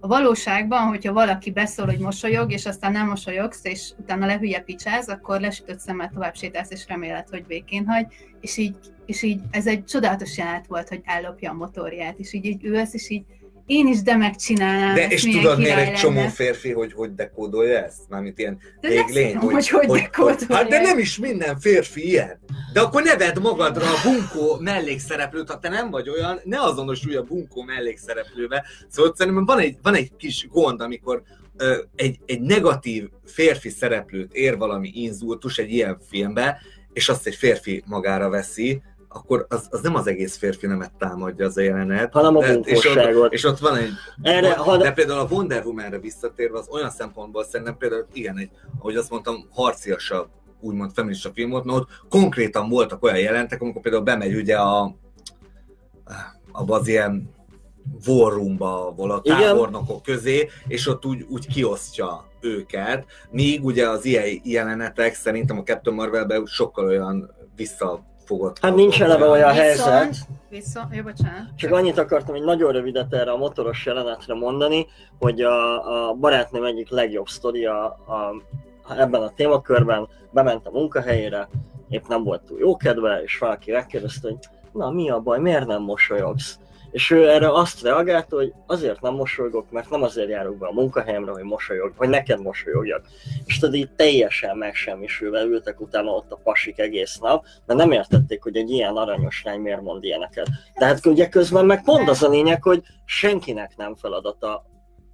a 0.00 0.06
valóságban, 0.06 0.86
hogyha 0.86 1.12
valaki 1.12 1.50
beszól, 1.50 1.86
hogy 1.86 1.98
mosolyog, 1.98 2.52
és 2.52 2.66
aztán 2.66 2.92
nem 2.92 3.06
mosolyogsz, 3.06 3.64
és 3.64 3.92
utána 3.98 4.26
lehülye 4.26 4.60
picsáz, 4.60 5.08
akkor 5.08 5.40
lesütött 5.40 5.78
szemmel 5.78 6.10
tovább 6.14 6.34
sétálsz, 6.34 6.70
és 6.70 6.86
reméled, 6.88 7.28
hogy 7.28 7.44
békén 7.46 7.86
hagy, 7.86 8.06
és 8.40 8.56
így, 8.56 8.76
és 9.06 9.22
így 9.22 9.40
ez 9.50 9.66
egy 9.66 9.84
csodálatos 9.84 10.36
jelenet 10.36 10.66
volt, 10.66 10.88
hogy 10.88 11.00
ellopja 11.04 11.50
a 11.50 11.54
motorját, 11.54 12.18
és 12.18 12.32
így, 12.32 12.44
így 12.44 12.64
ülsz, 12.64 12.94
és 12.94 13.10
így 13.10 13.24
én 13.66 13.86
is 13.86 14.02
de 14.02 14.16
megcsinálnám, 14.16 14.94
De 14.94 15.08
és 15.08 15.22
tudod, 15.22 15.58
miért 15.58 15.78
egy 15.78 15.92
csomó 15.92 16.26
férfi, 16.28 16.72
hogy 16.72 16.92
hogy 16.92 17.14
dekódolja 17.14 17.84
ezt? 17.84 17.98
Mármint 18.08 18.38
ilyen 18.38 18.58
De 18.80 18.88
véglény, 18.88 19.30
nem 19.30 19.40
tudom, 19.40 19.54
hogy 19.54 19.68
hogy 19.68 19.86
dekódolja. 19.86 20.54
Hát 20.56 20.68
de 20.68 20.80
nem 20.80 20.98
is 20.98 21.18
minden 21.18 21.58
férfi 21.58 22.08
ilyen. 22.08 22.40
De 22.72 22.80
akkor 22.80 23.02
ne 23.02 23.16
vedd 23.16 23.40
magadra 23.40 23.86
a 23.86 24.00
bunkó 24.04 24.58
mellékszereplőt, 24.60 25.50
ha 25.50 25.58
te 25.58 25.68
nem 25.68 25.90
vagy 25.90 26.08
olyan, 26.08 26.40
ne 26.44 26.60
azonosulj 26.60 27.16
a 27.16 27.22
bunkó 27.22 27.62
mellékszereplővel. 27.62 28.64
Szóval 28.88 29.14
szerintem 29.16 29.44
van 29.44 29.58
egy, 29.58 29.76
van 29.82 29.94
egy 29.94 30.10
kis 30.16 30.48
gond, 30.50 30.80
amikor 30.80 31.22
ö, 31.56 31.76
egy, 31.96 32.18
egy 32.26 32.40
negatív 32.40 33.08
férfi 33.24 33.68
szereplőt 33.68 34.34
ér 34.34 34.56
valami 34.56 34.90
inzultus 34.94 35.58
egy 35.58 35.70
ilyen 35.70 35.98
filmbe, 36.08 36.58
és 36.92 37.08
azt 37.08 37.26
egy 37.26 37.34
férfi 37.34 37.82
magára 37.86 38.28
veszi, 38.28 38.82
akkor 39.16 39.46
az, 39.48 39.66
az 39.70 39.80
nem 39.80 39.94
az 39.94 40.06
egész 40.06 40.36
férfi 40.36 40.66
nemet 40.66 40.92
támadja 40.98 41.46
az 41.46 41.56
a 41.56 41.60
jelenet. 41.60 42.12
Hanem 42.12 42.36
a 42.36 42.40
De- 42.40 42.54
és, 42.54 42.86
ott, 42.86 43.32
és 43.32 43.44
ott 43.44 43.58
van 43.58 43.76
egy... 43.76 43.90
Erre, 44.22 44.54
ha- 44.54 44.76
de 44.76 44.92
például 44.92 45.18
a 45.18 45.26
Wonder 45.30 45.64
Woman-re 45.64 45.98
visszatérve, 45.98 46.58
az 46.58 46.68
olyan 46.70 46.90
szempontból 46.90 47.44
szerintem 47.44 47.76
például 47.76 48.06
igen, 48.12 48.38
egy, 48.38 48.50
ahogy 48.78 48.96
azt 48.96 49.10
mondtam, 49.10 49.48
harciasabb 49.50 50.28
úgymond 50.60 50.92
feminista 50.92 51.30
film 51.34 51.50
volt, 51.50 51.64
mert 51.64 51.78
ott 51.78 51.88
konkrétan 52.08 52.68
voltak 52.68 53.02
olyan 53.02 53.18
jelentek, 53.18 53.60
amikor 53.60 53.82
például 53.82 54.02
bemegy 54.02 54.34
ugye 54.34 54.56
a, 54.56 54.94
abba 56.52 56.74
az 56.74 56.88
ilyen 56.88 57.34
war 58.06 58.32
roomba, 58.32 58.94
a 58.96 59.20
tábornokok 59.20 60.02
közé, 60.02 60.48
és 60.68 60.86
ott 60.86 61.06
úgy, 61.06 61.26
úgy 61.28 61.46
kiosztja 61.46 62.24
őket, 62.40 63.04
míg 63.30 63.64
ugye 63.64 63.88
az 63.88 64.04
ilyen 64.04 64.40
jelenetek 64.44 65.14
szerintem 65.14 65.58
a 65.58 65.62
Captain 65.62 65.96
Marvelben 65.96 66.46
sokkal 66.46 66.84
olyan 66.84 67.34
visszafogott. 68.26 68.58
Hát 68.58 68.74
nincs 68.74 69.02
eleve 69.02 69.26
olyan 69.26 69.52
helyzet. 69.52 70.08
Viszont, 70.08 70.28
viszont, 70.48 70.94
jó, 70.94 71.02
bocsánat. 71.02 71.56
Csak 71.56 71.72
annyit 71.72 71.98
akartam 71.98 72.34
egy 72.34 72.44
nagyon 72.44 72.72
rövidet 72.72 73.12
erre 73.12 73.30
a 73.30 73.36
motoros 73.36 73.86
jelenetre 73.86 74.34
mondani, 74.34 74.86
hogy 75.18 75.40
a, 75.40 76.08
a 76.08 76.14
barátnőm 76.14 76.64
egyik 76.64 76.90
legjobb 76.90 77.26
sztoria 77.26 77.84
a, 77.84 78.34
ebben 78.96 79.22
a 79.22 79.30
témakörben, 79.30 80.08
bement 80.30 80.66
a 80.66 80.70
munkahelyére, 80.70 81.48
épp 81.88 82.06
nem 82.08 82.24
volt 82.24 82.42
túl 82.42 82.58
jó 82.58 82.76
kedve, 82.76 83.22
és 83.22 83.38
valaki 83.38 83.70
megkérdezte, 83.70 84.28
hogy 84.28 84.38
na 84.72 84.90
mi 84.90 85.10
a 85.10 85.20
baj, 85.20 85.40
miért 85.40 85.66
nem 85.66 85.82
mosolyogsz? 85.82 86.58
És 86.96 87.10
ő 87.10 87.28
erre 87.28 87.52
azt 87.52 87.82
reagálta, 87.82 88.36
hogy 88.36 88.52
azért 88.66 89.00
nem 89.00 89.14
mosolygok, 89.14 89.70
mert 89.70 89.90
nem 89.90 90.02
azért 90.02 90.28
járok 90.28 90.58
be 90.58 90.66
a 90.66 90.72
munkahelyemre, 90.72 91.30
hogy 91.30 91.42
mosolyog, 91.42 91.92
hogy 91.96 92.08
neked 92.08 92.40
mosolyogjak. 92.40 93.06
És 93.44 93.58
tudod, 93.58 93.74
így 93.74 93.90
teljesen 93.90 94.56
megsemmisülve 94.56 95.42
ültek 95.42 95.80
utána 95.80 96.10
ott 96.10 96.30
a 96.30 96.40
pasik 96.44 96.78
egész 96.78 97.18
nap, 97.18 97.44
mert 97.66 97.78
nem 97.78 97.92
értették, 97.92 98.42
hogy 98.42 98.56
egy 98.56 98.70
ilyen 98.70 98.96
aranyos 98.96 99.42
lány 99.44 99.60
miért 99.60 99.82
mond 99.82 100.04
ilyeneket. 100.04 100.48
De 100.78 100.84
hát 100.84 101.06
ugye 101.06 101.28
közben 101.28 101.66
meg 101.66 101.82
pont 101.84 102.08
az 102.08 102.22
a 102.22 102.28
lényeg, 102.28 102.62
hogy 102.62 102.82
senkinek 103.04 103.76
nem 103.76 103.94
feladata 103.94 104.64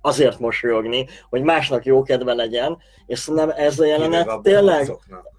azért 0.02 0.38
mosolyogni, 0.38 1.06
hogy 1.30 1.42
másnak 1.42 1.84
jó 1.84 2.02
kedve 2.02 2.34
legyen, 2.34 2.78
és 3.06 3.18
szerintem 3.18 3.50
ez 3.56 3.78
a 3.78 3.84
jelenet 3.84 4.40
tényleg, 4.42 4.92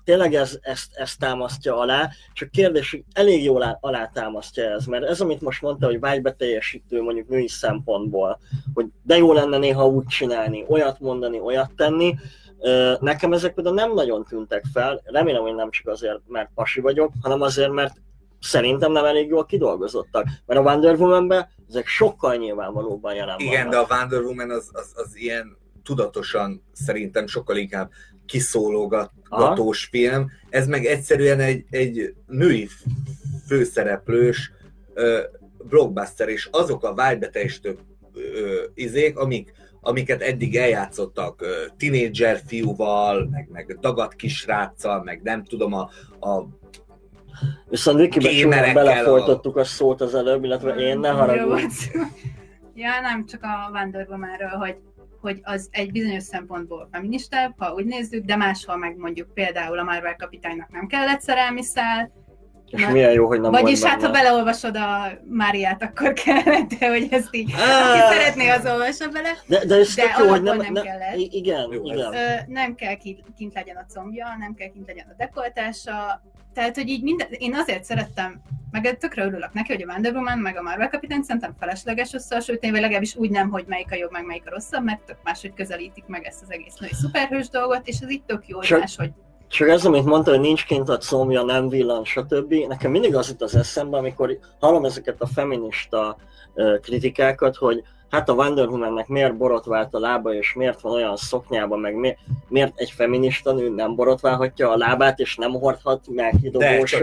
tényleg 0.04 0.34
ez, 0.34 0.58
ezt, 0.62 0.96
ezt 0.96 1.20
támasztja 1.20 1.78
alá, 1.78 2.10
csak 2.34 2.52
kérdés, 2.52 2.92
hogy 2.92 3.04
elég 3.14 3.44
jól 3.44 3.62
alá, 3.62 3.78
alá 3.82 4.10
támasztja 4.14 4.64
ez, 4.64 4.86
mert 4.86 5.04
ez, 5.04 5.22
amit 5.22 5.42
most 5.42 5.62
mondta, 5.62 5.86
hogy 5.86 6.00
vágybeteljesítő 6.00 7.02
mondjuk 7.02 7.28
női 7.28 7.48
szempontból, 7.48 8.40
hogy 8.74 8.86
de 9.04 9.18
jó 9.18 9.34
lenne 9.34 9.58
néha 9.58 9.88
úgy 9.88 10.06
csinálni, 10.06 10.66
olyat 10.68 11.00
mondani, 11.00 11.40
olyat 11.40 11.72
tenni, 11.76 12.16
Nekem 13.00 13.34
ezek 13.34 13.54
például 13.54 13.76
nem 13.76 13.94
nagyon 13.94 14.24
tűntek 14.24 14.64
fel, 14.74 15.02
remélem, 15.06 15.42
hogy 15.42 15.56
nem 15.56 15.70
csak 15.70 15.88
azért, 15.88 16.20
mert 16.28 16.50
pasi 16.56 16.82
vagyok, 16.82 17.12
hanem 17.22 17.42
azért, 17.42 17.72
mert 17.72 17.94
szerintem 18.40 18.92
nem 18.92 19.06
elég 19.06 19.28
jól 19.28 19.46
kidolgozottak. 19.46 20.26
Mert 20.46 20.60
a 20.60 20.64
Wonder 20.64 20.96
Woman-ben 20.96 21.48
ezek 21.74 21.88
sokkal 21.88 22.36
nyilvánvalóban 22.36 23.14
jelen 23.16 23.40
Igen, 23.40 23.68
vannak. 23.68 23.88
de 23.88 23.96
a 23.96 23.98
Wonder 23.98 24.22
Woman 24.22 24.50
az, 24.50 24.70
az, 24.72 24.92
az 24.96 25.18
ilyen 25.18 25.58
tudatosan 25.84 26.64
szerintem 26.74 27.28
sokkal 27.28 27.58
inkább 27.58 27.92
kiszólogatós 28.26 29.86
film. 29.86 30.32
Ez 30.50 30.68
meg 30.68 30.86
egyszerűen 30.86 31.40
egy, 31.40 31.66
egy 31.70 32.14
női 32.28 32.68
főszereplős 33.48 34.52
ö, 34.94 35.22
blockbuster, 35.64 36.30
és 36.30 36.50
azok 36.52 36.84
a 36.84 36.94
vágybeteljesítő 36.94 37.78
izék, 38.74 39.18
amik, 39.18 39.54
amiket 39.82 40.22
eddig 40.22 40.56
eljátszottak 40.56 41.46
tinédzser 41.78 42.42
fiúval, 42.46 43.28
meg, 43.32 43.48
meg 43.52 43.78
dagadt 43.80 44.16
kisráccal, 44.16 45.04
meg 45.04 45.22
nem 45.24 45.44
tudom, 45.44 45.74
a, 45.74 45.90
a 46.20 46.48
Viszont 47.70 48.00
Vikibe 48.00 48.30
csúnyán 48.30 48.74
belefolytottuk 48.74 49.58
a 49.58 49.64
szót 49.64 50.02
az 50.02 50.16
előbb, 50.16 50.44
illetve 50.44 50.76
én 50.76 51.00
ne 51.00 51.10
haragudj. 51.10 51.92
Ja, 52.76 52.92
nem 53.02 53.26
csak 53.26 53.44
a 53.44 53.70
Wonder 53.74 54.08
Woman-ről, 54.10 54.50
hogy, 54.50 54.76
hogy 55.22 55.40
az 55.44 55.68
egy 55.72 55.92
bizonyos 55.92 56.24
szempontból 56.24 56.88
feministább, 56.92 57.54
ha 57.58 57.74
úgy 57.74 57.86
nézzük, 57.86 58.26
de 58.26 58.36
máshol 58.36 58.78
meg 58.78 58.98
mondjuk 58.98 59.34
például 59.34 59.80
a 59.80 59.84
Marvel 59.84 60.16
kapitánynak 60.16 60.72
nem 60.72 60.88
kellett 60.88 61.22
szerelmi 61.22 61.64
szál, 61.64 62.12
És 62.70 62.82
Na, 62.82 62.92
milyen 62.92 63.12
jó, 63.12 63.28
hogy 63.28 63.42
nem 63.42 63.52
Vagyis 63.52 63.84
hát, 63.84 64.02
ha 64.02 64.12
beleolvasod 64.12 64.76
a 64.78 65.12
Máriát, 65.30 65.84
akkor 65.84 66.14
kellett, 66.14 66.70
de 66.80 66.90
hogy 66.90 67.08
ezt 67.12 67.36
így, 67.36 67.52
aki 67.52 68.00
szeretné, 68.10 68.50
az 68.50 68.66
olvassa 68.66 69.08
bele. 69.08 69.32
De, 69.46 69.66
de 69.66 69.76
ez 69.76 69.96
de 69.96 70.04
jó, 70.20 70.30
hogy 70.30 70.42
nem, 70.42 70.58
nem 70.58 70.74
nem, 70.74 70.84
kellett. 70.84 71.16
igen, 71.16 71.72
Jó, 71.72 71.86
igen. 71.86 72.14
Ö, 72.14 72.18
nem 72.48 72.76
kell 72.76 72.96
ki, 72.96 73.24
kint 73.38 73.54
legyen 73.54 73.76
a 73.76 73.86
combja, 73.94 74.28
nem 74.40 74.54
kell 74.54 74.68
kint 74.68 74.88
legyen 74.88 75.06
a 75.10 75.14
dekoltása, 75.18 76.22
tehát, 76.54 76.76
hogy 76.76 76.90
így 76.90 77.04
minden, 77.04 77.28
én 77.32 77.56
azért 77.56 77.84
szerettem, 77.84 78.42
meg 78.72 78.98
tökre 78.98 79.26
örülök 79.26 79.54
neki, 79.54 79.74
hogy 79.74 79.82
a 79.82 79.92
Wonder 79.92 80.14
Woman, 80.14 80.38
meg 80.38 80.58
a 80.58 80.62
Marvel 80.62 80.90
kapitány 80.90 81.22
szerintem 81.22 81.56
felesleges 81.60 82.14
összehasonlítani, 82.14 82.72
vagy 82.72 82.82
legalábbis 82.82 83.16
úgy 83.16 83.30
nem, 83.30 83.50
hogy 83.50 83.64
melyik 83.68 83.92
a 83.92 83.96
jobb, 83.96 84.12
meg 84.12 84.26
melyik 84.26 84.44
a 84.46 84.50
rosszabb, 84.50 84.84
mert 84.84 85.02
tök 85.02 85.18
máshogy 85.24 85.54
közelítik 85.54 86.04
meg 86.08 86.26
ezt 86.26 86.42
az 86.42 86.52
egész 86.52 86.76
női 86.76 86.94
szuperhős 86.94 87.50
dolgot, 87.50 87.88
és 87.88 88.00
ez 88.00 88.10
itt 88.10 88.28
tök 88.28 88.48
jó, 88.48 88.58
hogy 88.58 88.70
máshogy 88.70 89.12
Csak 89.48 89.68
ez, 89.68 89.86
amit 89.86 90.06
mondta, 90.06 90.32
hogy 90.32 90.40
nincs 90.40 90.66
kint 90.66 90.90
a 90.90 90.98
combja, 90.98 91.44
nem 91.44 91.70
villan, 91.70 92.04
stb. 92.04 92.54
Nekem 92.68 92.92
mindig 92.92 93.16
az 93.16 93.30
jut 93.30 93.42
az 93.42 93.56
eszembe, 93.56 93.98
amikor 93.98 94.38
hallom 94.60 94.86
ezeket 94.86 95.22
a 95.22 95.28
feminista 95.28 96.18
kritikákat, 96.82 97.56
hogy 97.56 97.84
hát 98.14 98.30
a 98.30 98.34
Wonder 98.34 98.68
Womannek 98.68 99.08
miért 99.08 99.38
borotvált 99.38 99.94
a 99.94 100.00
lába, 100.00 100.34
és 100.34 100.54
miért 100.54 100.82
van 100.82 100.94
olyan 100.94 101.16
szoknyában, 101.16 101.80
meg 101.80 101.96
mi, 101.96 102.18
miért 102.48 102.74
egy 102.76 102.92
feminista 102.92 103.54
nő 103.54 103.70
nem 103.70 103.96
borotválhatja 103.96 104.72
a 104.72 104.78
lábát, 104.78 105.20
és 105.20 105.36
nem 105.36 105.52
hordhat 105.52 106.08
melkidobós 106.08 107.00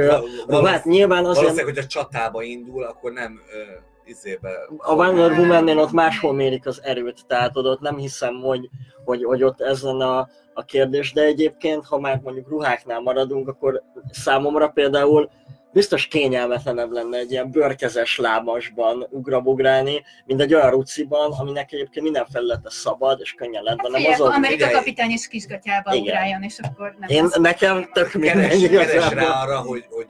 ruhát. 0.47 0.85
Nyilván 0.85 1.25
azért 1.25 1.37
valószínűleg, 1.37 1.75
hogy 1.75 1.85
a 1.85 1.87
csatába 1.87 2.43
indul, 2.43 2.83
akkor 2.83 3.13
nem 3.13 3.41
ö, 3.53 3.59
izébe... 4.05 4.51
a 4.77 4.95
Wonder 4.95 5.31
Woman-nél 5.31 5.79
ott 5.79 5.93
máshol 5.93 6.33
mérik 6.33 6.67
az 6.67 6.81
erőt, 6.83 7.27
tehát 7.27 7.57
ott 7.57 7.81
nem 7.81 7.97
hiszem, 7.97 8.35
hogy, 8.35 8.69
hogy, 9.05 9.25
hogy 9.25 9.43
ott 9.43 9.61
ez 9.61 9.83
lenne 9.83 10.07
a, 10.07 10.29
a 10.55 10.65
kérdés, 10.65 11.13
de 11.13 11.23
egyébként, 11.23 11.87
ha 11.87 11.99
már 11.99 12.21
mondjuk 12.23 12.49
ruháknál 12.49 13.01
maradunk, 13.01 13.49
akkor 13.49 13.83
számomra 14.11 14.69
például 14.69 15.31
biztos 15.73 16.07
kényelmetlenebb 16.07 16.91
lenne 16.91 17.19
egy 17.19 17.31
ilyen 17.31 17.51
bőrkezes 17.51 18.19
lábasban 18.19 19.07
ugrabugrálni, 19.11 20.03
mint 20.25 20.41
egy 20.41 20.55
olyan 20.55 20.71
ruciban, 20.71 21.33
aminek 21.33 21.73
egyébként 21.73 22.05
minden 22.05 22.27
felülete 22.33 22.71
szabad, 22.71 23.21
és 23.21 23.33
könnyen 23.33 23.63
lehet 23.63 23.83
benne 23.83 23.97
Figyelj, 23.97 24.13
mozogni. 24.17 24.35
Amerika 24.37 24.65
Figyelj. 24.65 24.75
kapitány 24.75 25.11
is 25.11 25.29
kisgatyába 25.29 25.95
Igen. 25.95 26.03
ugráljon, 26.03 26.43
és 26.43 26.59
akkor 26.59 26.97
nem 26.99 27.09
Én, 27.09 27.29
nekem 27.41 27.91
tök 27.93 28.13
mindegy 28.13 28.69
keres, 28.71 28.87
keres 28.87 29.13
rá 29.13 29.43
arra, 29.43 29.61
hogy, 29.61 29.85
hogy 29.91 30.07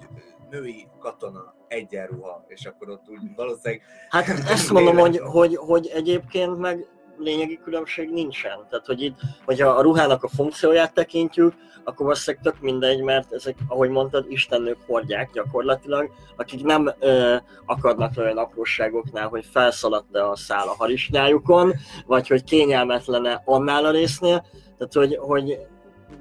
női 0.50 0.86
katona 0.98 1.54
egyenruha, 1.68 2.44
és 2.48 2.64
akkor 2.64 2.90
ott 2.90 3.08
úgy 3.08 3.20
valószínűleg... 3.36 3.82
Hát 4.08 4.28
ezt 4.54 4.70
mondom, 4.70 4.96
hogy, 4.96 5.18
hogy, 5.18 5.56
hogy 5.56 5.90
egyébként 5.94 6.58
meg 6.58 6.86
lényegi 7.22 7.60
különbség 7.64 8.10
nincsen. 8.10 8.66
Tehát, 8.70 8.86
hogy 8.86 9.02
itt, 9.02 9.18
hogyha 9.44 9.68
a 9.68 9.82
ruhának 9.82 10.22
a 10.22 10.28
funkcióját 10.28 10.94
tekintjük, 10.94 11.54
akkor 11.84 12.06
valószínűleg 12.06 12.44
tök 12.44 12.60
mindegy, 12.60 13.02
mert 13.02 13.32
ezek, 13.32 13.56
ahogy 13.68 13.90
mondtad, 13.90 14.24
istennők 14.28 14.78
hordják 14.86 15.30
gyakorlatilag, 15.32 16.10
akik 16.36 16.62
nem 16.64 16.92
ö, 16.98 17.36
akadnak 17.66 18.12
olyan 18.16 18.38
apróságoknál, 18.38 19.28
hogy 19.28 19.46
felszaladt-e 19.52 20.28
a 20.28 20.36
szál 20.36 20.68
a 20.68 20.74
harisnyájukon, 20.78 21.74
vagy 22.06 22.28
hogy 22.28 22.44
kényelmetlene 22.44 23.42
annál 23.44 23.84
a 23.84 23.90
résznél, 23.90 24.44
tehát 24.78 24.92
hogy, 24.92 25.16
hogy 25.16 25.58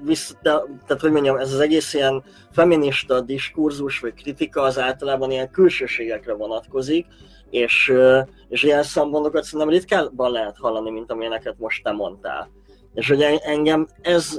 visz, 0.02 0.36
de, 0.42 0.50
tehát 0.86 1.02
hogy 1.02 1.12
mondjam, 1.12 1.36
ez 1.36 1.52
az 1.52 1.60
egész 1.60 1.94
ilyen 1.94 2.24
feminista 2.52 3.20
diskurzus 3.20 3.98
vagy 3.98 4.14
kritika 4.14 4.62
az 4.62 4.78
általában 4.78 5.30
ilyen 5.30 5.50
külsőségekre 5.50 6.34
vonatkozik, 6.34 7.06
és, 7.50 7.92
és 8.48 8.62
ilyen 8.62 8.82
szempontokat 8.82 9.44
szerintem 9.44 9.68
ritkábban 9.68 10.30
lehet 10.30 10.56
hallani, 10.58 10.90
mint 10.90 11.10
amilyeneket 11.10 11.54
most 11.58 11.82
te 11.82 11.90
mondtál. 11.92 12.50
És 12.94 13.08
hogy 13.08 13.22
en- 13.22 13.40
engem 13.42 13.86
ez, 14.02 14.38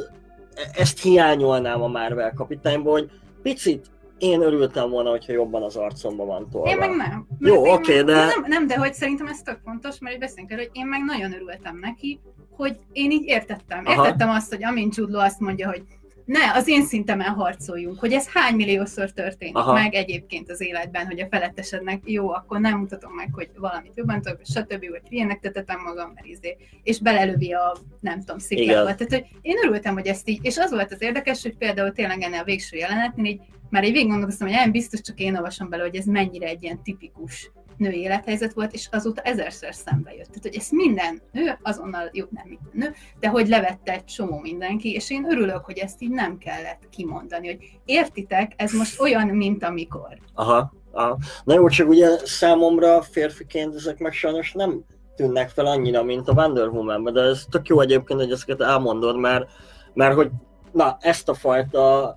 ezt 0.73 1.01
hiányolnám 1.01 1.81
a 1.81 1.87
Marvel 1.87 2.33
kapitányból, 2.33 2.91
hogy 2.91 3.09
picit 3.41 3.85
én 4.17 4.41
örültem 4.41 4.89
volna, 4.89 5.09
hogyha 5.09 5.31
jobban 5.33 5.63
az 5.63 5.75
arcomba 5.75 6.25
van 6.25 6.49
tolva. 6.49 6.69
Én 6.69 6.77
meg 6.77 6.95
nem. 6.95 7.27
Jó, 7.39 7.53
Mert 7.61 7.65
én 7.65 7.73
oké, 7.73 7.95
meg- 7.95 8.05
de- 8.05 8.25
Nem, 8.25 8.43
nem, 8.47 8.67
de 8.67 8.77
hogy 8.77 8.93
szerintem 8.93 9.27
ez 9.27 9.41
tök 9.41 9.59
fontos, 9.65 9.99
mert 9.99 10.19
beszélünk 10.19 10.51
erről, 10.51 10.63
hogy 10.65 10.75
én 10.77 10.87
meg 10.87 11.03
nagyon 11.03 11.33
örültem 11.33 11.77
neki, 11.77 12.19
hogy 12.51 12.77
én 12.91 13.11
így 13.11 13.25
értettem. 13.25 13.85
Aha. 13.85 14.05
Értettem 14.05 14.29
azt, 14.29 14.49
hogy 14.49 14.63
amint 14.63 14.95
Law 14.97 15.19
azt 15.21 15.39
mondja, 15.39 15.67
hogy 15.69 15.83
ne, 16.25 16.51
az 16.53 16.67
én 16.67 16.83
szintemen 16.83 17.27
harcoljunk, 17.27 17.99
hogy 17.99 18.13
ez 18.13 18.27
hány 18.27 18.55
milliószor 18.55 19.11
történik 19.11 19.55
Aha. 19.55 19.73
meg 19.73 19.93
egyébként 19.93 20.49
az 20.49 20.61
életben, 20.61 21.05
hogy 21.05 21.19
a 21.19 21.27
felettesednek 21.29 22.01
jó, 22.05 22.29
akkor 22.29 22.59
nem 22.59 22.77
mutatom 22.77 23.13
meg, 23.13 23.29
hogy 23.33 23.49
valamit 23.55 23.95
jobban 23.95 24.21
tudok, 24.21 24.39
stb. 24.43 24.89
vagy 24.89 25.01
ilyenek 25.09 25.39
tetetem 25.39 25.79
magam, 25.79 26.11
mert 26.15 26.27
izé, 26.27 26.57
és 26.83 26.99
belelövi 26.99 27.53
a, 27.53 27.77
nem 27.99 28.19
tudom, 28.19 28.37
sziklába. 28.37 28.95
Tehát, 28.95 29.13
hogy 29.13 29.25
én 29.41 29.57
örültem, 29.63 29.93
hogy 29.93 30.07
ezt 30.07 30.29
így, 30.29 30.39
és 30.41 30.57
az 30.57 30.71
volt 30.71 30.91
az 30.91 31.01
érdekes, 31.01 31.41
hogy 31.41 31.57
például 31.57 31.91
tényleg 31.91 32.21
ennél 32.21 32.39
a 32.39 32.43
végső 32.43 32.77
jelenetnél 32.77 33.25
így 33.25 33.41
már 33.71 33.83
így 33.83 33.91
végig 33.91 34.07
gondolkoztam, 34.07 34.47
hogy 34.47 34.55
nem 34.55 34.71
biztos 34.71 35.01
csak 35.01 35.19
én 35.19 35.35
olvasom 35.35 35.69
bele, 35.69 35.83
hogy 35.83 35.95
ez 35.95 36.05
mennyire 36.05 36.47
egy 36.47 36.63
ilyen 36.63 36.83
tipikus 36.83 37.51
női 37.81 37.99
élethelyzet 37.99 38.53
volt, 38.53 38.73
és 38.73 38.87
azóta 38.91 39.21
ezerszer 39.21 39.73
szembe 39.73 40.11
jött. 40.11 40.27
Tehát, 40.27 40.41
hogy 40.41 40.55
ezt 40.55 40.71
minden 40.71 41.21
nő, 41.31 41.57
azonnal, 41.61 42.09
jó, 42.11 42.25
nem 42.29 42.43
minden 42.47 42.71
nő, 42.73 42.93
de 43.19 43.27
hogy 43.27 43.47
levette 43.47 43.93
egy 43.93 44.05
csomó 44.05 44.39
mindenki, 44.39 44.91
és 44.91 45.09
én 45.09 45.31
örülök, 45.31 45.65
hogy 45.65 45.77
ezt 45.77 46.01
így 46.01 46.09
nem 46.09 46.37
kellett 46.37 46.89
kimondani, 46.89 47.47
hogy 47.47 47.57
értitek, 47.85 48.51
ez 48.55 48.71
most 48.71 48.99
olyan, 48.99 49.27
mint 49.27 49.63
amikor. 49.63 50.17
Aha, 50.33 50.73
aha. 50.91 51.17
Na 51.43 51.53
jó, 51.53 51.67
csak 51.67 51.87
ugye 51.87 52.07
számomra 52.23 53.01
férfiként 53.01 53.75
ezek 53.75 53.97
meg 53.97 54.13
sajnos 54.13 54.51
nem 54.51 54.83
tűnnek 55.15 55.49
fel 55.49 55.65
annyira, 55.65 56.03
mint 56.03 56.27
a 56.27 56.33
Wonder 56.33 56.67
woman 56.67 57.13
de 57.13 57.21
ez 57.21 57.45
tök 57.49 57.67
jó 57.67 57.79
egyébként, 57.79 58.19
hogy 58.19 58.31
ezeket 58.31 58.61
elmondod, 58.61 59.17
mert, 59.17 59.49
mert 59.93 60.15
hogy 60.15 60.29
na, 60.71 60.97
ezt 60.99 61.29
a 61.29 61.33
fajta 61.33 62.15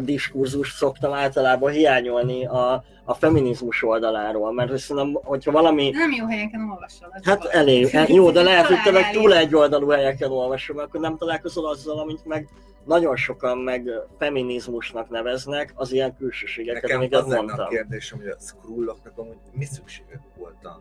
diskurzust 0.00 0.76
szoktam 0.76 1.12
általában 1.12 1.70
hiányolni 1.72 2.46
a, 2.46 2.84
a 3.04 3.14
feminizmus 3.14 3.82
oldaláról, 3.82 4.52
mert 4.52 4.70
hogy 4.70 4.78
szerintem, 4.78 5.22
hogyha 5.22 5.50
valami 5.52 5.90
Nem 5.90 6.12
jó 6.12 6.26
helyeken 6.26 6.60
olvasol. 6.70 7.20
Hát 7.22 7.44
elég, 7.44 7.88
el- 7.94 8.08
jó, 8.08 8.30
de 8.30 8.42
lehet, 8.42 8.66
hogy 8.66 8.82
tényleg 8.82 9.02
Találj 9.02 9.16
túl 9.22 9.34
elég. 9.34 9.46
egy 9.46 9.54
oldalú 9.54 9.88
helyeken 9.88 10.30
olvasom, 10.30 10.78
akkor 10.78 11.00
nem 11.00 11.16
találkozol 11.16 11.68
azzal, 11.68 11.98
amit 11.98 12.24
meg 12.24 12.48
nagyon 12.84 13.16
sokan 13.16 13.58
meg 13.58 13.90
feminizmusnak 14.18 15.08
neveznek, 15.10 15.72
az 15.74 15.92
ilyen 15.92 16.16
külsőségeket, 16.16 16.82
Nekem 16.82 16.96
amiket 16.96 17.18
az 17.20 17.26
lenne 17.26 17.38
a 17.38 17.42
mondtam. 17.42 17.68
kérdésem, 17.68 18.18
hogy 18.18 18.28
a 18.28 18.36
Skrulloknak 18.40 19.12
amúgy 19.18 19.36
mi 19.52 19.64
szükségük 19.64 20.20
volt 20.38 20.64
a 20.64 20.80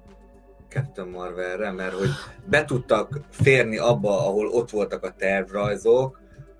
Captain 0.69 1.07
Marvelre, 1.07 1.71
mert 1.71 1.93
hogy 1.93 2.09
be 2.45 2.65
tudtak 2.65 3.19
férni 3.29 3.77
abba, 3.77 4.27
ahol 4.27 4.47
ott 4.47 4.69
voltak 4.69 5.03
a 5.03 5.11
tervrajzok, 5.17 6.19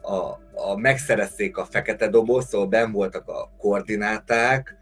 a, 0.09 0.39
a 0.53 0.75
megszerezték 0.77 1.57
a 1.57 1.65
fekete 1.65 2.07
doboz, 2.07 2.47
szóval 2.47 2.67
ben 2.67 2.91
voltak 2.91 3.27
a 3.27 3.51
koordináták, 3.57 4.77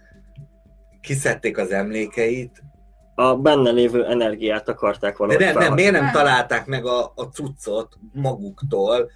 kiszedték 1.02 1.58
az 1.58 1.72
emlékeit, 1.72 2.64
A 3.16 3.36
benne 3.36 3.72
lévő 3.72 4.06
energiát 4.06 4.70
akarták 4.70 5.12
de 5.12 5.18
valahogy 5.18 5.46
nem, 5.46 5.58
nem, 5.58 5.74
miért 5.74 5.92
Nem. 5.92 6.12
találták 6.12 6.66
meg 6.66 6.86
a, 6.86 7.12
a 7.16 7.24
cuccot 7.24 7.98
maguktól, 8.14 9.10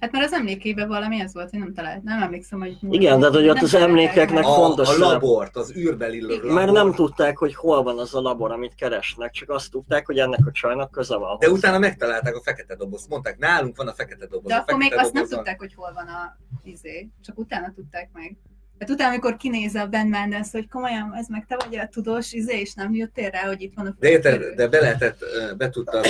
Hát 0.00 0.12
mert 0.12 0.24
az 0.24 0.32
emlékében 0.32 0.88
valami 0.88 1.20
ez 1.20 1.34
volt, 1.34 1.50
hogy 1.50 1.58
nem 1.58 1.74
talált. 1.74 2.02
Nem 2.02 2.22
emlékszem, 2.22 2.60
hogy... 2.60 2.76
Igen, 2.90 3.20
de 3.20 3.28
hogy 3.28 3.48
ott 3.48 3.62
az 3.62 3.74
emlékeknek 3.74 4.44
a, 4.44 4.54
fontos 4.54 4.98
a 4.98 4.98
labort, 4.98 5.56
az 5.56 5.76
űrbeli 5.76 6.20
labort. 6.20 6.54
Mert 6.54 6.72
nem 6.72 6.92
tudták, 6.92 7.38
hogy 7.38 7.54
hol 7.54 7.82
van 7.82 7.98
az 7.98 8.14
a 8.14 8.20
labor, 8.20 8.52
amit 8.52 8.74
keresnek, 8.74 9.30
csak 9.32 9.50
azt 9.50 9.70
tudták, 9.70 10.06
hogy 10.06 10.18
ennek 10.18 10.46
a 10.46 10.50
csajnak 10.50 10.90
köze 10.90 11.16
van. 11.16 11.36
De 11.38 11.50
utána 11.50 11.78
megtalálták 11.78 12.34
a 12.36 12.40
fekete 12.42 12.76
dobozt. 12.76 13.08
Mondták, 13.08 13.38
nálunk 13.38 13.76
van 13.76 13.88
a 13.88 13.92
fekete 13.92 14.26
doboz. 14.26 14.52
De 14.52 14.54
akkor 14.54 14.76
még 14.76 14.94
azt 14.96 15.12
nem 15.12 15.26
tudták, 15.26 15.58
hogy 15.58 15.74
hol 15.74 15.92
van 15.94 16.06
a 16.06 16.38
izé, 16.62 17.08
csak 17.24 17.38
utána 17.38 17.72
tudták 17.74 18.10
meg. 18.12 18.36
Hát 18.78 18.90
utána, 18.90 19.10
amikor 19.10 19.36
kinéz 19.36 19.74
a 19.74 19.86
Ben 19.86 20.06
Mendes, 20.06 20.50
hogy 20.50 20.68
komolyan, 20.68 21.14
ez 21.14 21.26
meg 21.28 21.46
te 21.48 21.56
vagy 21.64 21.76
a 21.76 21.88
tudós 21.88 22.32
izé, 22.32 22.60
és 22.60 22.74
nem 22.74 22.94
jöttél 22.94 23.30
rá, 23.30 23.46
hogy 23.46 23.62
itt 23.62 23.74
van 23.74 23.86
a 23.86 23.94
De 23.98 24.08
érted, 24.08 24.54
de 24.54 24.68
be 24.68 24.80
lehetett, 24.80 25.24
be 25.56 25.70
tudtak 25.70 26.04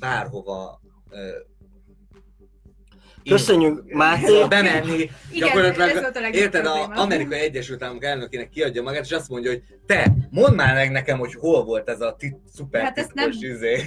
bárhova 0.00 0.80
Köszönjük, 3.28 3.92
Máté! 3.92 4.44
bemenni, 4.48 4.92
Igen, 4.92 5.08
gyakorlatilag, 5.32 5.88
ez 5.88 6.00
volt 6.00 6.16
a 6.16 6.28
érted, 6.28 6.66
az 6.66 6.88
Amerikai 6.94 7.38
Egyesült 7.38 7.82
Államok 7.82 8.04
elnökének 8.04 8.48
kiadja 8.48 8.82
magát, 8.82 9.04
és 9.04 9.12
azt 9.12 9.28
mondja, 9.28 9.50
hogy 9.50 9.62
te, 9.86 10.12
mondd 10.30 10.54
már 10.54 10.74
meg 10.74 10.90
nekem, 10.90 11.18
hogy 11.18 11.34
hol 11.34 11.64
volt 11.64 11.88
ez 11.88 12.00
a 12.00 12.16
tit, 12.18 12.36
szuper 12.54 12.82
Hát 12.82 12.98
ezt 12.98 13.14
nem- 13.14 13.30
izé. 13.40 13.84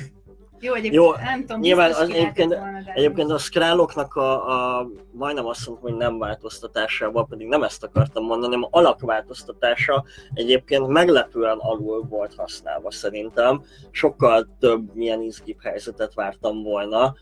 Jó, 0.60 0.74
egyébként 0.74 1.04
Jó, 1.04 1.12
nem 1.12 1.40
tudom, 1.40 1.60
nyilván 1.60 1.92
az, 1.92 2.00
egyébként, 2.00 2.54
volna, 2.54 2.82
de 2.86 2.92
egyébként 2.94 3.32
a 3.32 3.38
skráloknak 3.38 4.16
a, 4.16 4.78
a, 4.78 4.88
majdnem 5.12 5.46
azt 5.46 5.68
mondtam, 5.68 5.90
hogy 5.90 6.00
nem 6.00 6.18
változtatásával, 6.18 7.26
pedig 7.26 7.48
nem 7.48 7.64
ezt 7.64 7.84
akartam 7.84 8.24
mondani, 8.24 8.54
hanem 8.54 8.68
alakváltoztatása 8.72 10.04
egyébként 10.34 10.88
meglepően 10.88 11.58
alul 11.58 12.06
volt 12.10 12.34
használva 12.36 12.92
szerintem. 12.92 13.62
Sokkal 13.92 14.48
több 14.60 14.96
milyen 14.96 15.22
izgibb 15.22 15.62
helyzetet 15.62 16.14
vártam 16.14 16.64
volna, 16.64 17.16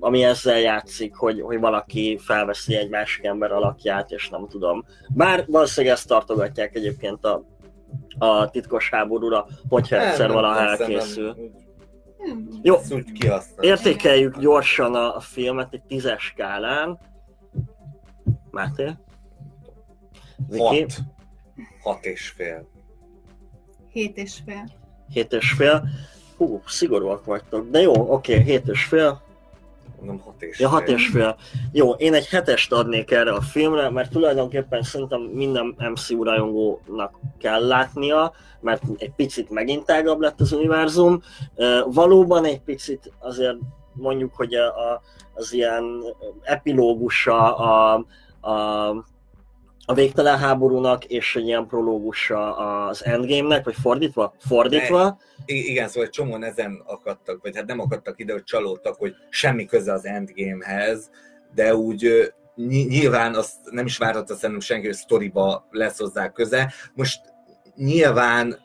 ami 0.00 0.24
ezzel 0.24 0.58
játszik, 0.58 1.14
hogy, 1.14 1.40
hogy 1.40 1.60
valaki 1.60 2.18
felveszi 2.20 2.74
egy 2.76 2.88
másik 2.88 3.24
ember 3.24 3.52
alakját, 3.52 4.10
és 4.10 4.28
nem 4.28 4.48
tudom. 4.48 4.84
Bár 5.14 5.44
valószínűleg 5.46 5.96
ezt 5.96 6.08
tartogatják 6.08 6.74
egyébként 6.74 7.24
a, 7.24 7.44
a 8.18 8.50
titkos 8.50 8.90
háborúra, 8.90 9.46
hogyha 9.68 9.96
Nem, 9.96 10.06
egyszer 10.06 10.26
nem, 10.26 10.34
valaha 10.34 10.54
nem, 10.54 10.64
nem, 10.64 10.80
elkészül. 10.80 11.32
Hmm. 11.32 11.67
Jó. 12.62 12.76
Értékeljük 13.60 14.38
gyorsan 14.38 14.94
a, 14.94 15.16
a 15.16 15.20
filmet 15.20 15.72
egy 15.74 15.82
tízes 15.82 16.22
skálán. 16.22 16.98
Máté? 18.50 18.96
Viki? 20.48 20.80
Hat. 20.80 20.98
Hat 21.82 22.04
és 22.04 22.28
fél. 22.28 22.68
Hét 23.90 24.16
és 24.16 24.40
fél. 24.46 24.68
Hét 25.08 25.32
és 25.32 25.52
fél. 25.52 25.88
Hú, 26.36 26.62
szigorúak 26.66 27.24
vagytok. 27.24 27.70
De 27.70 27.80
jó, 27.80 28.12
oké, 28.12 28.40
hét 28.40 28.68
és 28.68 28.84
fél. 28.84 29.22
Mondom, 29.98 30.20
hat 30.20 30.42
és 30.42 30.58
Ja, 30.58 30.68
hat 30.68 30.88
és 30.88 31.08
fél. 31.08 31.36
Jó, 31.72 31.90
én 31.90 32.14
egy 32.14 32.26
hetest 32.28 32.72
adnék 32.72 33.10
erre 33.10 33.32
a 33.32 33.40
filmre, 33.40 33.90
mert 33.90 34.10
tulajdonképpen 34.10 34.82
szerintem 34.82 35.20
minden 35.20 35.76
MCU 35.78 36.22
rajongónak 36.22 37.18
kell 37.38 37.66
látnia, 37.66 38.32
mert 38.60 38.82
egy 38.96 39.12
picit 39.16 39.50
megint 39.50 39.84
tágabb 39.84 40.20
lett 40.20 40.40
az 40.40 40.52
univerzum. 40.52 41.22
Valóban 41.86 42.44
egy 42.44 42.60
picit 42.60 43.12
azért 43.18 43.56
mondjuk, 43.92 44.34
hogy 44.34 44.54
a, 44.54 45.02
az 45.34 45.52
ilyen 45.52 46.04
epilógusa 46.42 47.56
a, 47.56 48.04
a, 48.40 48.90
a 49.90 49.94
végtelen 49.94 50.38
háborúnak, 50.38 51.04
és 51.04 51.36
egy 51.36 51.46
ilyen 51.46 51.66
prológusa 51.66 52.56
az 52.56 53.04
Endgame-nek, 53.04 53.64
vagy 53.64 53.74
fordítva? 53.82 54.34
Fordítva. 54.38 55.18
I- 55.44 55.70
igen, 55.70 55.88
szóval 55.88 56.04
egy 56.04 56.10
csomóan 56.10 56.44
ezen 56.44 56.82
akadtak, 56.86 57.42
vagy 57.42 57.56
hát 57.56 57.66
nem 57.66 57.80
akadtak 57.80 58.18
ide, 58.20 58.32
hogy 58.32 58.44
csalódtak, 58.44 58.94
hogy 58.94 59.14
semmi 59.30 59.64
köze 59.64 59.92
az 59.92 60.06
Endgamehez, 60.06 61.10
de 61.54 61.74
úgy 61.74 62.32
nyilván 62.88 63.34
azt 63.34 63.54
nem 63.70 63.86
is 63.86 63.98
várhatta 63.98 64.34
szerintem 64.34 64.60
senki, 64.60 64.86
hogy 64.86 64.94
sztoriba 64.94 65.66
lesz 65.70 65.98
hozzá 65.98 66.32
köze. 66.32 66.72
Most 66.94 67.20
nyilván 67.76 68.58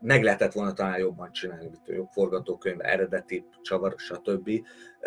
meg 0.00 0.22
lehetett 0.22 0.52
volna 0.52 0.72
talán 0.72 0.98
jobban 0.98 1.32
csinálni, 1.32 1.64
mint 1.64 1.88
a 1.88 1.92
jobb 1.92 2.08
forgatókönyv, 2.12 2.76
eredeti 2.80 3.44
csavar, 3.62 3.94
stb. 3.96 4.48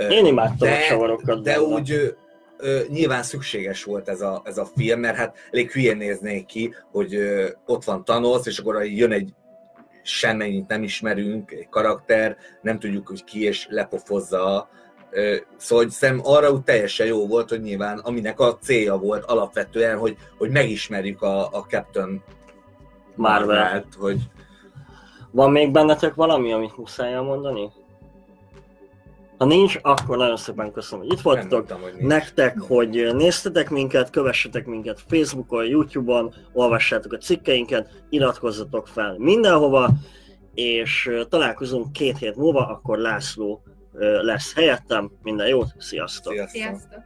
Én 0.10 0.26
imádtam 0.26 0.68
de, 0.68 0.76
a 0.76 0.88
csavarokat. 0.88 1.43
De 1.43 1.53
benne. 1.53 1.62
úgy 1.62 2.16
ö, 2.60 2.80
nyilván 2.88 3.24
szükséges 3.24 3.84
volt 3.84 4.10
ez 4.10 4.22
a, 4.22 4.41
ez 4.45 4.57
a 4.57 4.66
film, 4.76 4.99
mert 4.99 5.18
hát 5.18 5.38
elég 5.51 5.72
hülyén 5.72 5.97
néznék 5.97 6.45
ki, 6.45 6.74
hogy 6.91 7.16
ö, 7.16 7.47
ott 7.66 7.84
van 7.84 8.03
Thanos, 8.03 8.45
és 8.45 8.60
akkor 8.60 8.86
jön 8.86 9.12
egy 9.12 9.34
semmennyit 10.03 10.68
nem 10.68 10.84
ismerünk, 10.84 11.51
egy 11.51 11.70
karakter, 11.70 12.38
nem 12.62 12.80
tudjuk, 12.80 13.07
hogy 13.07 13.24
ki, 13.24 13.43
és 13.43 13.68
lepofozza. 13.70 14.70
Ö, 15.12 15.36
Szóval 15.57 15.84
hogy 15.84 15.93
szem 15.93 16.20
arra 16.24 16.51
úgy 16.51 16.64
teljesen 16.64 17.07
jó 17.07 17.28
volt, 17.28 17.49
hogy 17.49 17.62
nyilván 17.62 17.97
aminek 17.97 18.39
a 18.39 18.57
célja 18.57 18.97
volt 18.97 19.24
alapvetően, 19.26 19.97
hogy, 19.97 20.18
hogy 20.38 20.49
megismerjük 20.49 21.22
a, 21.22 21.47
a 21.47 21.66
Captain 21.70 22.24
Marvel. 23.16 23.45
Marvelt, 23.45 23.93
hogy 23.99 24.20
Van 25.32 25.51
még 25.51 25.72
bennetek 25.72 26.14
valami, 26.14 26.53
amit 26.53 26.78
muszáj 26.78 27.14
elmondani? 27.14 27.72
Ha 29.40 29.46
nincs, 29.46 29.80
akkor 29.82 30.18
nagyon 30.18 30.38
szépen 30.38 30.72
köszönöm, 30.72 31.06
hogy 31.06 31.14
itt 31.14 31.22
voltatok. 31.22 31.52
mondtam, 31.52 31.82
hogy 31.82 31.94
nincs. 31.94 32.08
Nektek, 32.08 32.60
hogy 32.60 33.10
néztetek 33.16 33.70
minket, 33.70 34.10
kövessetek 34.10 34.66
minket 34.66 35.04
Facebookon, 35.08 35.66
Youtube-on, 35.66 36.34
olvassátok 36.54 37.14
a 37.14 37.18
cikkeinket, 37.18 38.04
iratkozzatok 38.10 38.88
fel 38.88 39.16
mindenhova, 39.18 39.90
és 40.54 41.10
találkozunk 41.30 41.92
két 41.92 42.18
hét 42.18 42.36
múlva, 42.36 42.68
akkor 42.68 42.98
László 42.98 43.64
lesz 44.22 44.54
helyettem. 44.54 45.12
Minden 45.24 45.48
jót, 45.48 45.74
sziasztok! 45.78 46.34
Sziasztok! 46.34 46.62
Sziasztok! 46.62 47.04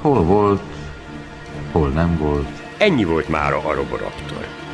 Hol 0.00 0.22
volt, 0.22 0.60
hol 1.72 1.88
nem 1.88 2.18
volt. 2.18 2.48
Ennyi 2.78 3.04
volt 3.04 3.28
már 3.28 3.52
a 3.52 3.74
Roboraptor. 3.74 4.65